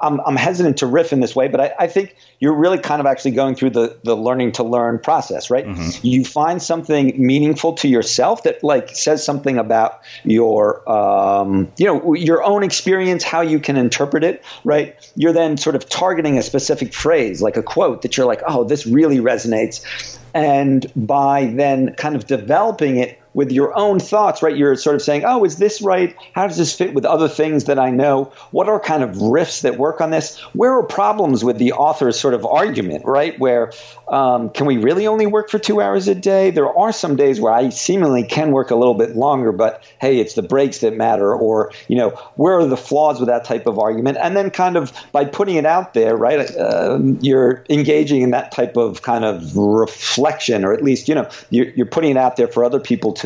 I'm, 0.03 0.21
I'm, 0.21 0.37
hesitant 0.37 0.79
to 0.79 0.87
riff 0.87 1.13
in 1.13 1.21
this 1.21 1.37
way, 1.37 1.49
but 1.49 1.61
I, 1.61 1.75
I, 1.79 1.87
think 1.87 2.17
you're 2.41 2.55
really 2.55 2.79
kind 2.79 3.01
of 3.01 3.07
actually 3.07 3.33
going 3.33 3.55
through 3.55 3.71
the, 3.71 3.97
the 4.03 4.17
learning 4.17 4.53
to 4.53 4.65
learn 4.65 4.99
process, 4.99 5.51
right? 5.51 5.65
Mm-hmm. 5.65 6.05
You 6.05 6.25
find 6.25 6.61
something 6.61 7.15
meaningful 7.25 7.75
to 7.75 7.89
yourself 7.89 8.43
that 8.45 8.65
like 8.65 8.97
says 8.97 9.25
something 9.25 9.59
about 9.59 10.01
your, 10.25 10.89
um, 10.91 11.73
you 11.77 11.87
know, 11.87 12.15
your 12.15 12.43
own 12.43 12.65
experience, 12.65 13.23
how 13.23 13.43
you 13.43 13.61
can 13.61 13.77
interpret 13.77 14.25
it, 14.25 14.43
right? 14.65 14.97
You're 15.15 15.33
then 15.33 15.57
sort 15.57 15.77
of 15.77 15.89
targeting 15.89 16.37
a 16.39 16.43
specific 16.43 16.93
phrase, 16.93 17.41
like 17.41 17.57
a 17.57 17.63
quote 17.63 18.03
that 18.03 18.17
you're 18.17 18.27
like, 18.27 18.43
oh, 18.47 18.65
this 18.65 18.87
really 18.87 19.19
resonates. 19.19 20.19
And 20.35 20.91
by 20.97 21.45
then 21.45 21.95
kind 21.95 22.17
of 22.17 22.27
developing 22.27 22.97
it 22.97 23.22
with 23.35 23.53
your 23.53 23.77
own 23.77 23.99
thoughts, 23.99 24.43
right? 24.43 24.57
You're 24.57 24.77
sort 24.77 24.97
of 24.97 25.03
saying, 25.03 25.25
oh, 25.25 25.45
is 25.45 25.57
this 25.57 25.81
right? 25.83 26.17
How 26.33 26.47
does 26.47 26.57
this 26.57 26.75
fit 26.75 26.95
with 26.95 27.05
other 27.05 27.29
things 27.29 27.65
that 27.65 27.79
I 27.79 27.91
know? 27.91 28.33
What 28.51 28.69
are 28.69 28.81
kind 28.81 29.03
of 29.03 29.11
riffs 29.17 29.63
that 29.63 29.79
work 29.79 30.01
on 30.01 30.11
this? 30.11 30.39
Where 30.53 30.73
are 30.79 30.83
problems 30.83 31.45
with 31.45 31.59
the 31.59 31.73
author's 31.73 32.19
sort 32.19 32.35
of 32.35 32.45
argument, 32.45 33.05
right? 33.05 33.39
Where 33.39 33.73
um, 34.09 34.51
can 34.51 34.67
we 34.67 34.77
really 34.77 35.07
only 35.07 35.27
work 35.27 35.51
for 35.51 35.59
two 35.59 35.81
hours 35.81 36.09
a 36.09 36.15
day? 36.15 36.51
There 36.51 36.69
are 36.69 36.93
some 36.93 37.17
days 37.17 37.41
where 37.41 37.53
I 37.53 37.71
seemingly 37.71 38.25
can 38.25 38.53
work 38.53 38.71
a 38.71 38.77
little 38.77 38.95
bit 38.95 39.17
longer, 39.17 39.53
but 39.53 39.83
hey, 40.01 40.19
it's 40.19 40.35
the 40.35 40.43
breaks 40.43 40.79
that 40.79 40.95
matter. 40.95 41.35
Or, 41.35 41.73
you 41.89 41.97
know, 41.97 42.11
where 42.37 42.59
are 42.59 42.67
the 42.67 42.77
flaws 42.77 43.19
with 43.19 43.29
that 43.29 43.45
type 43.45 43.67
of 43.67 43.79
argument? 43.79 44.19
And 44.21 44.37
then 44.37 44.51
kind 44.51 44.77
of 44.77 44.93
by 45.13 45.25
putting 45.25 45.57
it 45.57 45.67
out 45.67 45.95
there, 45.95 46.17
right, 46.17 46.51
uh, 46.55 46.99
you're 47.21 47.65
engaging 47.71 48.23
in 48.23 48.33
that 48.33 48.53
type 48.53 48.77
of 48.77 49.03
kind 49.03 49.25
of 49.25 49.57
reflection, 49.57 50.65
or 50.65 50.73
at 50.75 50.83
least, 50.83 51.09
you 51.09 51.15
know, 51.15 51.29
you're, 51.51 51.71
you're 51.71 51.87
putting 51.87 52.13
it 52.13 52.17
out 52.17 52.37
there 52.37 52.49
for 52.49 52.65
other 52.65 52.81
people 52.81 53.13
to 53.15 53.22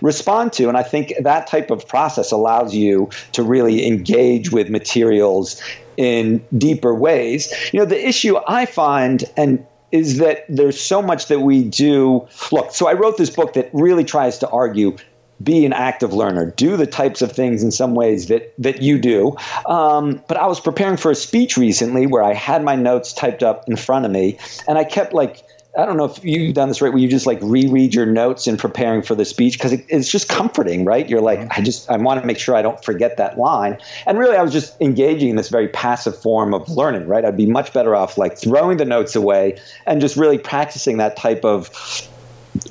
respond 0.00 0.52
to. 0.54 0.68
And 0.68 0.76
I 0.76 0.82
think 0.82 1.12
that 1.20 1.46
type 1.46 1.70
of 1.70 1.86
process 1.86 2.32
allows 2.32 2.74
you 2.74 3.10
to 3.32 3.42
really 3.42 3.86
engage 3.86 4.50
with 4.50 4.70
materials 4.70 5.60
in 5.96 6.44
deeper 6.56 6.94
ways. 6.94 7.52
You 7.72 7.80
know, 7.80 7.86
the 7.86 8.08
issue 8.08 8.36
I 8.46 8.66
find, 8.66 9.24
and 9.36 9.66
is 9.90 10.18
that 10.18 10.44
there's 10.48 10.80
so 10.80 11.02
much 11.02 11.26
that 11.26 11.40
we 11.40 11.64
do. 11.64 12.26
Look, 12.50 12.72
so 12.72 12.88
I 12.88 12.94
wrote 12.94 13.18
this 13.18 13.30
book 13.30 13.54
that 13.54 13.70
really 13.72 14.04
tries 14.04 14.38
to 14.38 14.48
argue 14.48 14.96
be 15.42 15.66
an 15.66 15.72
active 15.72 16.12
learner, 16.12 16.52
do 16.56 16.76
the 16.76 16.86
types 16.86 17.20
of 17.22 17.32
things 17.32 17.62
in 17.62 17.70
some 17.70 17.94
ways 17.94 18.28
that 18.28 18.54
that 18.58 18.82
you 18.82 18.98
do. 18.98 19.36
Um, 19.66 20.22
but 20.28 20.36
I 20.36 20.46
was 20.46 20.60
preparing 20.60 20.96
for 20.96 21.10
a 21.10 21.14
speech 21.14 21.56
recently 21.56 22.06
where 22.06 22.22
I 22.22 22.34
had 22.34 22.62
my 22.62 22.76
notes 22.76 23.12
typed 23.12 23.42
up 23.42 23.68
in 23.68 23.76
front 23.76 24.04
of 24.04 24.10
me, 24.10 24.38
and 24.68 24.78
I 24.78 24.84
kept 24.84 25.12
like 25.12 25.42
I 25.76 25.86
don't 25.86 25.96
know 25.96 26.04
if 26.04 26.22
you've 26.22 26.54
done 26.54 26.68
this 26.68 26.82
right, 26.82 26.92
where 26.92 27.00
you 27.00 27.08
just 27.08 27.24
like 27.24 27.38
reread 27.40 27.94
your 27.94 28.04
notes 28.04 28.46
in 28.46 28.58
preparing 28.58 29.00
for 29.00 29.14
the 29.14 29.24
speech 29.24 29.54
because 29.54 29.72
it, 29.72 29.86
it's 29.88 30.10
just 30.10 30.28
comforting, 30.28 30.84
right? 30.84 31.08
You're 31.08 31.22
like, 31.22 31.48
I 31.50 31.62
just 31.62 31.90
I 31.90 31.96
want 31.96 32.20
to 32.20 32.26
make 32.26 32.38
sure 32.38 32.54
I 32.54 32.60
don't 32.60 32.82
forget 32.84 33.16
that 33.16 33.38
line. 33.38 33.78
And 34.06 34.18
really, 34.18 34.36
I 34.36 34.42
was 34.42 34.52
just 34.52 34.78
engaging 34.82 35.30
in 35.30 35.36
this 35.36 35.48
very 35.48 35.68
passive 35.68 36.20
form 36.20 36.52
of 36.52 36.68
learning, 36.68 37.06
right? 37.06 37.24
I'd 37.24 37.38
be 37.38 37.46
much 37.46 37.72
better 37.72 37.96
off 37.96 38.18
like 38.18 38.36
throwing 38.36 38.76
the 38.76 38.84
notes 38.84 39.16
away 39.16 39.60
and 39.86 40.00
just 40.02 40.16
really 40.16 40.36
practicing 40.36 40.98
that 40.98 41.16
type 41.16 41.42
of 41.44 41.70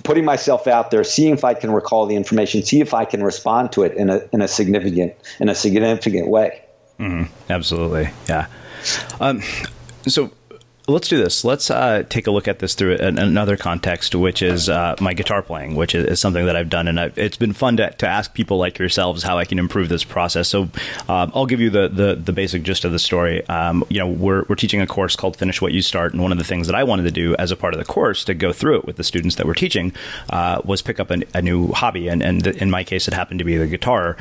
putting 0.04 0.26
myself 0.26 0.68
out 0.68 0.92
there, 0.92 1.04
seeing 1.04 1.34
if 1.34 1.44
I 1.44 1.56
can 1.56 1.72
recall 1.72 2.06
the 2.06 2.16
information, 2.16 2.62
see 2.62 2.82
if 2.82 2.94
I 2.94 3.06
can 3.06 3.24
respond 3.24 3.72
to 3.74 3.84
it 3.84 3.96
in 3.96 4.12
a 4.12 4.22
in 4.32 4.44
a 4.44 4.48
significant 4.48 5.16
in 5.40 5.50
a 5.50 5.56
significant 5.56 6.28
way. 6.28 6.62
Mm-hmm. 7.00 7.34
Absolutely, 7.50 8.12
yeah. 8.30 8.46
Um, 9.20 9.42
so 10.08 10.32
let's 10.88 11.08
do 11.08 11.18
this. 11.18 11.44
Let's 11.44 11.70
uh, 11.70 12.04
take 12.10 12.28
a 12.28 12.32
look 12.32 12.48
at 12.48 12.60
this 12.60 12.74
through 12.74 12.96
an, 12.96 13.18
another 13.18 13.58
context, 13.58 14.16
which 14.16 14.42
is 14.42 14.70
uh, 14.70 14.96
my 15.00 15.14
guitar 15.14 15.42
playing, 15.42 15.76
which 15.76 15.96
is, 15.96 16.06
is, 16.06 16.20
something 16.20 16.46
that 16.46 16.56
I've 16.56 16.70
done, 16.70 16.88
and 16.88 17.00
I've, 17.00 17.18
it's 17.18 17.38
been 17.38 17.54
fun 17.54 17.78
to, 17.78 17.90
to, 17.92 18.08
ask 18.08 18.34
people 18.34 18.58
like 18.58 18.78
yourselves 18.78 19.24
how 19.24 19.38
I 19.38 19.46
can 19.46 19.58
improve 19.58 19.90
this 19.90 20.04
process. 20.04 20.50
So 20.50 20.64
um, 21.08 21.32
I'll 21.34 21.46
give 21.46 21.60
you 21.60 21.70
the, 21.70 21.88
the, 21.88 22.16
the 22.16 22.34
basic 22.34 22.64
gist 22.64 22.86
of 22.86 22.92
the 22.92 23.00
story. 23.00 23.48
Um, 23.48 23.84
you 23.90 24.00
know, 24.00 24.08
we're 24.08 24.44
we're 24.48 24.56
teaching 24.56 24.82
a 24.82 24.88
course 24.88 25.16
called 25.16 25.38
Finish 25.38 25.62
What 25.62 25.72
You 25.72 25.82
Start, 25.82 26.14
and 26.14 26.22
one 26.22 26.32
of 26.32 26.38
the 26.38 26.44
things 26.44 26.68
that 26.68 26.76
I 26.76 26.84
wanted 26.84 27.04
to 27.04 27.12
do 27.12 27.36
as 27.36 27.52
a 27.52 27.56
part 27.56 27.74
of 27.74 27.80
the 27.80 27.86
course 27.86 28.24
to 28.26 28.34
go 28.34 28.52
through 28.52 28.80
it 28.80 28.86
with 28.86 28.98
the 28.98 29.04
students 29.04 29.36
that 29.36 29.46
we're 29.46 29.54
teaching 29.54 29.94
uh, 30.30 30.62
was 30.66 30.82
pick 30.82 31.00
up 31.00 31.10
an, 31.10 31.24
a 31.34 31.42
new 31.42 31.72
hobby, 31.72 32.08
and 32.08 32.22
and 32.22 32.46
in 32.48 32.70
my 32.70 32.84
case, 32.84 33.08
it 33.08 33.14
happened 33.14 33.40
to 33.40 33.46
be 33.46 33.58
the 33.58 33.68
guitar. 33.68 34.18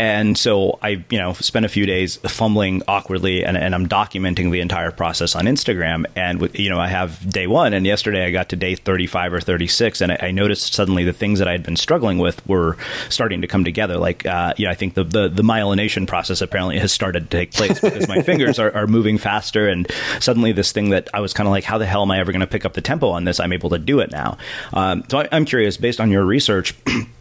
And 0.00 0.38
so 0.38 0.78
I, 0.80 1.04
you 1.10 1.18
know, 1.18 1.34
spent 1.34 1.66
a 1.66 1.68
few 1.68 1.84
days 1.84 2.16
fumbling 2.16 2.82
awkwardly, 2.88 3.44
and, 3.44 3.54
and 3.54 3.74
I'm 3.74 3.86
documenting 3.86 4.50
the 4.50 4.60
entire 4.60 4.90
process 4.90 5.36
on 5.36 5.44
Instagram. 5.44 6.06
And 6.16 6.48
you 6.58 6.70
know, 6.70 6.78
I 6.78 6.88
have 6.88 7.30
day 7.30 7.46
one, 7.46 7.74
and 7.74 7.84
yesterday 7.84 8.24
I 8.24 8.30
got 8.30 8.48
to 8.48 8.56
day 8.56 8.76
35 8.76 9.34
or 9.34 9.40
36, 9.42 10.00
and 10.00 10.12
I, 10.12 10.18
I 10.22 10.30
noticed 10.30 10.72
suddenly 10.72 11.04
the 11.04 11.12
things 11.12 11.38
that 11.38 11.48
I 11.48 11.52
had 11.52 11.62
been 11.62 11.76
struggling 11.76 12.16
with 12.16 12.44
were 12.46 12.78
starting 13.10 13.42
to 13.42 13.46
come 13.46 13.62
together. 13.62 13.98
Like, 13.98 14.24
uh, 14.24 14.54
you 14.56 14.64
know, 14.64 14.70
I 14.70 14.74
think 14.74 14.94
the, 14.94 15.04
the, 15.04 15.28
the 15.28 15.42
myelination 15.42 16.06
process 16.06 16.40
apparently 16.40 16.78
has 16.78 16.92
started 16.92 17.30
to 17.30 17.36
take 17.36 17.52
place 17.52 17.78
because 17.78 18.08
my 18.08 18.22
fingers 18.30 18.58
are, 18.58 18.74
are 18.74 18.86
moving 18.86 19.18
faster, 19.18 19.68
and 19.68 19.86
suddenly 20.18 20.52
this 20.52 20.72
thing 20.72 20.88
that 20.90 21.10
I 21.12 21.20
was 21.20 21.34
kind 21.34 21.46
of 21.46 21.50
like, 21.50 21.64
how 21.64 21.76
the 21.76 21.84
hell 21.84 22.00
am 22.00 22.10
I 22.10 22.20
ever 22.20 22.32
going 22.32 22.40
to 22.40 22.46
pick 22.46 22.64
up 22.64 22.72
the 22.72 22.80
tempo 22.80 23.10
on 23.10 23.24
this? 23.24 23.38
I'm 23.38 23.52
able 23.52 23.68
to 23.68 23.78
do 23.78 24.00
it 24.00 24.10
now. 24.10 24.38
Um, 24.72 25.04
so 25.10 25.18
I, 25.18 25.28
I'm 25.30 25.44
curious, 25.44 25.76
based 25.76 26.00
on 26.00 26.10
your 26.10 26.24
research. 26.24 26.74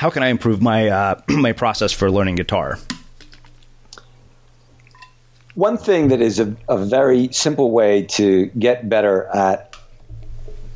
how 0.00 0.08
can 0.08 0.22
I 0.22 0.28
improve 0.28 0.62
my 0.62 0.88
uh, 0.88 1.20
my 1.28 1.52
process 1.52 1.92
for 1.92 2.10
learning 2.10 2.36
guitar? 2.36 2.78
One 5.54 5.76
thing 5.76 6.08
that 6.08 6.22
is 6.22 6.40
a, 6.40 6.56
a 6.70 6.78
very 6.78 7.28
simple 7.32 7.70
way 7.70 8.04
to 8.16 8.46
get 8.46 8.88
better 8.88 9.26
at 9.26 9.69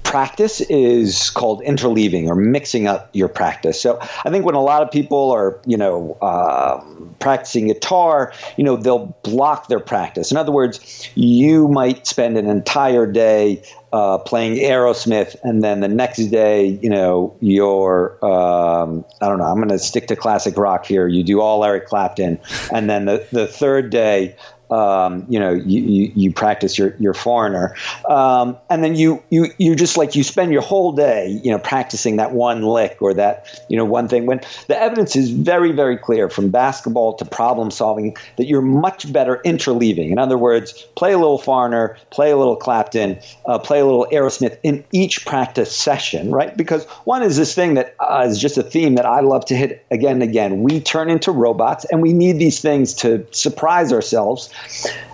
practice 0.04 0.60
is 0.60 1.30
called 1.30 1.60
interleaving 1.62 2.28
or 2.28 2.36
mixing 2.36 2.86
up 2.86 3.10
your 3.12 3.28
practice. 3.28 3.80
So 3.80 3.98
I 4.24 4.30
think 4.30 4.44
when 4.44 4.54
a 4.54 4.62
lot 4.62 4.82
of 4.82 4.90
people 4.92 5.32
are, 5.32 5.60
you 5.66 5.76
know, 5.76 6.16
uh, 6.22 6.84
practicing 7.18 7.66
guitar, 7.66 8.32
you 8.56 8.62
know, 8.62 8.76
they'll 8.76 9.16
block 9.24 9.66
their 9.66 9.80
practice. 9.80 10.30
In 10.30 10.36
other 10.36 10.52
words, 10.52 11.10
you 11.16 11.66
might 11.66 12.06
spend 12.06 12.36
an 12.36 12.48
entire 12.48 13.10
day 13.10 13.62
uh, 13.94 14.18
playing 14.18 14.56
Aerosmith, 14.56 15.36
and 15.44 15.62
then 15.62 15.78
the 15.78 15.86
next 15.86 16.26
day, 16.26 16.66
you 16.66 16.90
know, 16.90 17.36
you're 17.40 18.18
um, 18.24 19.04
I 19.20 19.28
don't 19.28 19.38
know. 19.38 19.44
I'm 19.44 19.56
going 19.58 19.68
to 19.68 19.78
stick 19.78 20.08
to 20.08 20.16
classic 20.16 20.56
rock 20.56 20.84
here. 20.84 21.06
You 21.06 21.22
do 21.22 21.40
all 21.40 21.64
Eric 21.64 21.86
Clapton, 21.86 22.40
and 22.72 22.90
then 22.90 23.04
the 23.04 23.24
the 23.30 23.46
third 23.46 23.90
day, 23.90 24.34
um, 24.74 25.26
you 25.28 25.38
know, 25.38 25.52
you, 25.52 25.82
you, 25.82 26.12
you, 26.16 26.32
practice 26.32 26.76
your, 26.76 26.96
your 26.98 27.14
foreigner. 27.14 27.76
Um, 28.08 28.56
and 28.68 28.82
then 28.82 28.96
you, 28.96 29.22
you, 29.30 29.46
you 29.56 29.76
just 29.76 29.96
like, 29.96 30.16
you 30.16 30.24
spend 30.24 30.52
your 30.52 30.62
whole 30.62 30.92
day, 30.92 31.40
you 31.44 31.52
know, 31.52 31.58
practicing 31.58 32.16
that 32.16 32.32
one 32.32 32.62
lick 32.62 32.98
or 33.00 33.14
that, 33.14 33.64
you 33.68 33.76
know, 33.76 33.84
one 33.84 34.08
thing 34.08 34.26
when 34.26 34.40
the 34.66 34.76
evidence 34.76 35.14
is 35.14 35.30
very, 35.30 35.70
very 35.70 35.96
clear 35.96 36.28
from 36.28 36.50
basketball 36.50 37.14
to 37.14 37.24
problem 37.24 37.70
solving 37.70 38.16
that 38.36 38.46
you're 38.46 38.62
much 38.62 39.12
better 39.12 39.40
interleaving. 39.44 40.10
In 40.10 40.18
other 40.18 40.36
words, 40.36 40.72
play 40.96 41.12
a 41.12 41.18
little 41.18 41.38
foreigner, 41.38 41.96
play 42.10 42.32
a 42.32 42.36
little 42.36 42.56
Clapton, 42.56 43.20
uh, 43.46 43.60
play 43.60 43.78
a 43.78 43.84
little 43.84 44.08
Aerosmith 44.10 44.58
in 44.64 44.84
each 44.90 45.24
practice 45.24 45.74
session, 45.76 46.32
right? 46.32 46.56
Because 46.56 46.84
one 47.04 47.22
is 47.22 47.36
this 47.36 47.54
thing 47.54 47.74
that 47.74 47.94
uh, 48.00 48.26
is 48.26 48.40
just 48.40 48.58
a 48.58 48.64
theme 48.64 48.96
that 48.96 49.06
I 49.06 49.20
love 49.20 49.44
to 49.46 49.56
hit 49.56 49.86
again 49.92 50.14
and 50.14 50.22
again. 50.24 50.62
We 50.62 50.80
turn 50.80 51.10
into 51.10 51.30
robots 51.30 51.84
and 51.84 52.02
we 52.02 52.12
need 52.12 52.40
these 52.40 52.60
things 52.60 52.94
to 52.94 53.28
surprise 53.30 53.92
ourselves 53.92 54.50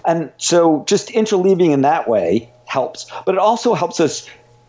and 0.05 0.33
so 0.37 0.85
just 0.87 1.09
interleaving 1.09 1.73
in 1.73 1.83
that 1.83 2.09
way 2.09 2.53
helps, 2.67 3.11
but 3.27 3.35
it 3.35 3.39
also 3.39 3.75
helps 3.75 4.01
us 4.01 4.29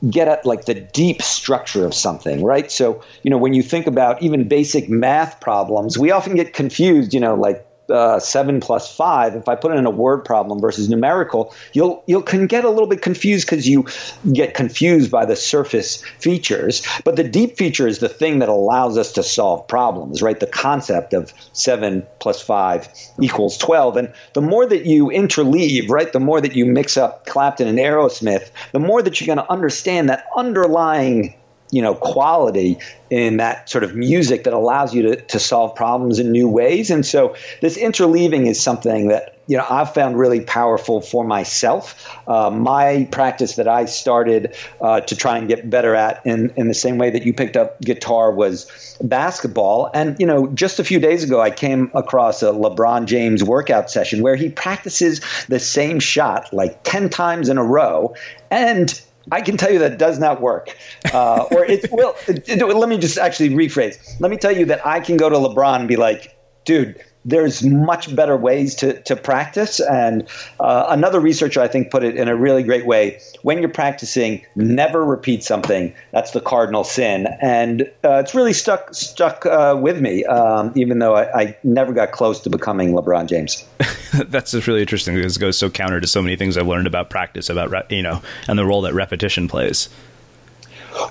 get 0.09 0.27
at 0.27 0.45
like 0.45 0.65
the 0.65 0.73
deep 0.73 1.21
structure 1.21 1.86
of 1.86 1.93
something, 1.93 2.43
right? 2.43 2.71
So, 2.71 3.03
you 3.23 3.29
know, 3.29 3.38
when 3.38 3.53
you 3.53 3.61
think 3.61 3.88
about 3.88 4.21
even 4.23 4.47
basic 4.47 4.89
math 4.89 5.39
problems, 5.39 5.97
we 5.97 6.11
often 6.11 6.36
get 6.36 6.53
confused, 6.53 7.13
you 7.13 7.19
know, 7.19 7.36
like 7.36 7.65
uh, 7.91 8.19
seven 8.19 8.59
plus 8.59 8.95
five, 8.95 9.35
if 9.35 9.47
I 9.47 9.55
put 9.55 9.71
it 9.71 9.77
in 9.77 9.85
a 9.85 9.91
word 9.91 10.25
problem 10.25 10.59
versus 10.59 10.89
numerical, 10.89 11.53
you'll 11.73 12.03
you 12.07 12.21
can 12.21 12.47
get 12.47 12.65
a 12.65 12.69
little 12.69 12.87
bit 12.87 13.01
confused 13.01 13.45
because 13.45 13.67
you 13.67 13.85
get 14.31 14.53
confused 14.53 15.11
by 15.11 15.25
the 15.25 15.35
surface 15.35 16.03
features. 16.19 16.81
But 17.03 17.15
the 17.15 17.23
deep 17.23 17.57
feature 17.57 17.87
is 17.87 17.99
the 17.99 18.09
thing 18.09 18.39
that 18.39 18.49
allows 18.49 18.97
us 18.97 19.13
to 19.13 19.23
solve 19.23 19.67
problems, 19.67 20.21
right? 20.21 20.39
The 20.39 20.47
concept 20.47 21.13
of 21.13 21.33
seven 21.53 22.05
plus 22.19 22.41
five 22.41 22.87
equals 23.19 23.57
twelve, 23.57 23.97
and 23.97 24.13
the 24.33 24.41
more 24.41 24.65
that 24.65 24.85
you 24.85 25.07
interleave, 25.07 25.89
right, 25.89 26.11
the 26.11 26.19
more 26.19 26.41
that 26.41 26.55
you 26.55 26.65
mix 26.65 26.97
up 26.97 27.25
Clapton 27.25 27.67
and 27.67 27.77
Aerosmith, 27.77 28.49
the 28.71 28.79
more 28.79 29.01
that 29.01 29.19
you're 29.19 29.33
going 29.33 29.45
to 29.45 29.51
understand 29.51 30.09
that 30.09 30.25
underlying 30.35 31.35
you 31.72 31.82
know 31.82 31.95
quality 31.95 32.78
in 33.09 33.38
that 33.38 33.69
sort 33.69 33.84
of 33.84 33.95
music 33.95 34.43
that 34.43 34.53
allows 34.53 34.93
you 34.93 35.01
to, 35.03 35.15
to 35.22 35.39
solve 35.39 35.76
problems 35.76 36.19
in 36.19 36.32
new 36.32 36.47
ways 36.47 36.91
and 36.91 37.05
so 37.05 37.36
this 37.61 37.78
interleaving 37.78 38.47
is 38.47 38.61
something 38.61 39.07
that 39.07 39.36
you 39.51 39.57
know 39.57 39.65
I've 39.69 39.93
found 39.93 40.17
really 40.17 40.39
powerful 40.39 41.01
for 41.01 41.26
myself. 41.26 42.09
Uh, 42.26 42.49
my 42.49 43.07
practice 43.11 43.55
that 43.55 43.67
I 43.67 43.84
started 43.84 44.55
uh, 44.80 45.01
to 45.01 45.15
try 45.17 45.38
and 45.39 45.47
get 45.49 45.69
better 45.69 45.93
at 45.93 46.26
in 46.26 46.53
in 46.55 46.69
the 46.69 46.74
same 46.74 46.97
way 46.97 47.09
that 47.09 47.26
you 47.26 47.34
picked 47.34 47.57
up 47.57 47.82
guitar 47.82 48.32
was 48.32 48.97
basketball. 49.01 49.89
And 49.93 50.17
you 50.22 50.26
know, 50.26 50.47
just 50.47 50.80
a 50.80 50.86
few 50.86 50.99
days 51.01 51.26
ago, 51.26 51.41
I 51.41 51.51
came 51.51 51.91
across 51.93 52.43
a 52.43 52.51
LeBron 52.51 53.07
James 53.07 53.43
workout 53.43 53.91
session 53.91 54.22
where 54.22 54.38
he 54.38 54.47
practices 54.47 55.19
the 55.49 55.59
same 55.59 55.99
shot 55.99 56.53
like 56.53 56.84
ten 56.84 57.09
times 57.09 57.49
in 57.49 57.57
a 57.57 57.63
row, 57.63 58.15
and 58.49 59.01
I 59.32 59.41
can 59.41 59.57
tell 59.57 59.71
you 59.71 59.79
that 59.79 59.97
does 59.97 60.19
not 60.19 60.41
work. 60.41 60.75
Uh, 61.13 61.45
or 61.51 61.65
it 61.65 61.89
will. 61.91 62.15
it, 62.27 62.47
it, 62.47 62.63
let 62.63 62.89
me 62.89 62.97
just 62.97 63.17
actually 63.17 63.49
rephrase. 63.49 64.19
Let 64.19 64.29
me 64.29 64.38
tell 64.38 64.55
you 64.55 64.65
that 64.65 64.86
I 64.86 64.99
can 64.99 65.17
go 65.17 65.29
to 65.29 65.36
LeBron 65.36 65.79
and 65.79 65.88
be 65.88 65.95
like, 65.95 66.38
dude, 66.65 67.01
there's 67.24 67.63
much 67.63 68.13
better 68.15 68.36
ways 68.36 68.76
to, 68.76 69.01
to 69.03 69.15
practice. 69.15 69.80
And 69.80 70.28
uh, 70.59 70.86
another 70.89 71.19
researcher, 71.19 71.61
I 71.61 71.67
think, 71.67 71.91
put 71.91 72.03
it 72.03 72.15
in 72.15 72.28
a 72.28 72.36
really 72.36 72.63
great 72.63 72.86
way. 72.86 73.22
When 73.43 73.59
you're 73.59 73.69
practicing, 73.69 74.45
never 74.55 75.03
repeat 75.03 75.43
something. 75.43 75.93
That's 76.11 76.32
the 76.32 76.41
cardinal 76.41 76.84
sin. 76.84 77.28
And 77.41 77.84
uh, 78.03 78.22
it's 78.24 78.34
really 78.34 78.53
stuck 78.53 78.93
stuck 78.93 79.45
uh, 79.45 79.78
with 79.80 80.01
me, 80.01 80.26
um, 80.26 80.74
even 80.76 80.99
though 80.99 81.15
I, 81.15 81.41
I, 81.41 81.57
never 81.63 81.93
got 81.93 82.11
close 82.11 82.39
to 82.41 82.49
becoming 82.49 82.93
LeBron 82.93 83.28
James. 83.28 83.65
That's 84.13 84.51
just 84.51 84.67
really 84.67 84.82
interesting 84.82 85.15
because 85.15 85.38
it 85.38 85.39
goes 85.39 85.57
so 85.57 85.69
counter 85.69 86.01
to 86.01 86.07
so 86.07 86.22
many 86.22 86.36
things 86.36 86.57
I've 86.57 86.67
learned 86.67 86.88
about 86.88 87.09
practice, 87.09 87.49
about, 87.49 87.91
you 87.91 88.01
know, 88.01 88.22
and 88.47 88.57
the 88.57 88.65
role 88.65 88.82
that 88.82 88.93
repetition 88.93 89.47
plays. 89.47 89.89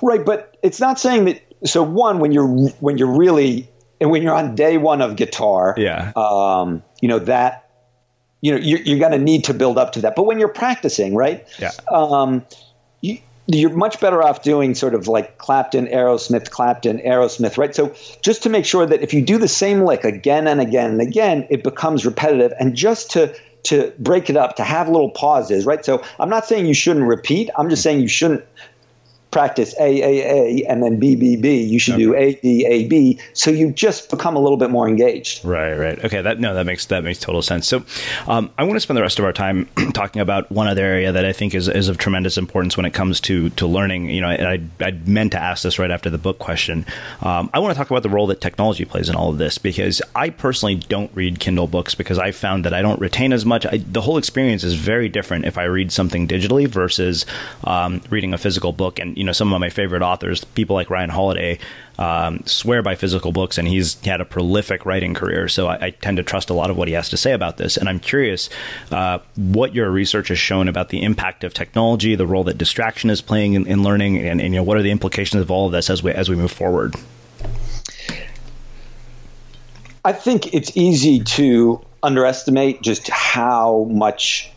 Right. 0.01 0.23
But 0.23 0.57
it's 0.61 0.79
not 0.79 0.99
saying 0.99 1.25
that 1.25 1.41
so 1.63 1.83
one 1.83 2.19
when 2.19 2.31
you're 2.31 2.47
when 2.47 2.97
you're 2.97 3.15
really 3.15 3.67
and 4.01 4.09
when 4.09 4.23
you're 4.23 4.33
on 4.33 4.55
day 4.55 4.77
one 4.77 5.01
of 5.01 5.15
guitar, 5.15 5.75
yeah, 5.77 6.11
um, 6.15 6.83
you 7.01 7.07
know 7.07 7.19
that 7.19 7.69
you 8.41 8.51
know 8.51 8.57
you're, 8.57 8.79
you're 8.79 8.99
going 8.99 9.11
to 9.11 9.19
need 9.19 9.45
to 9.45 9.53
build 9.53 9.77
up 9.77 9.93
to 9.93 10.01
that. 10.01 10.15
But 10.15 10.23
when 10.23 10.39
you're 10.39 10.49
practicing, 10.49 11.15
right? 11.15 11.47
Yeah. 11.59 11.71
Um, 11.89 12.43
you, 12.99 13.19
you're 13.47 13.69
much 13.69 13.99
better 13.99 14.21
off 14.23 14.41
doing 14.41 14.75
sort 14.75 14.95
of 14.95 15.07
like 15.07 15.37
Clapton, 15.37 15.87
Aerosmith, 15.87 16.49
Clapton, 16.49 16.99
Aerosmith, 16.99 17.57
right? 17.57 17.75
So 17.75 17.93
just 18.21 18.43
to 18.43 18.49
make 18.49 18.65
sure 18.65 18.85
that 18.85 19.01
if 19.01 19.13
you 19.13 19.23
do 19.23 19.37
the 19.37 19.47
same 19.47 19.81
lick 19.81 20.03
again 20.03 20.47
and 20.47 20.59
again 20.59 20.91
and 20.91 21.01
again, 21.01 21.47
it 21.49 21.63
becomes 21.63 22.05
repetitive, 22.05 22.53
and 22.59 22.75
just 22.75 23.11
to 23.11 23.35
to 23.63 23.93
break 23.99 24.31
it 24.31 24.37
up, 24.37 24.55
to 24.55 24.63
have 24.63 24.89
little 24.89 25.11
pauses, 25.11 25.67
right? 25.67 25.85
So 25.85 26.03
I'm 26.19 26.29
not 26.29 26.47
saying 26.47 26.65
you 26.65 26.73
shouldn't 26.73 27.05
repeat. 27.05 27.51
I'm 27.55 27.69
just 27.69 27.83
saying 27.83 28.01
you 28.01 28.07
shouldn't 28.07 28.43
practice 29.31 29.73
A, 29.79 30.01
A, 30.01 30.61
A, 30.61 30.65
and 30.67 30.83
then 30.83 30.99
B, 30.99 31.15
B, 31.15 31.37
B. 31.37 31.63
You 31.63 31.79
should 31.79 31.95
okay. 31.95 32.03
do 32.03 32.15
A, 32.15 32.35
B, 32.35 32.65
A, 32.65 32.87
B. 32.87 33.19
So 33.33 33.49
you 33.49 33.71
just 33.71 34.09
become 34.09 34.35
a 34.35 34.39
little 34.39 34.57
bit 34.57 34.69
more 34.69 34.87
engaged. 34.87 35.43
Right, 35.43 35.73
right. 35.73 36.03
Okay, 36.03 36.21
that 36.21 36.39
no, 36.39 36.53
that 36.53 36.65
makes 36.65 36.85
that 36.87 37.03
makes 37.03 37.19
total 37.19 37.41
sense. 37.41 37.67
So 37.67 37.83
um, 38.27 38.51
I 38.57 38.63
want 38.63 38.75
to 38.75 38.81
spend 38.81 38.97
the 38.97 39.01
rest 39.01 39.19
of 39.19 39.25
our 39.25 39.33
time 39.33 39.67
talking 39.93 40.21
about 40.21 40.51
one 40.51 40.67
other 40.67 40.83
area 40.83 41.11
that 41.11 41.25
I 41.25 41.31
think 41.31 41.55
is, 41.55 41.67
is 41.67 41.87
of 41.87 41.97
tremendous 41.97 42.37
importance 42.37 42.77
when 42.77 42.85
it 42.85 42.93
comes 42.93 43.19
to 43.21 43.49
to 43.51 43.65
learning. 43.65 44.09
You 44.09 44.21
know, 44.21 44.29
I, 44.29 44.61
I 44.81 44.91
meant 45.05 45.31
to 45.31 45.41
ask 45.41 45.63
this 45.63 45.79
right 45.79 45.91
after 45.91 46.09
the 46.09 46.17
book 46.17 46.37
question. 46.37 46.85
Um, 47.21 47.49
I 47.53 47.59
want 47.59 47.73
to 47.73 47.77
talk 47.77 47.89
about 47.89 48.03
the 48.03 48.09
role 48.09 48.27
that 48.27 48.41
technology 48.41 48.85
plays 48.85 49.09
in 49.09 49.15
all 49.15 49.29
of 49.29 49.37
this 49.37 49.57
because 49.57 50.01
I 50.15 50.29
personally 50.29 50.75
don't 50.75 51.11
read 51.15 51.39
Kindle 51.39 51.67
books 51.67 51.95
because 51.95 52.19
I 52.19 52.31
found 52.31 52.65
that 52.65 52.73
I 52.73 52.81
don't 52.81 52.99
retain 52.99 53.31
as 53.31 53.45
much. 53.45 53.65
I, 53.65 53.77
the 53.77 54.01
whole 54.01 54.17
experience 54.17 54.63
is 54.63 54.73
very 54.73 55.07
different 55.07 55.45
if 55.45 55.57
I 55.57 55.63
read 55.63 55.91
something 55.91 56.27
digitally 56.27 56.67
versus 56.67 57.25
um, 57.63 58.01
reading 58.09 58.33
a 58.33 58.37
physical 58.37 58.73
book. 58.73 58.99
And 58.99 59.17
you 59.21 59.25
know, 59.25 59.33
some 59.33 59.53
of 59.53 59.59
my 59.59 59.69
favorite 59.69 60.01
authors, 60.01 60.43
people 60.43 60.75
like 60.75 60.89
Ryan 60.89 61.11
Holiday, 61.11 61.59
um, 61.99 62.41
swear 62.47 62.81
by 62.81 62.95
physical 62.95 63.31
books, 63.31 63.59
and 63.59 63.67
he's 63.67 64.01
had 64.01 64.19
a 64.19 64.25
prolific 64.25 64.83
writing 64.83 65.13
career. 65.13 65.47
So 65.47 65.67
I, 65.67 65.85
I, 65.85 65.89
tend 65.91 66.17
to 66.17 66.23
trust 66.23 66.49
a 66.49 66.55
lot 66.55 66.71
of 66.71 66.77
what 66.77 66.87
he 66.87 66.95
has 66.95 67.07
to 67.09 67.17
say 67.17 67.31
about 67.31 67.57
this. 67.57 67.77
And 67.77 67.87
I'm 67.87 67.99
curious 67.99 68.49
uh, 68.89 69.19
what 69.35 69.75
your 69.75 69.91
research 69.91 70.29
has 70.29 70.39
shown 70.39 70.67
about 70.67 70.89
the 70.89 71.03
impact 71.03 71.43
of 71.43 71.53
technology, 71.53 72.15
the 72.15 72.25
role 72.25 72.43
that 72.45 72.57
distraction 72.57 73.11
is 73.11 73.21
playing 73.21 73.53
in, 73.53 73.67
in 73.67 73.83
learning, 73.83 74.17
and, 74.17 74.41
and 74.41 74.55
you 74.55 74.59
know 74.59 74.63
what 74.63 74.75
are 74.75 74.81
the 74.81 74.89
implications 74.89 75.39
of 75.39 75.51
all 75.51 75.67
of 75.67 75.71
this 75.71 75.91
as 75.91 76.01
we 76.01 76.11
as 76.11 76.27
we 76.27 76.35
move 76.35 76.51
forward. 76.51 76.95
I 80.03 80.13
think 80.13 80.51
it's 80.55 80.75
easy 80.75 81.19
to 81.19 81.85
underestimate 82.01 82.81
just 82.81 83.07
how 83.07 83.83
much 83.87 84.51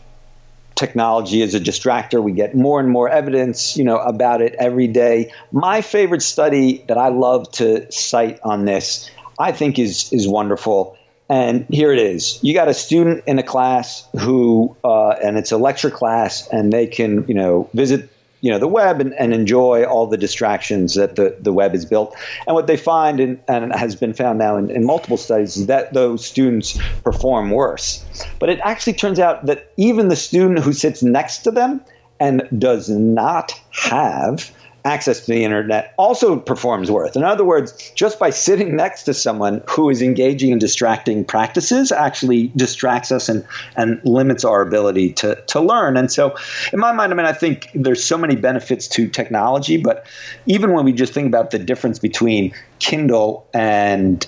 technology 0.75 1.41
is 1.41 1.55
a 1.55 1.59
distractor. 1.59 2.21
We 2.21 2.33
get 2.33 2.55
more 2.55 2.79
and 2.79 2.89
more 2.89 3.09
evidence, 3.09 3.77
you 3.77 3.83
know, 3.83 3.97
about 3.97 4.41
it 4.41 4.55
every 4.55 4.87
day. 4.87 5.31
My 5.51 5.81
favorite 5.81 6.21
study 6.21 6.83
that 6.87 6.97
I 6.97 7.09
love 7.09 7.51
to 7.53 7.91
cite 7.91 8.39
on 8.43 8.65
this, 8.65 9.09
I 9.39 9.51
think 9.51 9.79
is 9.79 10.11
is 10.13 10.27
wonderful. 10.27 10.97
And 11.27 11.65
here 11.69 11.91
it 11.91 11.97
is. 11.97 12.39
You 12.43 12.53
got 12.53 12.67
a 12.67 12.73
student 12.73 13.23
in 13.25 13.39
a 13.39 13.43
class 13.43 14.07
who, 14.19 14.75
uh, 14.83 15.09
and 15.09 15.37
it's 15.37 15.51
a 15.51 15.57
lecture 15.57 15.89
class, 15.89 16.47
and 16.49 16.71
they 16.71 16.85
can, 16.85 17.25
you 17.27 17.33
know, 17.33 17.67
visit 17.73 18.09
you 18.45 18.51
know 18.51 18.59
the 18.59 18.67
web 18.67 19.01
and, 19.01 19.11
and 19.15 19.33
enjoy 19.33 19.85
all 19.85 20.05
the 20.05 20.17
distractions 20.17 20.93
that 20.93 21.15
the, 21.15 21.35
the 21.39 21.51
web 21.51 21.71
has 21.71 21.83
built. 21.83 22.15
And 22.45 22.53
what 22.53 22.67
they 22.67 22.77
find, 22.77 23.19
in, 23.19 23.41
and 23.47 23.73
has 23.73 23.95
been 23.95 24.13
found 24.13 24.37
now 24.37 24.55
in, 24.57 24.69
in 24.69 24.85
multiple 24.85 25.17
studies, 25.17 25.57
is 25.57 25.65
that 25.65 25.93
those 25.93 26.23
students 26.23 26.77
perform 27.03 27.49
worse. 27.49 28.05
But 28.37 28.49
it 28.49 28.59
actually 28.63 28.93
turns 28.93 29.17
out 29.17 29.47
that 29.47 29.71
even 29.77 30.09
the 30.09 30.15
student 30.15 30.59
who 30.59 30.73
sits 30.73 31.01
next 31.01 31.39
to 31.39 31.51
them 31.51 31.81
and 32.19 32.47
does 32.55 32.87
not 32.87 33.59
have 33.71 34.51
access 34.85 35.25
to 35.25 35.31
the 35.31 35.43
internet 35.43 35.93
also 35.97 36.39
performs 36.39 36.91
worth. 36.91 37.15
In 37.15 37.23
other 37.23 37.43
words, 37.43 37.91
just 37.95 38.19
by 38.19 38.29
sitting 38.29 38.75
next 38.75 39.03
to 39.03 39.13
someone 39.13 39.63
who 39.67 39.89
is 39.89 40.01
engaging 40.01 40.51
in 40.51 40.59
distracting 40.59 41.25
practices 41.25 41.91
actually 41.91 42.47
distracts 42.55 43.11
us 43.11 43.27
and, 43.27 43.45
and 43.75 43.99
limits 44.05 44.45
our 44.45 44.61
ability 44.61 45.13
to, 45.13 45.35
to 45.47 45.59
learn. 45.59 45.97
And 45.97 46.11
so, 46.11 46.35
in 46.71 46.79
my 46.79 46.91
mind, 46.91 47.11
I 47.11 47.15
mean, 47.15 47.25
I 47.25 47.33
think 47.33 47.69
there's 47.73 48.03
so 48.03 48.17
many 48.17 48.35
benefits 48.35 48.87
to 48.89 49.09
technology, 49.09 49.77
but 49.77 50.05
even 50.45 50.71
when 50.71 50.85
we 50.85 50.93
just 50.93 51.13
think 51.13 51.27
about 51.27 51.49
the 51.49 51.59
difference 51.59 51.97
between 51.97 52.53
Kindle 52.79 53.47
and 53.53 54.25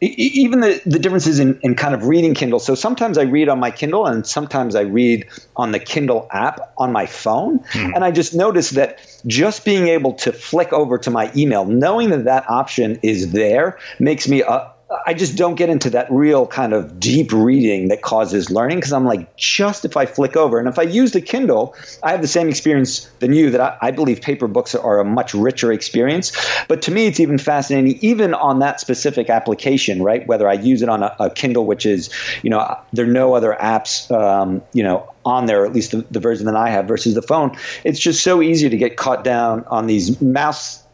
even 0.00 0.60
the, 0.60 0.80
the 0.86 0.98
differences 0.98 1.38
in, 1.38 1.58
in 1.62 1.74
kind 1.74 1.94
of 1.94 2.06
reading 2.06 2.34
Kindle. 2.34 2.58
So 2.58 2.74
sometimes 2.74 3.18
I 3.18 3.22
read 3.22 3.48
on 3.48 3.58
my 3.58 3.70
Kindle 3.70 4.06
and 4.06 4.26
sometimes 4.26 4.74
I 4.74 4.82
read 4.82 5.28
on 5.56 5.72
the 5.72 5.78
Kindle 5.78 6.28
app 6.30 6.72
on 6.76 6.92
my 6.92 7.06
phone. 7.06 7.60
Mm-hmm. 7.60 7.94
And 7.94 8.04
I 8.04 8.10
just 8.10 8.34
noticed 8.34 8.74
that 8.74 8.98
just 9.26 9.64
being 9.64 9.88
able 9.88 10.14
to 10.14 10.32
flick 10.32 10.72
over 10.72 10.98
to 10.98 11.10
my 11.10 11.32
email, 11.36 11.64
knowing 11.64 12.10
that 12.10 12.24
that 12.24 12.48
option 12.50 13.00
is 13.02 13.32
there, 13.32 13.78
makes 13.98 14.28
me 14.28 14.42
a, 14.42 14.72
I 15.04 15.14
just 15.14 15.36
don't 15.36 15.56
get 15.56 15.68
into 15.68 15.90
that 15.90 16.12
real 16.12 16.46
kind 16.46 16.72
of 16.72 17.00
deep 17.00 17.32
reading 17.32 17.88
that 17.88 18.02
causes 18.02 18.50
learning 18.50 18.78
because 18.78 18.92
I'm 18.92 19.04
like, 19.04 19.36
just 19.36 19.84
if 19.84 19.96
I 19.96 20.06
flick 20.06 20.36
over. 20.36 20.60
And 20.60 20.68
if 20.68 20.78
I 20.78 20.82
use 20.82 21.10
the 21.10 21.20
Kindle, 21.20 21.74
I 22.04 22.12
have 22.12 22.22
the 22.22 22.28
same 22.28 22.48
experience 22.48 23.06
than 23.18 23.32
you 23.32 23.50
that 23.50 23.60
I, 23.60 23.88
I, 23.88 23.90
believe 23.90 24.20
paper 24.20 24.46
books 24.46 24.76
are 24.76 25.00
a 25.00 25.04
much 25.04 25.34
richer 25.34 25.72
experience. 25.72 26.32
But 26.68 26.82
to 26.82 26.92
me, 26.92 27.06
it's 27.06 27.18
even 27.18 27.38
fascinating, 27.38 27.98
even 28.02 28.32
on 28.32 28.60
that 28.60 28.78
specific 28.78 29.28
application, 29.28 30.02
right? 30.02 30.24
Whether 30.24 30.48
I 30.48 30.52
use 30.52 30.82
it 30.82 30.88
on 30.88 31.02
a, 31.02 31.16
a 31.18 31.30
Kindle, 31.30 31.66
which 31.66 31.84
is, 31.84 32.10
you 32.44 32.50
know, 32.50 32.78
there 32.92 33.06
are 33.06 33.12
no 33.12 33.34
other 33.34 33.56
apps, 33.60 34.08
um, 34.12 34.62
you 34.72 34.84
know, 34.84 35.12
on 35.24 35.46
there, 35.46 35.66
at 35.66 35.72
least 35.72 35.90
the, 35.90 36.06
the 36.12 36.20
version 36.20 36.46
that 36.46 36.54
I 36.54 36.70
have 36.70 36.86
versus 36.86 37.14
the 37.14 37.22
phone. 37.22 37.56
It's 37.82 37.98
just 37.98 38.22
so 38.22 38.40
easy 38.40 38.68
to 38.68 38.76
get 38.76 38.96
caught 38.96 39.24
down 39.24 39.64
on 39.64 39.88
these 39.88 40.20
mouse 40.20 40.85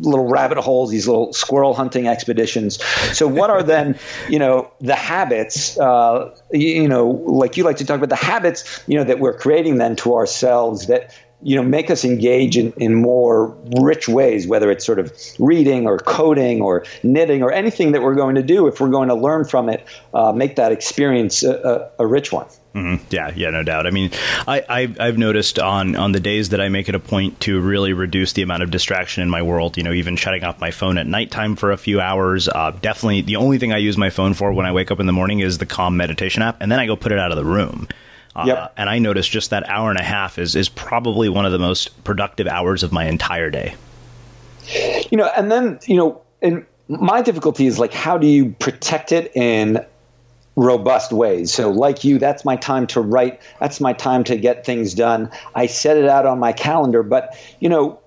little 0.00 0.26
rabbit 0.26 0.58
holes, 0.58 0.90
these 0.90 1.06
little 1.06 1.32
squirrel 1.32 1.74
hunting 1.74 2.08
expeditions. 2.08 2.82
So, 3.16 3.26
what 3.26 3.50
are 3.50 3.62
then, 3.62 3.98
you 4.28 4.38
know, 4.38 4.72
the 4.80 4.94
habits, 4.94 5.78
uh, 5.78 6.34
you, 6.52 6.82
you 6.82 6.88
know, 6.88 7.08
like 7.08 7.56
you 7.56 7.64
like 7.64 7.78
to 7.78 7.84
talk 7.84 7.98
about 7.98 8.08
the 8.08 8.16
habits, 8.16 8.82
you 8.86 8.96
know, 8.96 9.04
that 9.04 9.18
we're 9.18 9.36
creating 9.36 9.78
then 9.78 9.96
to 9.96 10.14
ourselves 10.14 10.86
that 10.86 11.14
you 11.42 11.56
know 11.56 11.62
make 11.62 11.90
us 11.90 12.04
engage 12.04 12.56
in, 12.56 12.72
in 12.76 12.94
more 12.94 13.56
rich 13.80 14.08
ways 14.08 14.46
whether 14.46 14.70
it's 14.70 14.84
sort 14.84 14.98
of 14.98 15.12
reading 15.38 15.86
or 15.86 15.98
coding 15.98 16.60
or 16.60 16.84
knitting 17.02 17.42
or 17.42 17.52
anything 17.52 17.92
that 17.92 18.02
we're 18.02 18.14
going 18.14 18.36
to 18.36 18.42
do 18.42 18.66
if 18.66 18.80
we're 18.80 18.90
going 18.90 19.08
to 19.08 19.14
learn 19.14 19.44
from 19.44 19.68
it 19.68 19.84
uh, 20.14 20.32
make 20.32 20.56
that 20.56 20.72
experience 20.72 21.42
a, 21.42 21.90
a, 21.98 22.04
a 22.04 22.06
rich 22.06 22.32
one 22.32 22.46
Mm-hmm. 22.74 23.04
Yeah, 23.10 23.32
yeah, 23.36 23.50
no 23.50 23.62
doubt. 23.62 23.86
I 23.86 23.90
mean, 23.90 24.10
I, 24.48 24.64
I, 24.66 24.94
I've 24.98 25.18
noticed 25.18 25.58
on 25.58 25.94
on 25.94 26.12
the 26.12 26.20
days 26.20 26.50
that 26.50 26.60
I 26.60 26.70
make 26.70 26.88
it 26.88 26.94
a 26.94 26.98
point 26.98 27.38
to 27.40 27.60
really 27.60 27.92
reduce 27.92 28.32
the 28.32 28.42
amount 28.42 28.62
of 28.62 28.70
distraction 28.70 29.22
in 29.22 29.28
my 29.28 29.42
world. 29.42 29.76
You 29.76 29.82
know, 29.82 29.92
even 29.92 30.16
shutting 30.16 30.42
off 30.42 30.58
my 30.58 30.70
phone 30.70 30.96
at 30.96 31.06
nighttime 31.06 31.56
for 31.56 31.70
a 31.70 31.76
few 31.76 32.00
hours. 32.00 32.48
Uh, 32.48 32.70
definitely, 32.80 33.20
the 33.20 33.36
only 33.36 33.58
thing 33.58 33.72
I 33.72 33.76
use 33.76 33.98
my 33.98 34.08
phone 34.08 34.32
for 34.32 34.52
when 34.54 34.64
I 34.64 34.72
wake 34.72 34.90
up 34.90 35.00
in 35.00 35.06
the 35.06 35.12
morning 35.12 35.40
is 35.40 35.58
the 35.58 35.66
Calm 35.66 35.98
meditation 35.98 36.42
app, 36.42 36.56
and 36.60 36.72
then 36.72 36.78
I 36.78 36.86
go 36.86 36.96
put 36.96 37.12
it 37.12 37.18
out 37.18 37.30
of 37.30 37.36
the 37.36 37.44
room. 37.44 37.88
Uh, 38.34 38.44
yep. 38.46 38.72
And 38.76 38.88
I 38.88 38.98
notice 38.98 39.28
just 39.28 39.50
that 39.50 39.68
hour 39.68 39.90
and 39.90 39.98
a 39.98 40.02
half 40.02 40.38
is 40.38 40.56
is 40.56 40.68
probably 40.68 41.28
one 41.28 41.44
of 41.44 41.52
the 41.52 41.58
most 41.58 42.02
productive 42.04 42.46
hours 42.46 42.82
of 42.82 42.92
my 42.92 43.04
entire 43.04 43.50
day. 43.50 43.74
You 45.10 45.18
know, 45.18 45.30
and 45.36 45.50
then 45.50 45.78
you 45.86 45.96
know, 45.96 46.22
and 46.40 46.64
my 46.88 47.22
difficulty 47.22 47.66
is 47.66 47.78
like, 47.78 47.92
how 47.92 48.18
do 48.18 48.26
you 48.26 48.50
protect 48.58 49.12
it 49.12 49.34
in 49.36 49.84
robust 50.56 51.12
ways. 51.12 51.52
So, 51.52 51.70
like 51.70 52.04
you, 52.04 52.18
that's 52.18 52.44
my 52.44 52.56
time 52.56 52.86
to 52.88 53.00
write. 53.00 53.40
That's 53.60 53.80
my 53.80 53.92
time 53.92 54.24
to 54.24 54.36
get 54.36 54.66
things 54.66 54.94
done. 54.94 55.30
I 55.54 55.66
set 55.66 55.96
it 55.96 56.06
out 56.06 56.26
on 56.26 56.38
my 56.38 56.52
calendar, 56.52 57.02
but 57.02 57.36
you 57.60 57.68
know, 57.68 57.98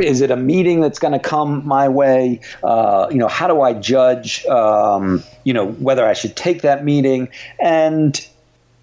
is 0.00 0.20
it 0.20 0.30
a 0.30 0.36
meeting 0.36 0.80
that's 0.80 0.98
going 0.98 1.12
to 1.12 1.18
come 1.18 1.66
my 1.66 1.88
way? 1.88 2.40
Uh, 2.62 3.08
you 3.10 3.18
know, 3.18 3.28
how 3.28 3.48
do 3.48 3.60
I 3.60 3.74
judge? 3.74 4.44
Um, 4.46 5.22
you 5.44 5.52
know, 5.52 5.66
whether 5.72 6.06
I 6.06 6.14
should 6.14 6.36
take 6.36 6.62
that 6.62 6.84
meeting 6.84 7.28
and. 7.58 8.26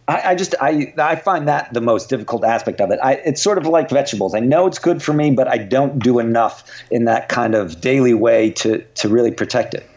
I, 0.08 0.32
I 0.32 0.36
just 0.36 0.56
I 0.60 0.94
I 0.98 1.16
find 1.16 1.48
that 1.48 1.74
the 1.74 1.82
most 1.82 2.10
difficult 2.10 2.44
aspect 2.46 2.80
of 2.80 2.92
it. 2.92 3.00
I, 3.04 3.14
it's 3.14 3.42
sort 3.42 3.58
of 3.58 3.66
like 3.66 3.90
vegetables. 3.90 4.34
I 4.34 4.40
know 4.40 4.68
it's 4.68 4.80
good 4.80 5.04
for 5.04 5.14
me, 5.14 5.32
but 5.32 5.48
I 5.48 5.58
don't 5.58 6.00
do 6.00 6.20
enough 6.20 6.64
in 6.90 7.06
that 7.06 7.30
kind 7.30 7.56
of 7.56 7.82
daily 7.82 8.14
way 8.14 8.52
to 8.52 8.84
to 8.96 9.10
really 9.10 9.32
protect 9.32 9.74
it. 9.74 9.90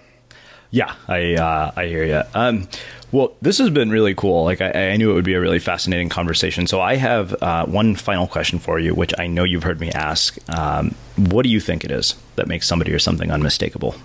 Yeah, 0.70 0.94
I 1.08 1.34
uh, 1.34 1.72
I 1.76 1.86
hear 1.86 2.04
you. 2.04 2.22
Um, 2.34 2.68
well, 3.12 3.32
this 3.42 3.58
has 3.58 3.70
been 3.70 3.90
really 3.90 4.14
cool. 4.14 4.44
Like 4.44 4.60
I, 4.60 4.90
I, 4.90 4.96
knew 4.96 5.10
it 5.10 5.14
would 5.14 5.24
be 5.24 5.34
a 5.34 5.40
really 5.40 5.58
fascinating 5.58 6.08
conversation. 6.08 6.68
So 6.68 6.80
I 6.80 6.94
have 6.94 7.34
uh, 7.42 7.66
one 7.66 7.96
final 7.96 8.28
question 8.28 8.60
for 8.60 8.78
you, 8.78 8.94
which 8.94 9.12
I 9.18 9.26
know 9.26 9.42
you've 9.42 9.64
heard 9.64 9.80
me 9.80 9.90
ask. 9.90 10.38
Um, 10.48 10.94
what 11.16 11.42
do 11.42 11.48
you 11.48 11.58
think 11.58 11.84
it 11.84 11.90
is 11.90 12.14
that 12.36 12.46
makes 12.46 12.68
somebody 12.68 12.92
or 12.92 13.00
something 13.00 13.32
unmistakable? 13.32 13.96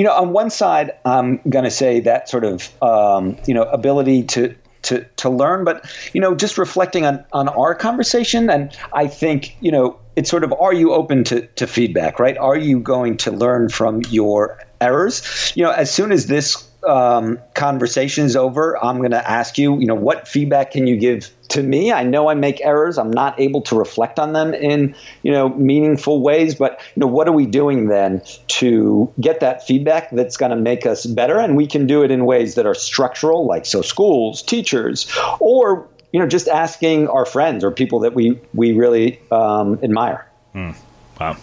You 0.00 0.06
know, 0.06 0.14
on 0.14 0.32
one 0.32 0.48
side, 0.48 0.92
I'm 1.04 1.42
going 1.46 1.66
to 1.66 1.70
say 1.70 2.00
that 2.00 2.26
sort 2.26 2.44
of 2.44 2.72
um, 2.82 3.36
you 3.46 3.52
know 3.52 3.64
ability 3.64 4.22
to 4.28 4.56
to 4.84 5.04
to 5.16 5.28
learn, 5.28 5.66
but 5.66 5.84
you 6.14 6.22
know, 6.22 6.34
just 6.34 6.56
reflecting 6.56 7.04
on 7.04 7.26
on 7.34 7.50
our 7.50 7.74
conversation, 7.74 8.48
and 8.48 8.74
I 8.94 9.08
think 9.08 9.58
you 9.60 9.70
know 9.70 10.00
it's 10.16 10.30
sort 10.30 10.42
of 10.42 10.54
are 10.58 10.72
you 10.72 10.94
open 10.94 11.24
to, 11.24 11.46
to 11.48 11.66
feedback, 11.66 12.18
right? 12.18 12.38
Are 12.38 12.56
you 12.56 12.80
going 12.80 13.18
to 13.18 13.30
learn 13.30 13.68
from 13.68 14.00
your 14.00 14.58
errors? 14.80 15.52
You 15.54 15.64
know, 15.64 15.70
as 15.70 15.90
soon 15.90 16.12
as 16.12 16.26
this 16.26 16.69
um, 16.86 17.38
conversation 17.54 18.24
is 18.24 18.36
over, 18.36 18.82
I'm 18.82 18.98
going 18.98 19.10
to 19.10 19.30
ask 19.30 19.58
you, 19.58 19.78
you 19.78 19.86
know, 19.86 19.94
what 19.94 20.26
feedback 20.28 20.72
can 20.72 20.86
you 20.86 20.96
give 20.96 21.30
to 21.48 21.62
me? 21.62 21.92
I 21.92 22.04
know 22.04 22.28
I 22.28 22.34
make 22.34 22.60
errors. 22.60 22.98
I'm 22.98 23.10
not 23.10 23.38
able 23.40 23.62
to 23.62 23.76
reflect 23.76 24.18
on 24.18 24.32
them 24.32 24.54
in, 24.54 24.94
you 25.22 25.32
know, 25.32 25.48
meaningful 25.48 26.22
ways. 26.22 26.54
But, 26.54 26.80
you 26.94 27.00
know, 27.00 27.06
what 27.06 27.28
are 27.28 27.32
we 27.32 27.46
doing 27.46 27.88
then 27.88 28.22
to 28.48 29.12
get 29.20 29.40
that 29.40 29.66
feedback 29.66 30.10
that's 30.10 30.36
going 30.36 30.50
to 30.50 30.56
make 30.56 30.86
us 30.86 31.06
better? 31.06 31.38
And 31.38 31.56
we 31.56 31.66
can 31.66 31.86
do 31.86 32.02
it 32.02 32.10
in 32.10 32.24
ways 32.24 32.54
that 32.54 32.66
are 32.66 32.74
structural, 32.74 33.46
like 33.46 33.66
so 33.66 33.82
schools, 33.82 34.42
teachers, 34.42 35.10
or 35.38 35.88
you 36.12 36.18
know, 36.18 36.26
just 36.26 36.48
asking 36.48 37.08
our 37.08 37.24
friends 37.24 37.62
or 37.62 37.70
people 37.70 38.00
that 38.00 38.14
we 38.14 38.40
we 38.52 38.72
really 38.72 39.20
um, 39.30 39.78
admire. 39.82 40.28
Mm. 40.54 40.74
Wow. 41.20 41.36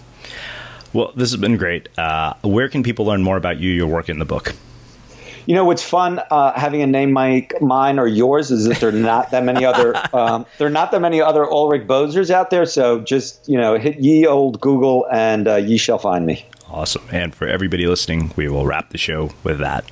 Well, 0.93 1.11
this 1.15 1.31
has 1.31 1.39
been 1.39 1.57
great. 1.57 1.89
Uh, 1.97 2.33
where 2.41 2.69
can 2.69 2.83
people 2.83 3.05
learn 3.05 3.21
more 3.23 3.37
about 3.37 3.59
you, 3.59 3.71
your 3.71 3.87
work 3.87 4.09
in 4.09 4.19
the 4.19 4.25
book? 4.25 4.55
You 5.47 5.55
know 5.55 5.63
what's 5.63 5.81
fun 5.81 6.19
uh, 6.29 6.59
having 6.59 6.81
a 6.81 6.87
name 6.87 7.13
like 7.13 7.53
mine 7.61 7.99
or 7.99 8.07
yours 8.07 8.51
is 8.51 8.65
that 8.65 8.81
there 8.81 8.89
are 8.89 8.91
not 8.91 9.31
that 9.31 9.45
many 9.45 9.63
other 9.63 9.95
um, 10.13 10.45
there 10.57 10.67
are 10.67 10.71
not 10.71 10.91
that 10.91 10.99
many 10.99 11.21
other 11.21 11.49
Ulrich 11.49 11.87
Bosers 11.87 12.29
out 12.29 12.49
there. 12.49 12.65
So 12.65 12.99
just 12.99 13.47
you 13.47 13.57
know 13.57 13.77
hit 13.77 13.97
ye 13.97 14.27
old 14.27 14.59
Google 14.59 15.07
and 15.09 15.47
uh, 15.47 15.55
ye 15.55 15.77
shall 15.77 15.99
find 15.99 16.25
me. 16.25 16.45
Awesome. 16.69 17.03
And 17.13 17.33
for 17.33 17.47
everybody 17.47 17.87
listening, 17.87 18.33
we 18.35 18.49
will 18.49 18.65
wrap 18.65 18.89
the 18.89 18.97
show 18.97 19.31
with 19.45 19.59
that. 19.59 19.89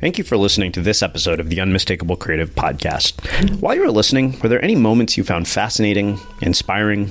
Thank 0.00 0.18
you 0.18 0.24
for 0.24 0.36
listening 0.36 0.72
to 0.72 0.80
this 0.80 1.00
episode 1.00 1.38
of 1.38 1.48
the 1.48 1.60
Unmistakable 1.60 2.16
Creative 2.16 2.52
Podcast. 2.54 3.60
While 3.60 3.76
you 3.76 3.82
were 3.82 3.90
listening, 3.90 4.38
were 4.40 4.48
there 4.48 4.64
any 4.64 4.76
moments 4.76 5.16
you 5.16 5.22
found 5.24 5.48
fascinating, 5.48 6.18
inspiring, 6.42 7.10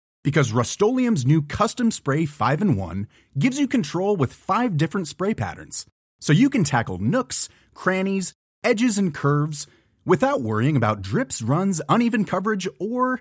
Because 0.23 0.51
Rust 0.51 0.79
new 0.81 1.41
Custom 1.41 1.89
Spray 1.89 2.25
5 2.25 2.61
and 2.61 2.77
1 2.77 3.07
gives 3.39 3.59
you 3.59 3.67
control 3.67 4.15
with 4.15 4.33
five 4.33 4.77
different 4.77 5.07
spray 5.07 5.33
patterns 5.33 5.85
so 6.19 6.31
you 6.31 6.49
can 6.49 6.63
tackle 6.63 6.99
nooks, 6.99 7.49
crannies, 7.73 8.33
edges, 8.63 8.97
and 8.97 9.13
curves 9.13 9.65
without 10.05 10.41
worrying 10.41 10.75
about 10.75 11.01
drips, 11.01 11.41
runs, 11.41 11.81
uneven 11.89 12.25
coverage, 12.25 12.67
or 12.79 13.19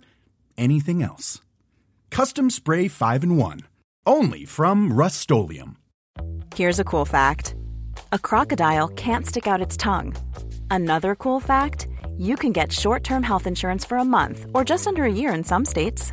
anything 0.59 1.03
else. 1.03 1.41
Custom 2.11 2.51
Spray 2.51 2.89
5 2.89 3.23
and 3.23 3.39
1. 3.39 3.61
Only 4.07 4.45
from 4.45 4.93
Rust 4.93 5.31
Here's 6.55 6.81
a 6.81 6.85
cool 6.85 7.05
fact 7.05 7.55
a 8.13 8.19
crocodile 8.19 8.89
can't 8.89 9.27
stick 9.27 9.47
out 9.47 9.63
its 9.63 9.77
tongue. 9.77 10.15
Another 10.71 11.15
cool 11.15 11.41
fact 11.41 11.87
you 12.19 12.37
can 12.37 12.53
get 12.53 12.73
short 12.73 13.05
term 13.05 13.23
health 13.23 13.47
insurance 13.47 13.85
for 13.85 13.97
a 13.99 14.05
month 14.05 14.47
or 14.53 14.65
just 14.65 14.87
under 14.87 15.05
a 15.05 15.13
year 15.13 15.33
in 15.33 15.45
some 15.45 15.65
states. 15.65 16.13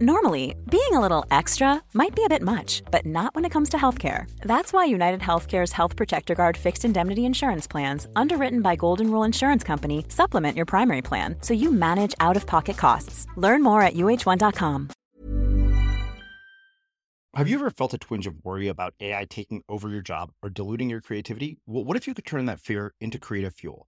Normally, 0.00 0.54
being 0.70 0.92
a 0.92 1.00
little 1.00 1.24
extra 1.30 1.82
might 1.92 2.14
be 2.14 2.24
a 2.24 2.28
bit 2.28 2.42
much, 2.42 2.82
but 2.90 3.04
not 3.04 3.34
when 3.34 3.44
it 3.44 3.50
comes 3.50 3.68
to 3.70 3.76
healthcare. 3.76 4.30
That's 4.42 4.72
why 4.72 4.84
United 4.84 5.20
Healthcare's 5.20 5.72
Health 5.72 5.96
Protector 5.96 6.34
Guard 6.34 6.56
fixed 6.56 6.84
indemnity 6.84 7.24
insurance 7.26 7.66
plans, 7.66 8.06
underwritten 8.14 8.62
by 8.62 8.76
Golden 8.76 9.10
Rule 9.10 9.24
Insurance 9.24 9.64
Company, 9.64 10.04
supplement 10.08 10.56
your 10.56 10.66
primary 10.66 11.02
plan 11.02 11.36
so 11.40 11.52
you 11.54 11.72
manage 11.72 12.14
out 12.20 12.36
of 12.36 12.46
pocket 12.46 12.76
costs. 12.76 13.26
Learn 13.36 13.62
more 13.62 13.82
at 13.82 13.94
uh1.com. 13.94 14.90
Have 17.34 17.48
you 17.48 17.56
ever 17.56 17.70
felt 17.70 17.92
a 17.94 17.98
twinge 17.98 18.26
of 18.26 18.36
worry 18.44 18.68
about 18.68 18.94
AI 19.00 19.26
taking 19.28 19.62
over 19.68 19.88
your 19.88 20.00
job 20.00 20.30
or 20.42 20.48
diluting 20.48 20.90
your 20.90 21.00
creativity? 21.00 21.58
Well, 21.66 21.84
what 21.84 21.96
if 21.96 22.06
you 22.06 22.14
could 22.14 22.24
turn 22.24 22.46
that 22.46 22.60
fear 22.60 22.94
into 23.00 23.18
creative 23.18 23.54
fuel? 23.54 23.87